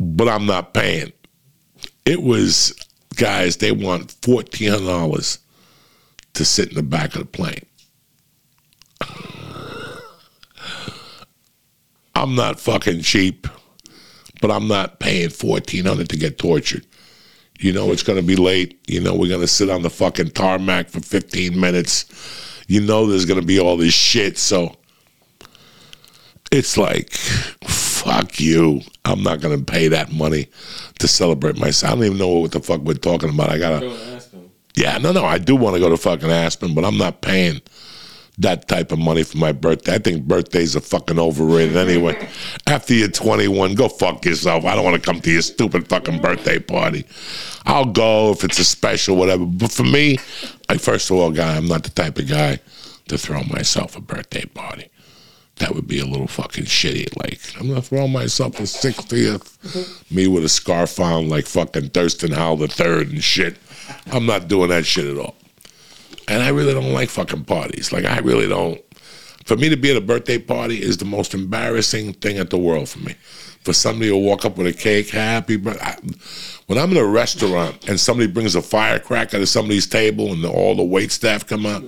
but 0.00 0.28
I'm 0.28 0.46
not 0.46 0.74
paying. 0.74 1.12
It 2.06 2.22
was 2.22 2.72
guys, 3.16 3.56
they 3.56 3.72
want 3.72 4.20
$1,400 4.20 5.38
to 6.34 6.44
sit 6.44 6.68
in 6.68 6.74
the 6.76 6.82
back 6.82 7.14
of 7.14 7.20
the 7.20 7.26
plane. 7.26 7.66
I'm 12.14 12.34
not 12.34 12.60
fucking 12.60 13.02
cheap, 13.02 13.46
but 14.40 14.50
I'm 14.50 14.68
not 14.68 15.00
paying 15.00 15.30
1400 15.30 16.08
to 16.08 16.16
get 16.16 16.38
tortured. 16.38 16.86
You 17.58 17.72
know 17.72 17.90
it's 17.90 18.02
going 18.02 18.18
to 18.18 18.24
be 18.24 18.36
late. 18.36 18.80
You 18.86 19.00
know 19.00 19.14
we're 19.14 19.28
going 19.28 19.40
to 19.40 19.48
sit 19.48 19.68
on 19.68 19.82
the 19.82 19.90
fucking 19.90 20.30
tarmac 20.30 20.88
for 20.88 21.00
15 21.00 21.58
minutes. 21.58 22.04
You 22.68 22.80
know 22.80 23.06
there's 23.06 23.24
going 23.24 23.40
to 23.40 23.46
be 23.46 23.58
all 23.58 23.76
this 23.76 23.94
shit. 23.94 24.38
So 24.38 24.76
it's 26.52 26.76
like, 26.76 27.10
fuck 27.10 28.38
you. 28.40 28.80
I'm 29.04 29.22
not 29.22 29.40
going 29.40 29.58
to 29.58 29.64
pay 29.64 29.88
that 29.88 30.12
money 30.12 30.48
to 30.98 31.08
celebrate 31.08 31.58
myself. 31.58 31.92
I 31.92 31.94
don't 31.96 32.04
even 32.04 32.18
know 32.18 32.28
what 32.28 32.52
the 32.52 32.60
fuck 32.60 32.80
we're 32.80 32.94
talking 32.94 33.30
about. 33.30 33.50
I 33.50 33.58
got 33.58 33.80
to. 33.80 34.16
Yeah, 34.74 34.98
no, 34.98 35.12
no. 35.12 35.24
I 35.24 35.38
do 35.38 35.56
want 35.56 35.74
to 35.74 35.80
go 35.80 35.88
to 35.88 35.96
fucking 35.96 36.30
Aspen, 36.30 36.74
but 36.74 36.84
I'm 36.84 36.98
not 36.98 37.22
paying 37.22 37.62
that 38.38 38.68
type 38.68 38.92
of 38.92 38.98
money 38.98 39.22
for 39.22 39.38
my 39.38 39.52
birthday. 39.52 39.94
I 39.94 39.98
think 39.98 40.24
birthdays 40.24 40.76
are 40.76 40.80
fucking 40.80 41.18
overrated 41.18 41.76
anyway. 41.76 42.28
After 42.66 42.92
you're 42.92 43.08
21, 43.08 43.74
go 43.74 43.88
fuck 43.88 44.24
yourself. 44.26 44.66
I 44.66 44.74
don't 44.74 44.84
want 44.84 45.02
to 45.02 45.02
come 45.02 45.20
to 45.22 45.30
your 45.30 45.42
stupid 45.42 45.88
fucking 45.88 46.20
birthday 46.20 46.58
party. 46.58 47.06
I'll 47.64 47.86
go 47.86 48.32
if 48.32 48.44
it's 48.44 48.58
a 48.58 48.64
special, 48.64 49.16
whatever. 49.16 49.46
But 49.46 49.72
for 49.72 49.84
me, 49.84 50.18
I 50.68 50.76
first 50.76 51.10
of 51.10 51.16
all, 51.16 51.30
guy, 51.30 51.56
I'm 51.56 51.68
not 51.68 51.84
the 51.84 51.90
type 51.90 52.18
of 52.18 52.28
guy 52.28 52.58
to 53.08 53.16
throw 53.16 53.42
myself 53.44 53.96
a 53.96 54.00
birthday 54.00 54.44
party 54.44 54.90
that 55.56 55.74
would 55.74 55.88
be 55.88 56.00
a 56.00 56.06
little 56.06 56.26
fucking 56.26 56.64
shitty. 56.64 57.16
Like, 57.16 57.40
I'm 57.58 57.68
gonna 57.68 57.82
throw 57.82 58.06
myself 58.06 58.58
a 58.60 58.64
60th, 58.64 60.10
me 60.10 60.26
with 60.28 60.44
a 60.44 60.48
scarf 60.48 61.00
on 61.00 61.28
like 61.28 61.46
fucking 61.46 61.90
Thurston 61.90 62.32
Howell 62.32 62.58
the 62.58 62.68
third 62.68 63.10
and 63.10 63.24
shit. 63.24 63.56
I'm 64.12 64.26
not 64.26 64.48
doing 64.48 64.68
that 64.68 64.84
shit 64.84 65.06
at 65.06 65.18
all. 65.18 65.34
And 66.28 66.42
I 66.42 66.48
really 66.48 66.74
don't 66.74 66.92
like 66.92 67.08
fucking 67.08 67.44
parties. 67.44 67.92
Like, 67.92 68.04
I 68.04 68.18
really 68.18 68.48
don't. 68.48 68.80
For 69.44 69.56
me 69.56 69.68
to 69.68 69.76
be 69.76 69.92
at 69.92 69.96
a 69.96 70.00
birthday 70.00 70.38
party 70.38 70.82
is 70.82 70.96
the 70.96 71.04
most 71.04 71.32
embarrassing 71.32 72.14
thing 72.14 72.38
at 72.38 72.50
the 72.50 72.58
world 72.58 72.88
for 72.88 72.98
me. 72.98 73.14
For 73.62 73.72
somebody 73.72 74.10
to 74.10 74.16
walk 74.16 74.44
up 74.44 74.58
with 74.58 74.66
a 74.66 74.72
cake, 74.72 75.10
happy 75.10 75.56
birthday. 75.56 75.96
When 76.66 76.78
I'm 76.78 76.90
in 76.90 76.96
a 76.96 77.06
restaurant 77.06 77.88
and 77.88 77.98
somebody 77.98 78.30
brings 78.30 78.56
a 78.56 78.62
firecracker 78.62 79.38
to 79.38 79.46
somebody's 79.46 79.86
table 79.86 80.32
and 80.32 80.44
all 80.44 80.74
the 80.74 80.84
wait 80.84 81.12
staff 81.12 81.46
come 81.46 81.64
out, 81.64 81.84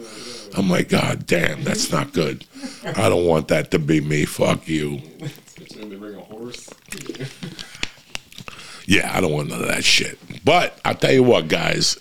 I'm 0.56 0.70
like, 0.70 0.88
God 0.88 1.26
damn, 1.26 1.64
that's 1.64 1.90
not 1.92 2.12
good. 2.12 2.44
I 2.84 3.08
don't 3.08 3.26
want 3.26 3.48
that 3.48 3.70
to 3.72 3.78
be 3.78 4.00
me. 4.00 4.24
Fuck 4.24 4.66
you. 4.68 5.00
Yeah, 8.86 9.10
I 9.14 9.20
don't 9.20 9.32
want 9.32 9.50
none 9.50 9.60
of 9.60 9.68
that 9.68 9.84
shit. 9.84 10.18
But 10.44 10.80
I'll 10.84 10.94
tell 10.94 11.12
you 11.12 11.22
what, 11.22 11.48
guys. 11.48 11.98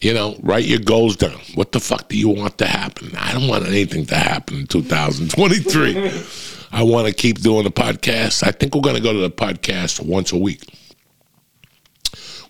You 0.00 0.12
know, 0.12 0.36
write 0.42 0.64
your 0.64 0.80
goals 0.80 1.16
down. 1.16 1.40
What 1.54 1.72
the 1.72 1.80
fuck 1.80 2.08
do 2.08 2.18
you 2.18 2.28
want 2.28 2.58
to 2.58 2.66
happen? 2.66 3.12
I 3.16 3.32
don't 3.32 3.48
want 3.48 3.66
anything 3.66 4.04
to 4.06 4.14
happen 4.16 4.58
in 4.58 4.66
2023. 4.66 6.10
I 6.72 6.82
want 6.82 7.06
to 7.06 7.14
keep 7.14 7.40
doing 7.40 7.64
the 7.64 7.70
podcast. 7.70 8.46
I 8.46 8.50
think 8.50 8.74
we're 8.74 8.82
going 8.82 8.96
to 8.96 9.00
go 9.02 9.12
to 9.12 9.20
the 9.20 9.30
podcast 9.30 10.04
once 10.04 10.32
a 10.32 10.36
week. 10.36 10.68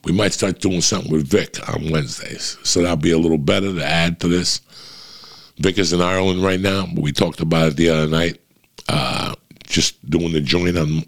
We 0.07 0.13
might 0.13 0.33
start 0.33 0.61
doing 0.61 0.83
something 0.83 1.11
with 1.11 1.27
Vic 1.27 1.59
on 1.69 1.91
Wednesdays. 1.91 2.59
So 2.63 2.81
that'll 2.81 2.97
be 2.97 3.11
a 3.11 3.19
little 3.19 3.39
better 3.39 3.75
to 3.75 3.85
add 3.85 4.21
to 4.21 4.29
this. 4.29 4.61
Vic 5.59 5.79
is 5.79 5.93
in 5.93 6.01
Ireland 6.01 6.45
right 6.45 6.61
now, 6.61 6.87
but 6.87 7.03
we 7.03 7.11
talked 7.11 7.41
about 7.41 7.73
it 7.73 7.77
the 7.77 7.89
other 7.89 8.07
night. 8.07 8.41
Uh, 8.89 9.35
just 9.65 10.09
doing 10.09 10.33
the 10.33 10.41
joint 10.41 10.79
on 10.79 11.03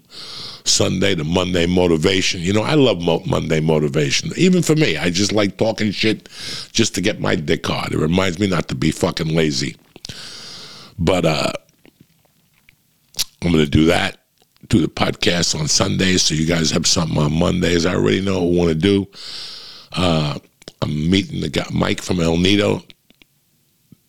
Sunday, 0.65 1.15
the 1.15 1.23
Monday 1.23 1.65
motivation. 1.65 2.41
You 2.41 2.51
know, 2.51 2.63
I 2.63 2.73
love 2.73 3.01
mo- 3.01 3.23
Monday 3.25 3.61
motivation. 3.61 4.31
Even 4.35 4.61
for 4.61 4.75
me, 4.75 4.97
I 4.97 5.11
just 5.11 5.31
like 5.31 5.57
talking 5.57 5.91
shit 5.91 6.27
just 6.73 6.93
to 6.95 7.01
get 7.01 7.21
my 7.21 7.35
dick 7.35 7.65
hard. 7.65 7.93
It 7.93 7.99
reminds 7.99 8.37
me 8.37 8.47
not 8.47 8.67
to 8.67 8.75
be 8.75 8.91
fucking 8.91 9.33
lazy. 9.33 9.77
But 10.97 11.23
uh, 11.23 11.53
I'm 13.41 13.53
going 13.53 13.63
to 13.63 13.69
do 13.69 13.85
that. 13.85 14.17
Do 14.69 14.81
the 14.81 14.87
podcast 14.87 15.59
on 15.59 15.67
Sundays 15.67 16.21
so 16.23 16.35
you 16.35 16.45
guys 16.45 16.71
have 16.71 16.87
something 16.87 17.17
on 17.17 17.37
Mondays. 17.37 17.85
I 17.85 17.95
already 17.95 18.21
know 18.21 18.43
what 18.43 18.53
I 18.53 18.57
want 18.57 18.69
to 18.69 18.75
do. 18.75 19.07
Uh, 19.91 20.39
I'm 20.81 21.09
meeting 21.09 21.41
the 21.41 21.49
guy, 21.49 21.65
Mike 21.71 22.01
from 22.01 22.19
El 22.19 22.37
Nido 22.37 22.83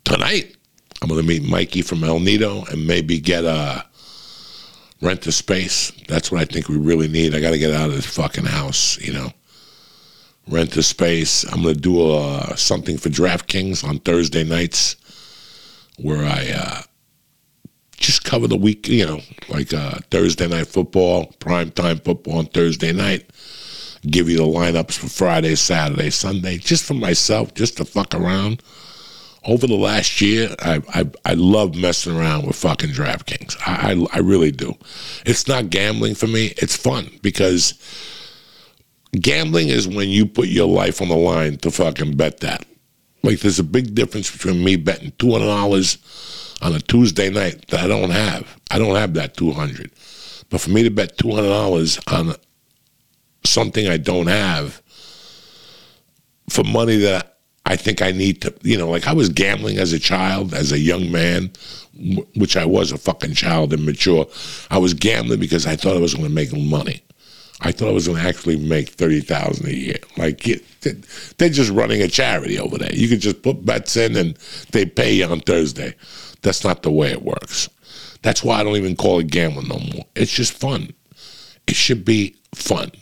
tonight. 0.04 0.56
I'm 1.02 1.08
going 1.08 1.20
to 1.20 1.26
meet 1.26 1.42
Mikey 1.42 1.82
from 1.82 2.04
El 2.04 2.20
Nido 2.20 2.64
and 2.66 2.86
maybe 2.86 3.18
get 3.18 3.44
a 3.44 3.84
rent 5.00 5.26
a 5.26 5.32
space. 5.32 5.92
That's 6.08 6.30
what 6.30 6.42
I 6.42 6.44
think 6.44 6.68
we 6.68 6.76
really 6.76 7.08
need. 7.08 7.34
I 7.34 7.40
got 7.40 7.50
to 7.50 7.58
get 7.58 7.72
out 7.72 7.88
of 7.88 7.96
this 7.96 8.06
fucking 8.06 8.44
house, 8.44 8.98
you 8.98 9.12
know. 9.12 9.32
Rent 10.46 10.76
a 10.76 10.82
space. 10.82 11.44
I'm 11.44 11.62
going 11.62 11.74
to 11.74 11.80
do 11.80 12.12
a, 12.12 12.54
something 12.56 12.98
for 12.98 13.08
DraftKings 13.08 13.82
on 13.82 13.98
Thursday 14.00 14.44
nights 14.44 14.96
where 15.96 16.24
I 16.24 16.52
uh, 16.54 16.82
just 18.00 18.24
cover 18.24 18.48
the 18.48 18.56
week, 18.56 18.88
you 18.88 19.06
know, 19.06 19.20
like 19.48 19.72
uh, 19.72 19.98
Thursday 20.10 20.48
night 20.48 20.66
football, 20.66 21.26
prime 21.38 21.70
time 21.70 21.98
football 21.98 22.38
on 22.38 22.46
Thursday 22.46 22.92
night. 22.92 23.30
Give 24.02 24.28
you 24.28 24.38
the 24.38 24.44
lineups 24.44 24.98
for 24.98 25.08
Friday, 25.08 25.54
Saturday, 25.54 26.10
Sunday, 26.10 26.58
just 26.58 26.84
for 26.84 26.94
myself, 26.94 27.54
just 27.54 27.76
to 27.76 27.84
fuck 27.84 28.14
around 28.14 28.62
over 29.44 29.66
the 29.66 29.76
last 29.76 30.20
year, 30.20 30.54
I 30.60 30.82
I, 30.94 31.10
I 31.24 31.34
love 31.34 31.76
messing 31.76 32.16
around 32.16 32.46
with 32.46 32.56
fucking 32.56 32.90
DraftKings. 32.90 33.56
I, 33.66 33.92
I 33.92 34.06
I 34.16 34.18
really 34.20 34.50
do. 34.50 34.74
It's 35.24 35.48
not 35.48 35.70
gambling 35.70 36.14
for 36.14 36.26
me. 36.26 36.52
It's 36.58 36.76
fun 36.76 37.10
because 37.22 37.74
gambling 39.12 39.68
is 39.68 39.88
when 39.88 40.08
you 40.08 40.26
put 40.26 40.48
your 40.48 40.68
life 40.68 41.00
on 41.00 41.08
the 41.08 41.16
line 41.16 41.56
to 41.58 41.70
fucking 41.70 42.16
bet 42.16 42.40
that. 42.40 42.64
Like 43.22 43.40
there's 43.40 43.58
a 43.58 43.64
big 43.64 43.94
difference 43.94 44.30
between 44.30 44.62
me 44.64 44.76
betting 44.76 45.12
two 45.18 45.32
hundred 45.32 45.46
dollars 45.46 45.98
on 46.62 46.74
a 46.74 46.80
Tuesday 46.80 47.30
night 47.30 47.68
that 47.68 47.80
I 47.80 47.88
don't 47.88 48.10
have. 48.10 48.60
I 48.70 48.78
don't 48.78 48.96
have 48.96 49.14
that 49.14 49.36
two 49.36 49.52
hundred. 49.52 49.90
But 50.50 50.60
for 50.60 50.70
me 50.70 50.82
to 50.82 50.90
bet 50.90 51.16
two 51.18 51.34
hundred 51.34 51.48
dollars 51.48 51.98
on 52.08 52.34
something 53.44 53.88
I 53.88 53.96
don't 53.96 54.26
have 54.26 54.82
for 56.48 56.64
money 56.64 56.96
that 56.98 57.38
I 57.64 57.76
think 57.76 58.02
I 58.02 58.10
need 58.10 58.42
to, 58.42 58.54
you 58.62 58.76
know, 58.76 58.90
like 58.90 59.06
I 59.06 59.12
was 59.12 59.28
gambling 59.28 59.78
as 59.78 59.92
a 59.92 59.98
child, 59.98 60.54
as 60.54 60.72
a 60.72 60.78
young 60.78 61.10
man, 61.12 61.52
which 62.34 62.56
I 62.56 62.64
was 62.64 62.90
a 62.90 62.98
fucking 62.98 63.34
child 63.34 63.72
and 63.72 63.84
mature. 63.84 64.26
I 64.70 64.78
was 64.78 64.94
gambling 64.94 65.40
because 65.40 65.66
I 65.66 65.76
thought 65.76 65.96
I 65.96 66.00
was 66.00 66.14
going 66.14 66.26
to 66.26 66.34
make 66.34 66.52
money. 66.52 67.02
I 67.60 67.72
thought 67.72 67.88
I 67.88 67.92
was 67.92 68.08
going 68.08 68.20
to 68.20 68.28
actually 68.28 68.56
make 68.56 68.88
thirty 68.88 69.20
thousand 69.20 69.66
a 69.66 69.74
year. 69.74 69.98
Like 70.16 70.42
they're 70.80 71.48
just 71.50 71.70
running 71.70 72.00
a 72.02 72.08
charity 72.08 72.58
over 72.58 72.78
there. 72.78 72.92
You 72.92 73.06
could 73.08 73.20
just 73.20 73.42
put 73.42 73.64
bets 73.64 73.96
in 73.96 74.16
and 74.16 74.36
they 74.72 74.86
pay 74.86 75.12
you 75.12 75.26
on 75.26 75.40
Thursday. 75.40 75.94
That's 76.42 76.64
not 76.64 76.82
the 76.82 76.90
way 76.90 77.10
it 77.10 77.22
works. 77.22 77.68
That's 78.22 78.44
why 78.44 78.60
I 78.60 78.64
don't 78.64 78.76
even 78.76 78.96
call 78.96 79.18
it 79.20 79.28
gambling 79.28 79.68
no 79.68 79.78
more. 79.78 80.04
It's 80.14 80.32
just 80.32 80.52
fun. 80.52 80.92
It 81.66 81.76
should 81.76 82.04
be 82.04 82.36
fun. 82.54 82.92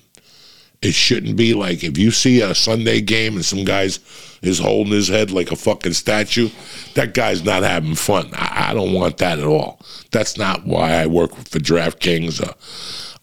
It 0.80 0.94
shouldn't 0.94 1.36
be 1.36 1.54
like 1.54 1.82
if 1.82 1.98
you 1.98 2.12
see 2.12 2.40
a 2.40 2.54
Sunday 2.54 3.00
game 3.00 3.34
and 3.34 3.44
some 3.44 3.64
guy's 3.64 3.98
is 4.42 4.60
holding 4.60 4.92
his 4.92 5.08
head 5.08 5.32
like 5.32 5.50
a 5.50 5.56
fucking 5.56 5.92
statue, 5.92 6.48
that 6.94 7.14
guy's 7.14 7.44
not 7.44 7.64
having 7.64 7.96
fun. 7.96 8.30
I, 8.32 8.70
I 8.70 8.74
don't 8.74 8.92
want 8.92 9.18
that 9.18 9.40
at 9.40 9.44
all. 9.44 9.80
That's 10.12 10.38
not 10.38 10.64
why 10.64 10.92
I 10.92 11.06
work 11.06 11.34
for 11.34 11.58
DraftKings. 11.58 12.40
Uh, 12.40 12.52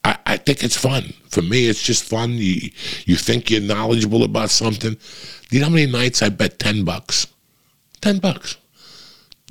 I, 0.04 0.18
I 0.26 0.38
think 0.38 0.64
it's 0.64 0.76
fun. 0.76 1.14
For 1.30 1.42
me, 1.42 1.68
it's 1.68 1.82
just 1.82 2.04
fun. 2.04 2.32
You 2.32 2.70
you 3.06 3.16
think 3.16 3.50
you're 3.50 3.62
knowledgeable 3.62 4.24
about 4.24 4.50
something. 4.50 4.98
You 5.50 5.60
know 5.60 5.68
how 5.68 5.72
many 5.72 5.90
nights 5.90 6.22
I 6.22 6.30
bet 6.30 6.60
ten 6.60 6.84
bucks? 6.84 7.28
Ten 8.02 8.20
bucks. 8.20 8.58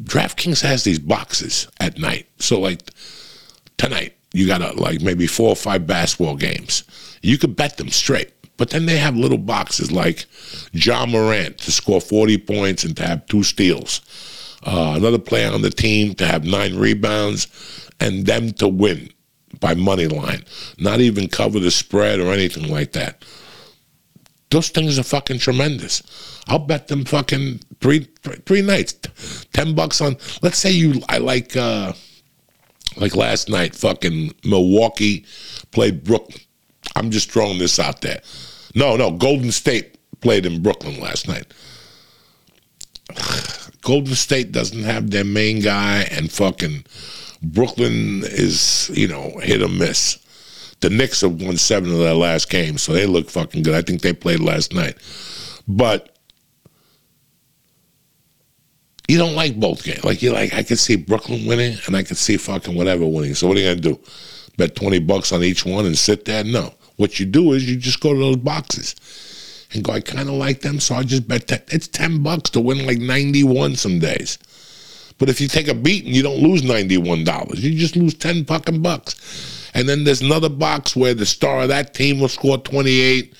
DraftKings 0.02 0.60
has 0.62 0.84
these 0.84 0.98
boxes 0.98 1.68
at 1.80 1.98
night. 1.98 2.26
So 2.38 2.60
like 2.60 2.80
tonight, 3.76 4.14
you 4.32 4.46
got 4.46 4.76
like 4.76 5.00
maybe 5.00 5.26
four 5.26 5.50
or 5.50 5.56
five 5.56 5.86
basketball 5.86 6.36
games. 6.36 6.84
You 7.22 7.38
could 7.38 7.56
bet 7.56 7.76
them 7.76 7.90
straight. 7.90 8.32
But 8.56 8.70
then 8.70 8.86
they 8.86 8.98
have 8.98 9.16
little 9.16 9.38
boxes 9.38 9.90
like 9.90 10.26
Ja 10.72 11.06
Morant 11.06 11.58
to 11.58 11.72
score 11.72 12.00
40 12.00 12.38
points 12.38 12.84
and 12.84 12.96
to 12.96 13.06
have 13.06 13.26
two 13.26 13.42
steals. 13.42 14.00
Uh, 14.62 14.94
another 14.96 15.18
player 15.18 15.52
on 15.52 15.62
the 15.62 15.70
team 15.70 16.14
to 16.14 16.26
have 16.26 16.44
nine 16.44 16.76
rebounds 16.76 17.48
and 18.00 18.26
them 18.26 18.52
to 18.52 18.68
win 18.68 19.10
by 19.60 19.74
money 19.74 20.06
line. 20.06 20.44
Not 20.78 21.00
even 21.00 21.28
cover 21.28 21.58
the 21.58 21.70
spread 21.70 22.20
or 22.20 22.32
anything 22.32 22.68
like 22.68 22.92
that. 22.92 23.24
Those 24.50 24.68
things 24.68 24.98
are 24.98 25.04
fucking 25.04 25.38
tremendous. 25.40 26.02
I'll 26.46 26.58
bet 26.58 26.88
them 26.88 27.04
fucking 27.04 27.60
three 27.80 28.08
three 28.46 28.62
nights, 28.62 28.94
ten 29.52 29.74
bucks 29.74 30.00
on. 30.00 30.16
Let's 30.42 30.58
say 30.58 30.70
you, 30.72 31.02
I 31.08 31.18
like, 31.18 31.56
uh, 31.56 31.92
like 32.96 33.16
last 33.16 33.48
night, 33.48 33.74
fucking 33.74 34.34
Milwaukee 34.44 35.24
played 35.70 36.04
Brooklyn. 36.04 36.40
I'm 36.96 37.10
just 37.10 37.30
throwing 37.30 37.58
this 37.58 37.78
out 37.78 38.02
there. 38.02 38.20
No, 38.74 38.96
no, 38.96 39.10
Golden 39.10 39.52
State 39.52 39.98
played 40.20 40.46
in 40.46 40.62
Brooklyn 40.62 41.00
last 41.00 41.28
night. 41.28 41.52
Golden 43.82 44.14
State 44.14 44.52
doesn't 44.52 44.82
have 44.82 45.10
their 45.10 45.24
main 45.24 45.60
guy, 45.60 46.02
and 46.10 46.30
fucking 46.30 46.84
Brooklyn 47.42 48.22
is, 48.24 48.90
you 48.94 49.08
know, 49.08 49.38
hit 49.40 49.62
or 49.62 49.68
miss. 49.68 50.18
The 50.80 50.90
Knicks 50.90 51.20
have 51.20 51.40
won 51.40 51.56
seven 51.56 51.92
of 51.92 51.98
their 51.98 52.14
last 52.14 52.50
games, 52.50 52.82
so 52.82 52.92
they 52.92 53.06
look 53.06 53.30
fucking 53.30 53.62
good. 53.62 53.74
I 53.74 53.82
think 53.82 54.02
they 54.02 54.12
played 54.12 54.40
last 54.40 54.74
night. 54.74 54.96
But 55.68 56.13
you 59.08 59.18
don't 59.18 59.34
like 59.34 59.58
both 59.58 59.84
games. 59.84 60.04
Like 60.04 60.22
you 60.22 60.32
like 60.32 60.54
I 60.54 60.62
could 60.62 60.78
see 60.78 60.96
Brooklyn 60.96 61.46
winning 61.46 61.76
and 61.86 61.96
I 61.96 62.02
could 62.02 62.16
see 62.16 62.36
fucking 62.36 62.74
whatever 62.74 63.06
winning. 63.06 63.34
So 63.34 63.46
what 63.48 63.56
are 63.56 63.60
you 63.60 63.68
gonna 63.68 63.80
do? 63.80 64.00
Bet 64.56 64.74
twenty 64.74 64.98
bucks 64.98 65.32
on 65.32 65.42
each 65.42 65.64
one 65.64 65.86
and 65.86 65.96
sit 65.96 66.24
there? 66.24 66.44
No. 66.44 66.74
What 66.96 67.18
you 67.18 67.26
do 67.26 67.52
is 67.52 67.68
you 67.68 67.76
just 67.76 68.00
go 68.00 68.12
to 68.12 68.18
those 68.18 68.36
boxes 68.36 68.94
and 69.72 69.82
go, 69.82 69.92
I 69.92 70.00
kinda 70.00 70.32
like 70.32 70.60
them, 70.60 70.78
so 70.78 70.94
I 70.94 71.02
just 71.02 71.26
bet 71.26 71.48
10. 71.48 71.62
it's 71.68 71.88
ten 71.88 72.22
bucks 72.22 72.50
to 72.50 72.60
win 72.60 72.86
like 72.86 72.98
ninety 72.98 73.44
one 73.44 73.76
some 73.76 73.98
days. 73.98 74.38
But 75.18 75.28
if 75.28 75.40
you 75.40 75.48
take 75.48 75.68
a 75.68 75.74
beat 75.74 76.04
and 76.04 76.14
you 76.14 76.22
don't 76.22 76.42
lose 76.42 76.62
ninety 76.62 76.96
one 76.96 77.24
dollars. 77.24 77.62
You 77.62 77.78
just 77.78 77.96
lose 77.96 78.14
ten 78.14 78.44
fucking 78.44 78.82
bucks. 78.82 79.70
And 79.74 79.88
then 79.88 80.04
there's 80.04 80.22
another 80.22 80.48
box 80.48 80.94
where 80.94 81.14
the 81.14 81.26
star 81.26 81.62
of 81.62 81.68
that 81.68 81.94
team 81.94 82.20
will 82.20 82.28
score 82.28 82.58
twenty 82.58 83.00
eight. 83.00 83.34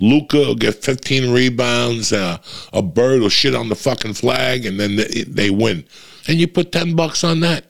Luka 0.00 0.38
will 0.38 0.54
get 0.54 0.84
15 0.84 1.32
rebounds. 1.32 2.12
Uh, 2.12 2.38
a 2.72 2.82
bird 2.82 3.20
will 3.20 3.28
shit 3.28 3.54
on 3.54 3.68
the 3.68 3.74
fucking 3.74 4.14
flag, 4.14 4.66
and 4.66 4.78
then 4.78 4.96
they, 4.96 5.24
they 5.26 5.50
win. 5.50 5.84
And 6.28 6.38
you 6.38 6.48
put 6.48 6.72
10 6.72 6.94
bucks 6.96 7.24
on 7.24 7.40
that. 7.40 7.64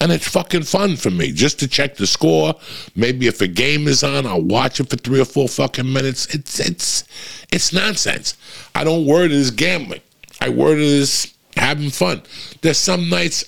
And 0.00 0.10
it's 0.10 0.28
fucking 0.28 0.64
fun 0.64 0.96
for 0.96 1.10
me 1.10 1.32
just 1.32 1.60
to 1.60 1.68
check 1.68 1.96
the 1.96 2.06
score. 2.06 2.54
Maybe 2.96 3.26
if 3.26 3.40
a 3.40 3.46
game 3.46 3.86
is 3.86 4.02
on, 4.02 4.26
I'll 4.26 4.42
watch 4.42 4.80
it 4.80 4.90
for 4.90 4.96
three 4.96 5.20
or 5.20 5.24
four 5.24 5.48
fucking 5.48 5.90
minutes. 5.90 6.34
It's 6.34 6.58
it's 6.58 7.04
it's 7.52 7.72
nonsense. 7.72 8.36
I 8.74 8.82
don't 8.82 9.06
word 9.06 9.30
it 9.30 9.36
as 9.36 9.52
gambling. 9.52 10.00
I 10.40 10.48
word 10.48 10.78
it 10.78 11.00
as 11.00 11.32
having 11.56 11.90
fun. 11.90 12.22
There's 12.60 12.76
some 12.76 13.08
nights 13.08 13.44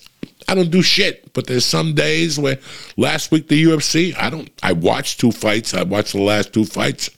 I 0.48 0.54
don't 0.54 0.70
do 0.70 0.82
shit, 0.82 1.32
but 1.32 1.46
there's 1.46 1.64
some 1.64 1.94
days 1.94 2.38
where 2.38 2.58
last 2.96 3.32
week 3.32 3.48
the 3.48 3.64
UFC, 3.64 4.16
I 4.16 4.30
don't 4.30 4.50
I 4.62 4.72
watched 4.72 5.20
two 5.20 5.32
fights. 5.32 5.74
I 5.74 5.82
watched 5.82 6.12
the 6.12 6.22
last 6.22 6.52
two 6.52 6.64
fights. 6.64 7.10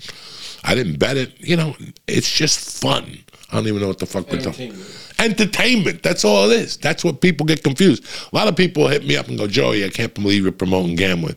I 0.65 0.75
didn't 0.75 0.99
bet 0.99 1.17
it. 1.17 1.39
You 1.39 1.57
know, 1.57 1.77
it's 2.07 2.31
just 2.31 2.81
fun. 2.81 3.19
I 3.51 3.57
don't 3.57 3.67
even 3.67 3.81
know 3.81 3.89
what 3.89 3.99
the 3.99 4.07
fuck 4.07 4.31
we're 4.31 4.41
talking. 4.41 4.75
Entertainment. 5.19 6.03
That's 6.03 6.25
all 6.25 6.51
it 6.51 6.61
is. 6.61 6.77
That's 6.77 7.03
what 7.03 7.21
people 7.21 7.47
get 7.47 7.63
confused. 7.65 8.05
A 8.33 8.37
lot 8.37 8.47
of 8.47 8.57
people 8.57 8.89
hit 8.89 9.07
me 9.07 9.17
up 9.17 9.29
and 9.29 9.39
go, 9.39 9.47
Joey, 9.47 9.85
I 9.85 9.89
can't 9.89 10.13
believe 10.15 10.43
you're 10.43 10.53
promoting 10.53 10.97
gambling. 10.97 11.37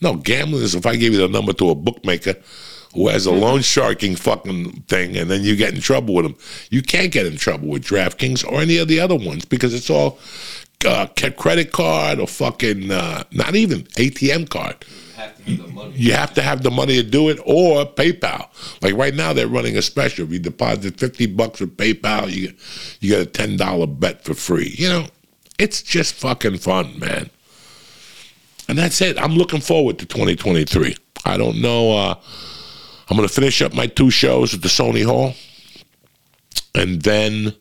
No, 0.00 0.16
gambling 0.16 0.62
is 0.64 0.74
if 0.74 0.86
I 0.86 0.96
give 0.96 1.12
you 1.12 1.20
the 1.20 1.28
number 1.28 1.52
to 1.54 1.70
a 1.70 1.74
bookmaker 1.74 2.34
who 2.94 3.08
has 3.08 3.26
a 3.26 3.32
loan 3.32 3.62
sharking 3.62 4.16
fucking 4.16 4.82
thing 4.82 5.16
and 5.16 5.30
then 5.30 5.42
you 5.42 5.56
get 5.56 5.74
in 5.74 5.80
trouble 5.80 6.14
with 6.14 6.26
them. 6.26 6.36
You 6.70 6.82
can't 6.82 7.12
get 7.12 7.26
in 7.26 7.36
trouble 7.36 7.68
with 7.68 7.84
DraftKings 7.84 8.46
or 8.46 8.60
any 8.60 8.78
of 8.78 8.88
the 8.88 9.00
other 9.00 9.16
ones 9.16 9.44
because 9.44 9.72
it's 9.72 9.88
all 9.88 10.18
uh, 10.84 11.06
credit 11.36 11.72
card 11.72 12.18
or 12.18 12.26
fucking, 12.26 12.90
uh, 12.90 13.24
not 13.30 13.54
even 13.54 13.82
ATM 13.82 14.50
card. 14.50 14.84
Have 15.22 15.36
to 15.36 15.42
have 15.42 15.58
the 15.58 15.68
money. 15.72 15.94
you 15.96 16.12
have 16.12 16.34
to 16.34 16.42
have 16.42 16.62
the 16.62 16.70
money 16.70 16.96
to 16.96 17.02
do 17.02 17.28
it 17.28 17.38
or 17.44 17.86
PayPal. 17.86 18.48
Like 18.82 18.94
right 18.94 19.14
now, 19.14 19.32
they're 19.32 19.48
running 19.48 19.76
a 19.76 19.82
special. 19.82 20.24
If 20.24 20.32
you 20.32 20.38
deposit 20.38 20.98
fifty 20.98 21.26
bucks 21.26 21.60
with 21.60 21.76
PayPal, 21.76 22.30
you 22.30 22.52
you 23.00 23.10
get 23.10 23.20
a 23.20 23.26
ten 23.26 23.56
dollar 23.56 23.86
bet 23.86 24.24
for 24.24 24.34
free. 24.34 24.74
You 24.76 24.88
know, 24.88 25.06
it's 25.58 25.82
just 25.82 26.14
fucking 26.14 26.58
fun, 26.58 26.98
man. 26.98 27.30
And 28.68 28.78
that's 28.78 29.00
it. 29.00 29.18
I'm 29.18 29.34
looking 29.34 29.60
forward 29.60 29.98
to 29.98 30.06
2023. 30.06 30.96
I 31.24 31.36
don't 31.36 31.60
know. 31.60 31.96
Uh, 31.96 32.14
I'm 33.08 33.16
going 33.16 33.28
to 33.28 33.34
finish 33.34 33.60
up 33.60 33.74
my 33.74 33.86
two 33.86 34.10
shows 34.10 34.54
at 34.54 34.62
the 34.62 34.68
Sony 34.68 35.04
Hall, 35.04 35.34
and 36.74 37.02
then 37.02 37.54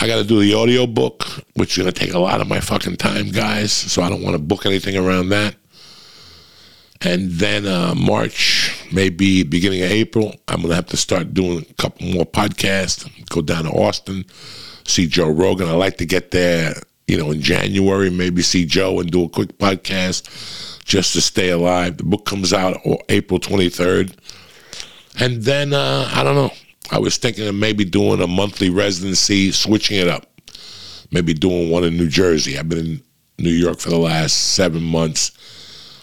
I 0.00 0.06
got 0.06 0.16
to 0.16 0.24
do 0.24 0.40
the 0.40 0.54
audio 0.54 0.86
book, 0.86 1.24
which 1.54 1.76
is 1.76 1.82
going 1.82 1.92
to 1.92 2.00
take 2.00 2.14
a 2.14 2.18
lot 2.18 2.40
of 2.40 2.48
my 2.48 2.60
fucking 2.60 2.96
time, 2.96 3.30
guys. 3.30 3.72
So 3.72 4.02
I 4.02 4.08
don't 4.08 4.22
want 4.22 4.34
to 4.34 4.42
book 4.42 4.64
anything 4.64 4.96
around 4.96 5.28
that. 5.30 5.56
And 7.00 7.30
then 7.30 7.66
uh, 7.66 7.94
March, 7.94 8.84
maybe 8.92 9.44
beginning 9.44 9.82
of 9.82 9.90
April, 9.90 10.34
I'm 10.48 10.56
going 10.56 10.70
to 10.70 10.74
have 10.74 10.86
to 10.86 10.96
start 10.96 11.32
doing 11.32 11.64
a 11.70 11.74
couple 11.74 12.06
more 12.08 12.26
podcasts. 12.26 13.08
Go 13.28 13.40
down 13.40 13.64
to 13.64 13.70
Austin, 13.70 14.24
see 14.84 15.06
Joe 15.06 15.30
Rogan. 15.30 15.68
I 15.68 15.72
like 15.72 15.98
to 15.98 16.06
get 16.06 16.32
there, 16.32 16.74
you 17.06 17.16
know, 17.16 17.30
in 17.30 17.40
January, 17.40 18.10
maybe 18.10 18.42
see 18.42 18.66
Joe 18.66 18.98
and 18.98 19.10
do 19.10 19.24
a 19.24 19.28
quick 19.28 19.58
podcast 19.58 20.84
just 20.84 21.12
to 21.12 21.20
stay 21.20 21.50
alive. 21.50 21.98
The 21.98 22.04
book 22.04 22.24
comes 22.24 22.52
out 22.52 22.78
April 23.08 23.38
23rd. 23.38 24.14
And 25.20 25.42
then, 25.42 25.72
uh, 25.72 26.10
I 26.12 26.24
don't 26.24 26.34
know. 26.34 26.52
I 26.90 26.98
was 26.98 27.16
thinking 27.16 27.46
of 27.46 27.54
maybe 27.54 27.84
doing 27.84 28.20
a 28.20 28.26
monthly 28.26 28.70
residency, 28.70 29.52
switching 29.52 29.98
it 29.98 30.08
up. 30.08 30.26
Maybe 31.10 31.32
doing 31.32 31.70
one 31.70 31.84
in 31.84 31.96
New 31.96 32.08
Jersey. 32.08 32.58
I've 32.58 32.68
been 32.68 32.78
in 32.78 33.02
New 33.38 33.50
York 33.50 33.78
for 33.78 33.90
the 33.90 33.98
last 33.98 34.54
seven 34.54 34.82
months. 34.82 35.32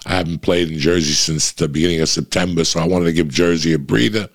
I 0.06 0.16
haven't 0.16 0.39
played 0.39 0.72
in 0.72 0.80
Jersey 0.80 1.14
since 1.14 1.51
the 1.51 1.68
beginning 1.68 2.01
of 2.01 2.10
September, 2.10 2.64
so 2.64 2.80
I 2.80 2.88
wanted 2.88 3.06
to 3.06 3.14
give 3.14 3.28
Jersey 3.30 3.74
a 3.74 3.80
breather. 3.80 4.30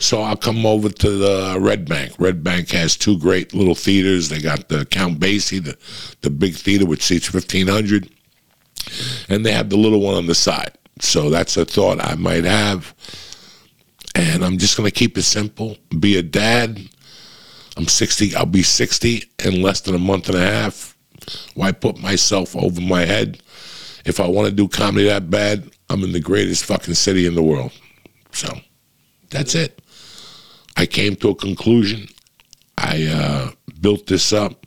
So 0.00 0.22
I'll 0.22 0.36
come 0.36 0.64
over 0.64 0.88
to 0.88 1.10
the 1.10 1.58
Red 1.60 1.88
Bank. 1.88 2.12
Red 2.18 2.44
Bank 2.44 2.70
has 2.70 2.96
two 2.96 3.18
great 3.18 3.52
little 3.52 3.74
theaters. 3.74 4.28
They 4.28 4.40
got 4.40 4.68
the 4.68 4.84
Count 4.86 5.18
Basie, 5.18 5.62
the, 5.62 5.76
the 6.20 6.30
big 6.30 6.54
theater 6.54 6.86
which 6.86 7.02
seats 7.02 7.32
1,500, 7.32 8.08
and 9.28 9.44
they 9.44 9.52
have 9.52 9.70
the 9.70 9.76
little 9.76 10.00
one 10.00 10.14
on 10.14 10.26
the 10.26 10.36
side. 10.36 10.78
So 11.00 11.30
that's 11.30 11.56
a 11.56 11.64
thought 11.64 12.00
I 12.00 12.14
might 12.14 12.44
have. 12.44 12.94
And 14.14 14.44
I'm 14.44 14.58
just 14.58 14.76
going 14.76 14.88
to 14.88 14.94
keep 14.94 15.18
it 15.18 15.22
simple, 15.22 15.76
be 15.98 16.16
a 16.16 16.22
dad. 16.22 16.80
I'm 17.76 17.86
60, 17.86 18.34
I'll 18.36 18.46
be 18.46 18.62
60 18.62 19.24
in 19.44 19.62
less 19.62 19.80
than 19.80 19.94
a 19.94 19.98
month 19.98 20.28
and 20.28 20.38
a 20.38 20.46
half. 20.46 20.96
Why 21.54 21.72
put 21.72 21.98
myself 21.98 22.56
over 22.56 22.80
my 22.80 23.04
head? 23.04 23.42
If 24.08 24.20
I 24.20 24.26
want 24.26 24.48
to 24.48 24.54
do 24.54 24.68
comedy 24.68 25.04
that 25.06 25.28
bad, 25.28 25.70
I'm 25.90 26.02
in 26.02 26.12
the 26.12 26.20
greatest 26.20 26.64
fucking 26.64 26.94
city 26.94 27.26
in 27.26 27.34
the 27.34 27.42
world. 27.42 27.72
So 28.32 28.48
that's 29.28 29.54
it. 29.54 29.82
I 30.78 30.86
came 30.86 31.14
to 31.16 31.28
a 31.28 31.34
conclusion. 31.34 32.08
I 32.78 33.06
uh, 33.06 33.50
built 33.82 34.06
this 34.06 34.32
up. 34.32 34.66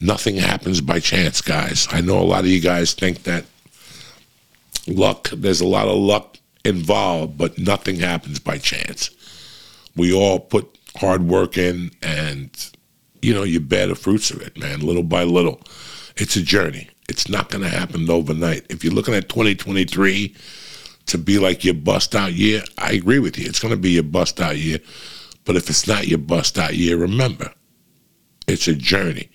Nothing 0.00 0.34
happens 0.34 0.80
by 0.80 0.98
chance, 0.98 1.40
guys. 1.40 1.86
I 1.92 2.00
know 2.00 2.18
a 2.18 2.24
lot 2.24 2.40
of 2.40 2.48
you 2.50 2.60
guys 2.60 2.92
think 2.92 3.22
that 3.22 3.44
luck, 4.88 5.28
there's 5.30 5.60
a 5.60 5.66
lot 5.66 5.86
of 5.86 5.96
luck 5.96 6.36
involved, 6.64 7.38
but 7.38 7.56
nothing 7.56 8.00
happens 8.00 8.40
by 8.40 8.58
chance. 8.58 9.10
We 9.94 10.12
all 10.12 10.40
put 10.40 10.76
hard 10.96 11.22
work 11.22 11.56
in, 11.56 11.92
and, 12.02 12.50
you 13.22 13.32
know, 13.32 13.44
you 13.44 13.60
bear 13.60 13.86
the 13.86 13.94
fruits 13.94 14.32
of 14.32 14.40
it, 14.40 14.58
man, 14.58 14.80
little 14.80 15.04
by 15.04 15.22
little. 15.22 15.60
It's 16.16 16.34
a 16.34 16.42
journey. 16.42 16.88
It's 17.10 17.28
not 17.28 17.50
going 17.50 17.64
to 17.64 17.68
happen 17.68 18.08
overnight. 18.08 18.66
If 18.70 18.84
you're 18.84 18.94
looking 18.94 19.14
at 19.14 19.28
2023 19.28 20.32
to 21.06 21.18
be 21.18 21.40
like 21.40 21.64
your 21.64 21.74
bust 21.74 22.14
out 22.14 22.34
year, 22.34 22.62
I 22.78 22.92
agree 22.92 23.18
with 23.18 23.36
you. 23.36 23.46
It's 23.46 23.58
going 23.58 23.74
to 23.74 23.80
be 23.80 23.90
your 23.90 24.04
bust 24.04 24.40
out 24.40 24.56
year. 24.56 24.78
But 25.44 25.56
if 25.56 25.68
it's 25.68 25.88
not 25.88 26.06
your 26.06 26.20
bust 26.20 26.56
out 26.56 26.76
year, 26.76 26.96
remember, 26.96 27.52
it's 28.46 28.68
a 28.68 28.74
journey. 28.76 29.28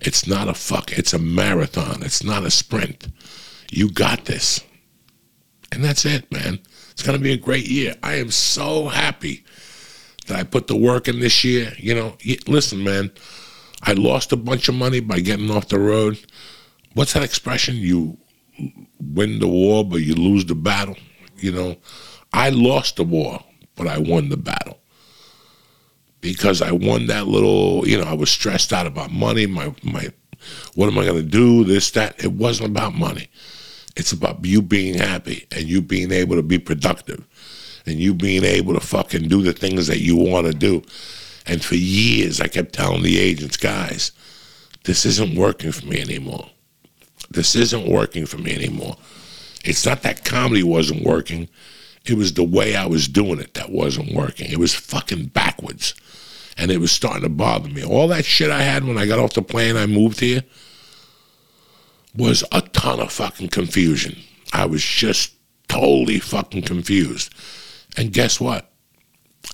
It's 0.00 0.26
not 0.26 0.48
a 0.48 0.54
fuck. 0.54 0.92
It's 0.92 1.12
a 1.12 1.18
marathon. 1.18 2.02
It's 2.02 2.24
not 2.24 2.44
a 2.44 2.50
sprint. 2.50 3.08
You 3.70 3.90
got 3.90 4.24
this. 4.24 4.64
And 5.72 5.84
that's 5.84 6.06
it, 6.06 6.32
man. 6.32 6.58
It's 6.90 7.02
going 7.02 7.18
to 7.18 7.22
be 7.22 7.32
a 7.32 7.36
great 7.36 7.68
year. 7.68 7.96
I 8.02 8.14
am 8.14 8.30
so 8.30 8.88
happy 8.88 9.44
that 10.26 10.38
I 10.38 10.44
put 10.44 10.68
the 10.68 10.76
work 10.76 11.06
in 11.06 11.20
this 11.20 11.44
year. 11.44 11.74
You 11.76 11.94
know, 11.94 12.16
listen, 12.46 12.82
man, 12.82 13.10
I 13.82 13.92
lost 13.92 14.32
a 14.32 14.36
bunch 14.36 14.70
of 14.70 14.74
money 14.74 15.00
by 15.00 15.20
getting 15.20 15.50
off 15.50 15.68
the 15.68 15.78
road. 15.78 16.18
What's 16.94 17.12
that 17.12 17.22
expression? 17.22 17.76
You 17.76 18.18
win 19.00 19.38
the 19.38 19.48
war, 19.48 19.84
but 19.84 20.02
you 20.02 20.14
lose 20.14 20.44
the 20.44 20.54
battle. 20.54 20.96
You 21.38 21.52
know, 21.52 21.76
I 22.32 22.50
lost 22.50 22.96
the 22.96 23.04
war, 23.04 23.42
but 23.76 23.86
I 23.86 23.98
won 23.98 24.28
the 24.28 24.36
battle 24.36 24.78
because 26.20 26.60
I 26.60 26.72
won 26.72 27.06
that 27.06 27.26
little. 27.26 27.86
You 27.86 27.98
know, 27.98 28.04
I 28.04 28.14
was 28.14 28.30
stressed 28.30 28.72
out 28.72 28.86
about 28.86 29.10
money. 29.10 29.46
My 29.46 29.74
my, 29.82 30.08
what 30.74 30.88
am 30.88 30.98
I 30.98 31.04
going 31.04 31.22
to 31.22 31.28
do? 31.28 31.64
This 31.64 31.90
that. 31.92 32.22
It 32.22 32.32
wasn't 32.32 32.70
about 32.70 32.94
money. 32.94 33.28
It's 33.96 34.12
about 34.12 34.44
you 34.44 34.62
being 34.62 34.94
happy 34.94 35.46
and 35.50 35.64
you 35.64 35.82
being 35.82 36.12
able 36.12 36.36
to 36.36 36.42
be 36.42 36.58
productive 36.58 37.26
and 37.86 37.98
you 37.98 38.14
being 38.14 38.44
able 38.44 38.74
to 38.74 38.80
fucking 38.80 39.28
do 39.28 39.42
the 39.42 39.52
things 39.52 39.86
that 39.88 40.00
you 40.00 40.16
want 40.16 40.46
to 40.46 40.54
do. 40.54 40.82
And 41.46 41.64
for 41.64 41.74
years, 41.74 42.40
I 42.40 42.48
kept 42.48 42.72
telling 42.72 43.02
the 43.02 43.18
agents, 43.18 43.56
guys, 43.56 44.12
this 44.84 45.04
isn't 45.04 45.36
working 45.36 45.72
for 45.72 45.86
me 45.86 46.00
anymore. 46.00 46.50
This 47.30 47.54
isn't 47.54 47.88
working 47.88 48.26
for 48.26 48.38
me 48.38 48.54
anymore. 48.54 48.96
It's 49.64 49.86
not 49.86 50.02
that 50.02 50.24
comedy 50.24 50.62
wasn't 50.62 51.04
working. 51.04 51.48
It 52.06 52.14
was 52.14 52.32
the 52.32 52.44
way 52.44 52.74
I 52.74 52.86
was 52.86 53.08
doing 53.08 53.38
it 53.40 53.54
that 53.54 53.70
wasn't 53.70 54.14
working. 54.14 54.50
It 54.50 54.58
was 54.58 54.74
fucking 54.74 55.26
backwards. 55.26 55.94
And 56.56 56.70
it 56.70 56.78
was 56.78 56.92
starting 56.92 57.22
to 57.22 57.28
bother 57.28 57.68
me. 57.68 57.84
All 57.84 58.08
that 58.08 58.24
shit 58.24 58.50
I 58.50 58.62
had 58.62 58.84
when 58.84 58.98
I 58.98 59.06
got 59.06 59.18
off 59.18 59.34
the 59.34 59.42
plane, 59.42 59.76
I 59.76 59.86
moved 59.86 60.20
here, 60.20 60.42
was 62.14 62.42
a 62.52 62.62
ton 62.62 63.00
of 63.00 63.12
fucking 63.12 63.48
confusion. 63.48 64.18
I 64.52 64.66
was 64.66 64.82
just 64.82 65.34
totally 65.68 66.18
fucking 66.18 66.62
confused. 66.62 67.32
And 67.96 68.12
guess 68.12 68.40
what? 68.40 68.70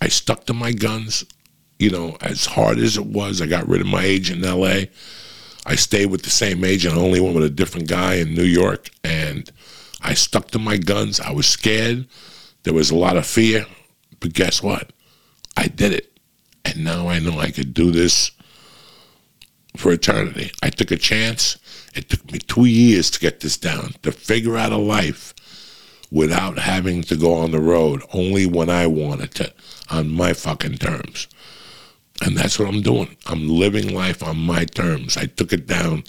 I 0.01 0.09
stuck 0.09 0.47
to 0.47 0.55
my 0.55 0.72
guns. 0.72 1.24
You 1.79 1.91
know, 1.91 2.16
as 2.22 2.47
hard 2.47 2.79
as 2.79 2.97
it 2.97 3.07
was, 3.07 3.43
I 3.43 3.47
got 3.47 3.68
rid 3.68 3.83
of 3.83 3.87
my 3.87 4.03
agent 4.03 4.43
in 4.43 4.61
LA. 4.61 4.85
I 5.66 5.74
stayed 5.74 6.06
with 6.06 6.22
the 6.22 6.30
same 6.30 6.64
agent. 6.64 6.94
I 6.94 6.98
only 6.98 7.20
went 7.20 7.34
with 7.34 7.44
a 7.44 7.50
different 7.50 7.88
guy 7.88 8.14
in 8.14 8.34
New 8.34 8.44
York. 8.44 8.88
And 9.02 9.50
I 10.00 10.14
stuck 10.14 10.52
to 10.52 10.58
my 10.60 10.76
guns. 10.76 11.18
I 11.18 11.32
was 11.32 11.46
scared. 11.46 12.06
There 12.62 12.72
was 12.72 12.90
a 12.90 12.96
lot 12.96 13.16
of 13.16 13.26
fear. 13.26 13.66
But 14.20 14.32
guess 14.32 14.62
what? 14.62 14.92
I 15.56 15.66
did 15.66 15.92
it. 15.92 16.18
And 16.64 16.84
now 16.84 17.08
I 17.08 17.18
know 17.18 17.40
I 17.40 17.50
could 17.50 17.74
do 17.74 17.90
this 17.90 18.30
for 19.76 19.92
eternity. 19.92 20.52
I 20.62 20.70
took 20.70 20.90
a 20.92 20.96
chance. 20.96 21.58
It 21.94 22.08
took 22.08 22.30
me 22.30 22.38
two 22.38 22.64
years 22.66 23.10
to 23.10 23.20
get 23.20 23.40
this 23.40 23.56
down, 23.56 23.94
to 24.02 24.12
figure 24.12 24.56
out 24.56 24.72
a 24.72 24.76
life 24.76 25.34
without 26.10 26.58
having 26.58 27.02
to 27.02 27.16
go 27.16 27.34
on 27.34 27.50
the 27.50 27.60
road, 27.60 28.02
only 28.12 28.46
when 28.46 28.70
I 28.70 28.86
wanted 28.86 29.34
to, 29.34 29.52
on 29.90 30.08
my 30.10 30.32
fucking 30.32 30.78
terms. 30.78 31.26
And 32.22 32.36
that's 32.36 32.58
what 32.58 32.68
I'm 32.68 32.82
doing. 32.82 33.16
I'm 33.26 33.48
living 33.48 33.94
life 33.94 34.22
on 34.22 34.38
my 34.38 34.64
terms. 34.64 35.16
I 35.16 35.26
took 35.26 35.52
it 35.52 35.66
down 35.66 36.04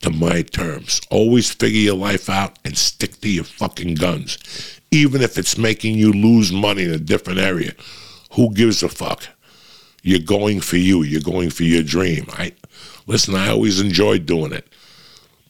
to 0.00 0.10
my 0.10 0.42
terms. 0.42 1.00
Always 1.10 1.50
figure 1.50 1.80
your 1.80 1.96
life 1.96 2.28
out 2.28 2.58
and 2.64 2.76
stick 2.76 3.20
to 3.20 3.28
your 3.28 3.44
fucking 3.44 3.94
guns. 3.94 4.38
Even 4.90 5.22
if 5.22 5.38
it's 5.38 5.56
making 5.56 5.96
you 5.96 6.12
lose 6.12 6.52
money 6.52 6.84
in 6.84 6.90
a 6.90 6.98
different 6.98 7.38
area. 7.38 7.72
Who 8.32 8.52
gives 8.52 8.82
a 8.82 8.88
fuck? 8.88 9.26
You're 10.02 10.20
going 10.20 10.60
for 10.60 10.76
you. 10.76 11.02
You're 11.02 11.20
going 11.20 11.50
for 11.50 11.62
your 11.64 11.82
dream. 11.82 12.26
I 12.30 12.52
listen, 13.06 13.34
I 13.34 13.50
always 13.50 13.80
enjoyed 13.80 14.26
doing 14.26 14.52
it. 14.52 14.66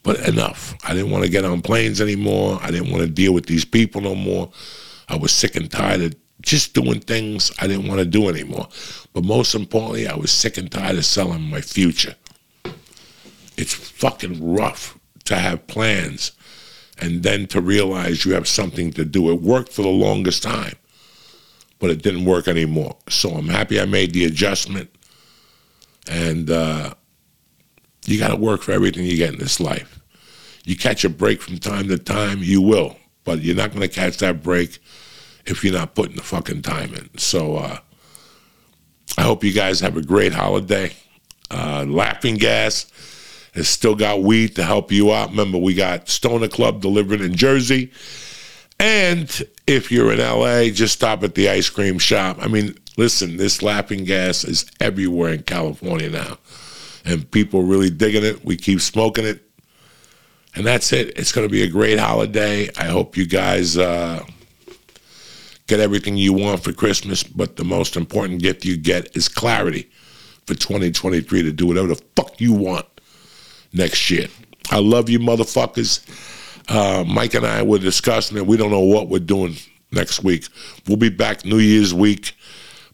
But 0.03 0.26
enough. 0.28 0.74
I 0.84 0.95
didn't 0.95 1.11
want 1.11 1.24
to 1.24 1.30
get 1.30 1.45
on 1.45 1.62
planes 1.62 2.01
anymore. 2.01 2.59
I 2.61 2.70
didn't 2.70 2.90
want 2.90 3.03
to 3.03 3.09
deal 3.09 3.32
with 3.32 3.47
these 3.47 3.64
people 3.64 4.01
no 4.01 4.14
more. 4.14 4.51
I 5.09 5.16
was 5.16 5.32
sick 5.32 5.57
and 5.57 5.70
tired 5.70 6.01
of 6.03 6.14
just 6.43 6.74
doing 6.74 7.01
things 7.01 7.51
I 7.61 7.66
didn't 7.66 7.88
want 7.88 8.01
to 8.01 8.05
do 8.05 8.28
anymore. 8.28 8.68
But 9.12 9.24
most 9.24 9.55
importantly, 9.55 10.07
I 10.07 10.16
was 10.16 10.30
sick 10.30 10.59
and 10.59 10.70
tired 10.70 10.99
of 10.99 11.05
selling 11.05 11.43
my 11.43 11.61
future. 11.61 12.16
It's 13.57 13.72
fucking 13.72 14.55
rough 14.55 14.99
to 15.24 15.36
have 15.36 15.66
plans 15.66 16.32
and 16.99 17.22
then 17.22 17.47
to 17.49 17.61
realize 17.61 18.24
you 18.24 18.34
have 18.34 18.49
something 18.49 18.93
to 18.93 19.05
do. 19.05 19.30
It 19.30 19.40
worked 19.40 19.72
for 19.72 19.82
the 19.82 19.88
longest 19.88 20.43
time, 20.43 20.74
but 21.78 21.90
it 21.90 22.03
didn't 22.03 22.24
work 22.24 22.49
anymore. 22.49 22.97
So 23.09 23.30
I'm 23.30 23.49
happy 23.49 23.80
I 23.80 23.84
made 23.84 24.12
the 24.12 24.24
adjustment. 24.24 24.90
And 26.09 26.51
uh, 26.51 26.95
you 28.07 28.18
got 28.18 28.28
to 28.28 28.36
work 28.36 28.62
for 28.62 28.72
everything 28.72 29.05
you 29.05 29.16
get 29.16 29.32
in 29.32 29.38
this 29.38 29.61
life. 29.61 30.01
You 30.64 30.76
catch 30.76 31.05
a 31.05 31.09
break 31.09 31.40
from 31.40 31.59
time 31.59 31.88
to 31.88 31.99
time, 31.99 32.38
you 32.40 32.61
will, 32.61 32.97
but 33.24 33.43
you're 33.43 33.57
not 33.57 33.70
going 33.70 33.82
to 33.82 33.88
catch 33.88 34.18
that 34.18 34.43
break 34.43 34.78
if 35.47 35.64
you're 35.64 35.72
not 35.72 35.95
putting 35.95 36.16
the 36.16 36.22
fucking 36.22 36.62
time 36.62 36.95
in. 36.95 37.11
So 37.18 37.57
uh, 37.57 37.78
I 39.16 39.22
hope 39.22 39.45
you 39.45 39.53
guys 39.53 39.80
have 39.80 39.97
a 39.97 40.03
great 40.03 40.32
holiday. 40.32 40.93
Uh, 41.51 41.84
Laughing 41.86 42.36
Gas 42.36 42.86
has 43.55 43.68
still 43.68 43.95
got 43.95 44.22
weed 44.22 44.57
to 44.57 44.64
help 44.64 44.90
you 44.90 45.12
out. 45.12 45.30
Remember, 45.30 45.59
we 45.59 45.74
got 45.74 46.09
Stoner 46.09 46.49
Club 46.49 46.80
delivered 46.80 47.20
in 47.20 47.34
Jersey. 47.34 47.93
And 48.80 49.30
if 49.66 49.93
you're 49.93 50.12
in 50.12 50.18
LA, 50.18 50.70
just 50.70 50.95
stop 50.95 51.22
at 51.22 51.34
the 51.34 51.49
ice 51.49 51.68
cream 51.68 51.99
shop. 51.99 52.38
I 52.40 52.49
mean, 52.49 52.76
listen, 52.97 53.36
this 53.36 53.62
laughing 53.62 54.05
gas 54.05 54.45
is 54.45 54.66
everywhere 54.80 55.34
in 55.34 55.43
California 55.43 56.09
now. 56.09 56.38
And 57.05 57.30
people 57.30 57.62
really 57.62 57.90
digging 57.90 58.24
it. 58.24 58.45
We 58.45 58.57
keep 58.57 58.80
smoking 58.80 59.26
it. 59.26 59.43
And 60.55 60.66
that's 60.66 60.93
it. 60.93 61.18
It's 61.18 61.32
going 61.32 61.47
to 61.47 61.53
be 61.53 61.62
a 61.62 61.68
great 61.68 61.99
holiday. 61.99 62.70
I 62.76 62.84
hope 62.84 63.16
you 63.16 63.26
guys 63.26 63.76
uh, 63.76 64.24
get 65.67 65.81
everything 65.81 66.17
you 66.17 66.33
want 66.33 66.63
for 66.63 66.73
Christmas. 66.73 67.23
But 67.23 67.57
the 67.57 67.65
most 67.65 67.97
important 67.97 68.43
gift 68.43 68.65
you 68.65 68.77
get 68.77 69.17
is 69.17 69.29
clarity 69.29 69.91
for 70.47 70.55
2023 70.55 71.43
to 71.43 71.53
do 71.53 71.67
whatever 71.67 71.89
the 71.89 72.03
fuck 72.17 72.41
you 72.41 72.53
want 72.53 72.87
next 73.73 74.11
year. 74.11 74.27
I 74.71 74.79
love 74.79 75.09
you, 75.09 75.19
motherfuckers. 75.19 76.01
Uh, 76.69 77.05
Mike 77.05 77.35
and 77.35 77.47
I 77.47 77.63
were 77.63 77.79
discussing 77.79 78.37
it. 78.37 78.47
We 78.47 78.57
don't 78.57 78.71
know 78.71 78.81
what 78.81 79.09
we're 79.09 79.19
doing 79.19 79.57
next 79.91 80.23
week. 80.23 80.47
We'll 80.87 80.97
be 80.97 81.09
back 81.09 81.45
New 81.45 81.59
Year's 81.59 81.93
week, 81.93 82.37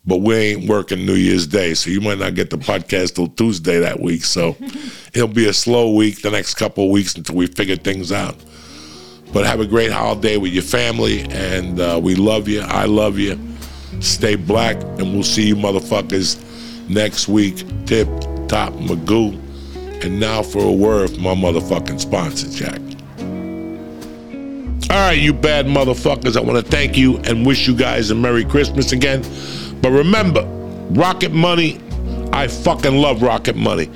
but 0.06 0.18
we 0.18 0.34
ain't 0.34 0.68
working 0.68 1.04
New 1.04 1.14
Year's 1.14 1.46
Day, 1.46 1.74
so 1.74 1.90
you 1.90 2.00
might 2.00 2.18
not 2.18 2.34
get 2.34 2.50
the 2.50 2.56
podcast 2.56 3.14
till 3.14 3.28
Tuesday 3.28 3.78
that 3.78 4.00
week. 4.00 4.24
So 4.24 4.56
it'll 5.14 5.28
be 5.28 5.48
a 5.48 5.52
slow 5.52 5.94
week 5.94 6.22
the 6.22 6.30
next 6.30 6.54
couple 6.54 6.84
of 6.84 6.90
weeks 6.90 7.14
until 7.14 7.36
we 7.36 7.46
figure 7.46 7.76
things 7.76 8.10
out. 8.10 8.36
But 9.32 9.44
have 9.44 9.60
a 9.60 9.66
great 9.66 9.92
holiday 9.92 10.36
with 10.36 10.52
your 10.52 10.62
family, 10.62 11.22
and 11.30 11.78
uh, 11.80 12.00
we 12.02 12.14
love 12.14 12.48
you. 12.48 12.62
I 12.62 12.86
love 12.86 13.18
you. 13.18 13.38
Stay 14.00 14.36
black, 14.36 14.76
and 14.76 15.12
we'll 15.12 15.22
see 15.22 15.48
you 15.48 15.56
motherfuckers 15.56 16.38
next 16.88 17.28
week. 17.28 17.56
Tip 17.86 18.08
Top 18.48 18.72
Magoo. 18.74 19.34
And 20.04 20.20
now 20.20 20.42
for 20.42 20.62
a 20.64 20.72
word 20.72 21.10
from 21.10 21.22
my 21.24 21.34
motherfucking 21.34 22.00
sponsor, 22.00 22.48
Jack. 22.48 22.80
All 24.90 24.96
right, 24.96 25.18
you 25.18 25.34
bad 25.34 25.66
motherfuckers, 25.66 26.34
I 26.36 26.40
want 26.40 26.64
to 26.64 26.70
thank 26.70 26.96
you 26.96 27.18
and 27.18 27.44
wish 27.44 27.68
you 27.68 27.76
guys 27.76 28.10
a 28.10 28.14
Merry 28.14 28.44
Christmas 28.44 28.92
again. 28.92 29.22
But 29.82 29.90
remember, 29.90 30.44
Rocket 30.90 31.32
Money, 31.32 31.78
I 32.32 32.48
fucking 32.48 32.96
love 32.96 33.20
Rocket 33.20 33.54
Money. 33.54 33.90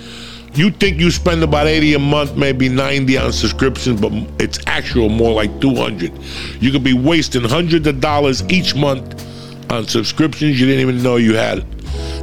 You 0.55 0.71
think 0.71 1.01
you 1.01 1.11
spend 1.11 1.43
about 1.43 1.67
80 1.67 1.95
a 1.95 1.99
month, 1.99 2.37
maybe 2.37 2.69
90 2.69 3.17
on 3.17 3.33
subscriptions, 3.33 3.99
but 3.99 4.13
it's 4.39 4.59
actual 4.67 5.09
more 5.09 5.33
like 5.33 5.61
200. 5.63 6.13
You 6.61 6.71
could 6.71 6.85
be 6.85 6.93
wasting 6.93 7.43
hundreds 7.43 7.87
of 7.87 8.01
dollars 8.01 8.43
each 8.51 8.75
month 8.75 9.23
on 9.73 9.87
subscriptions 9.87 10.61
you 10.61 10.67
didn't 10.67 10.83
even 10.83 11.03
know 11.03 11.17
you 11.17 11.35
had. 11.35 11.65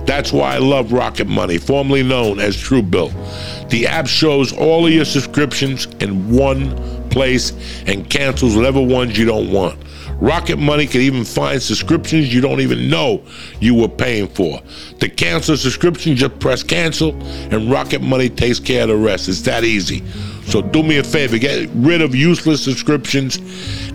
That's 0.05 0.31
why 0.31 0.53
I 0.53 0.57
love 0.59 0.91
Rocket 0.91 1.27
Money, 1.27 1.57
formerly 1.57 2.03
known 2.03 2.39
as 2.39 2.55
Truebill. 2.55 3.69
The 3.69 3.87
app 3.87 4.05
shows 4.05 4.53
all 4.53 4.85
of 4.85 4.93
your 4.93 5.05
subscriptions 5.05 5.87
in 5.99 6.31
one 6.31 7.09
place 7.09 7.53
and 7.87 8.07
cancels 8.07 8.55
whatever 8.55 8.81
ones 8.81 9.17
you 9.17 9.25
don't 9.25 9.51
want. 9.51 9.79
Rocket 10.21 10.57
Money 10.57 10.85
can 10.85 11.01
even 11.01 11.23
find 11.23 11.61
subscriptions 11.61 12.33
you 12.33 12.41
don't 12.41 12.59
even 12.59 12.89
know 12.89 13.23
you 13.59 13.73
were 13.73 13.87
paying 13.87 14.27
for. 14.27 14.59
To 14.99 15.09
cancel 15.09 15.55
a 15.55 15.57
subscription, 15.57 16.15
just 16.15 16.39
press 16.39 16.61
cancel, 16.61 17.15
and 17.53 17.71
Rocket 17.71 18.01
Money 18.01 18.29
takes 18.29 18.59
care 18.59 18.83
of 18.83 18.89
the 18.89 18.97
rest. 18.97 19.29
It's 19.29 19.41
that 19.43 19.63
easy. 19.63 20.03
So 20.43 20.61
do 20.61 20.83
me 20.83 20.97
a 20.97 21.03
favor, 21.03 21.37
get 21.37 21.69
rid 21.73 22.01
of 22.01 22.15
useless 22.15 22.63
subscriptions 22.63 23.37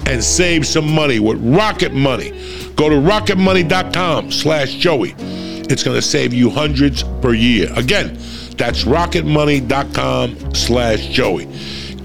and 0.07 0.23
save 0.23 0.67
some 0.67 0.91
money 0.91 1.19
with 1.19 1.39
Rocket 1.43 1.93
Money. 1.93 2.31
Go 2.77 2.89
to 2.89 2.97
rocketmoney.com 2.97 4.31
slash 4.31 4.75
Joey. 4.75 5.15
It's 5.19 5.83
going 5.83 5.97
to 5.97 6.03
save 6.03 6.33
you 6.33 6.51
hundreds 6.51 7.03
per 7.21 7.35
year. 7.35 7.69
Again, 7.75 8.15
that's 8.57 8.85
rocketmoney.com 8.85 10.55
slash 10.55 11.07
Joey. 11.09 11.49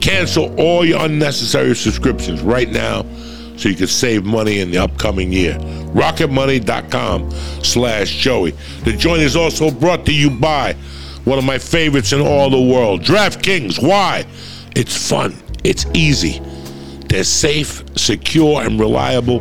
Cancel 0.02 0.56
all 0.60 0.84
your 0.84 1.06
unnecessary 1.06 1.76
subscriptions 1.76 2.42
right 2.42 2.70
now 2.70 3.06
so 3.60 3.68
you 3.68 3.76
can 3.76 3.88
save 3.88 4.26
money 4.26 4.60
in 4.60 4.72
the 4.72 4.78
upcoming 4.78 5.34
year. 5.34 5.58
Rocketmoney.com 5.94 7.30
slash 7.64 8.16
Joey. 8.16 8.52
The 8.86 8.94
joint 8.94 9.22
is 9.22 9.36
also 9.36 9.70
brought 9.70 10.06
to 10.06 10.14
you 10.14 10.30
by 10.30 10.74
one 11.26 11.38
of 11.38 11.44
my 11.44 11.58
favorites 11.58 12.14
in 12.14 12.22
all 12.22 12.50
the 12.50 12.62
world, 12.62 13.02
DraftKings. 13.02 13.86
Why? 13.86 14.26
It's 14.76 15.10
fun. 15.10 15.36
It's 15.66 15.86
easy. 15.94 16.40
They're 17.10 17.26
safe, 17.26 17.84
secure, 17.98 18.62
and 18.62 18.80
reliable. 18.80 19.40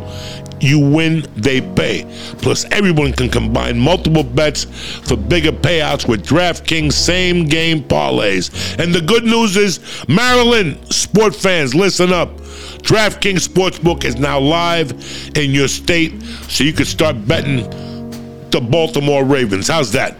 You 0.60 0.78
win, 0.78 1.26
they 1.36 1.60
pay. 1.60 2.04
Plus, 2.38 2.64
everyone 2.72 3.12
can 3.12 3.28
combine 3.28 3.78
multiple 3.78 4.24
bets 4.24 4.64
for 4.64 5.16
bigger 5.16 5.52
payouts 5.52 6.08
with 6.08 6.26
DraftKings 6.26 6.92
same 6.92 7.44
game 7.44 7.82
parlays. 7.82 8.78
And 8.78 8.94
the 8.94 9.00
good 9.00 9.24
news 9.24 9.56
is, 9.56 9.80
Maryland 10.08 10.92
sport 10.92 11.34
fans, 11.34 11.74
listen 11.74 12.12
up. 12.12 12.36
DraftKings 12.82 13.46
Sportsbook 13.46 14.04
is 14.04 14.16
now 14.16 14.40
live 14.40 14.92
in 15.36 15.50
your 15.50 15.68
state, 15.68 16.20
so 16.48 16.64
you 16.64 16.72
can 16.72 16.86
start 16.86 17.26
betting 17.26 17.68
the 18.50 18.60
Baltimore 18.60 19.24
Ravens. 19.24 19.68
How's 19.68 19.92
that? 19.92 20.16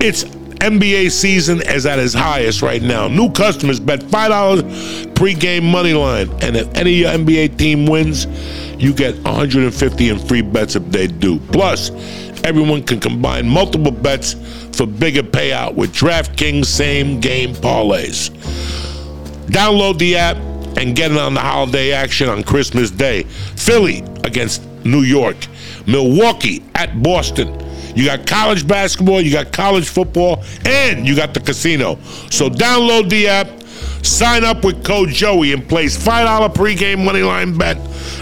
It's 0.00 0.24
NBA 0.60 1.10
season 1.10 1.62
is 1.62 1.86
at 1.86 1.98
its 1.98 2.12
highest 2.12 2.60
right 2.60 2.82
now. 2.82 3.08
New 3.08 3.32
customers 3.32 3.80
bet 3.80 4.00
$5 4.00 4.62
pregame 5.14 5.62
money 5.62 5.94
line, 5.94 6.30
and 6.42 6.54
if 6.54 6.68
any 6.74 7.02
of 7.02 7.14
your 7.14 7.26
NBA 7.26 7.56
team 7.56 7.86
wins, 7.86 8.26
you 8.78 8.92
get 8.92 9.14
150 9.22 10.08
in 10.08 10.18
free 10.18 10.42
bets 10.42 10.76
if 10.76 10.84
they 10.90 11.06
do. 11.06 11.38
Plus, 11.50 11.90
everyone 12.44 12.82
can 12.82 13.00
combine 13.00 13.48
multiple 13.48 13.90
bets 13.90 14.34
for 14.76 14.86
bigger 14.86 15.22
payout 15.22 15.74
with 15.74 15.94
DraftKings 15.94 16.66
same 16.66 17.20
game 17.20 17.54
parlays. 17.54 18.30
Download 19.46 19.98
the 19.98 20.16
app 20.16 20.36
and 20.76 20.94
get 20.94 21.10
in 21.10 21.16
on 21.16 21.32
the 21.34 21.40
holiday 21.40 21.92
action 21.92 22.28
on 22.28 22.42
Christmas 22.42 22.90
Day. 22.90 23.22
Philly 23.56 24.00
against 24.24 24.62
New 24.84 25.02
York, 25.02 25.36
Milwaukee 25.86 26.62
at 26.74 27.02
Boston. 27.02 27.69
You 27.94 28.04
got 28.04 28.26
college 28.26 28.66
basketball, 28.66 29.20
you 29.20 29.32
got 29.32 29.52
college 29.52 29.88
football, 29.88 30.42
and 30.64 31.06
you 31.06 31.16
got 31.16 31.34
the 31.34 31.40
casino. 31.40 31.96
So 32.30 32.48
download 32.48 33.10
the 33.10 33.28
app, 33.28 33.48
sign 34.04 34.44
up 34.44 34.64
with 34.64 34.84
code 34.84 35.10
Joey, 35.10 35.52
and 35.52 35.68
place 35.68 35.96
$5 35.96 36.54
pregame 36.54 37.04
moneyline 37.06 37.58
bet 37.58 37.76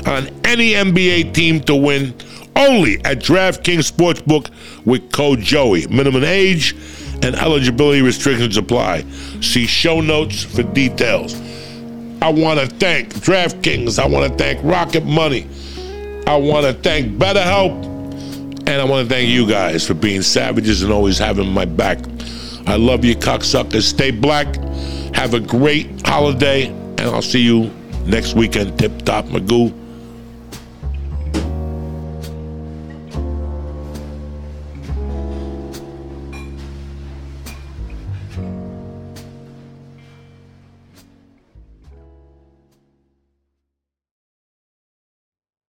on 0.06 0.28
any 0.44 0.72
NBA 0.72 1.34
team 1.34 1.60
to 1.62 1.74
win 1.74 2.14
only 2.56 2.96
at 3.04 3.18
DraftKings 3.18 3.90
Sportsbook 3.90 4.50
with 4.84 5.12
code 5.12 5.40
Joey. 5.40 5.86
Minimum 5.86 6.24
age 6.24 6.74
and 7.22 7.34
eligibility 7.34 8.02
restrictions 8.02 8.56
apply. 8.56 9.02
See 9.40 9.66
show 9.66 10.00
notes 10.00 10.44
for 10.44 10.62
details. 10.62 11.34
I 12.20 12.30
want 12.30 12.58
to 12.58 12.66
thank 12.66 13.14
DraftKings. 13.14 13.98
I 13.98 14.06
want 14.06 14.30
to 14.30 14.36
thank 14.36 14.60
Rocket 14.64 15.04
Money. 15.04 15.46
I 16.26 16.36
want 16.36 16.66
to 16.66 16.72
thank 16.72 17.16
BetterHelp. 17.16 17.97
And 18.68 18.82
I 18.82 18.84
want 18.84 19.08
to 19.08 19.14
thank 19.14 19.30
you 19.30 19.48
guys 19.48 19.86
for 19.86 19.94
being 19.94 20.20
savages 20.20 20.82
and 20.82 20.92
always 20.92 21.16
having 21.16 21.50
my 21.50 21.64
back. 21.64 21.98
I 22.66 22.76
love 22.76 23.02
you, 23.02 23.16
cocksuckers. 23.16 23.84
Stay 23.84 24.10
black. 24.10 24.56
Have 25.14 25.32
a 25.32 25.40
great 25.40 26.06
holiday. 26.06 26.66
And 26.66 27.00
I'll 27.00 27.22
see 27.22 27.40
you 27.40 27.72
next 28.04 28.34
weekend. 28.34 28.78
Tip 28.78 29.06
Top 29.06 29.24
Magoo. 29.24 29.87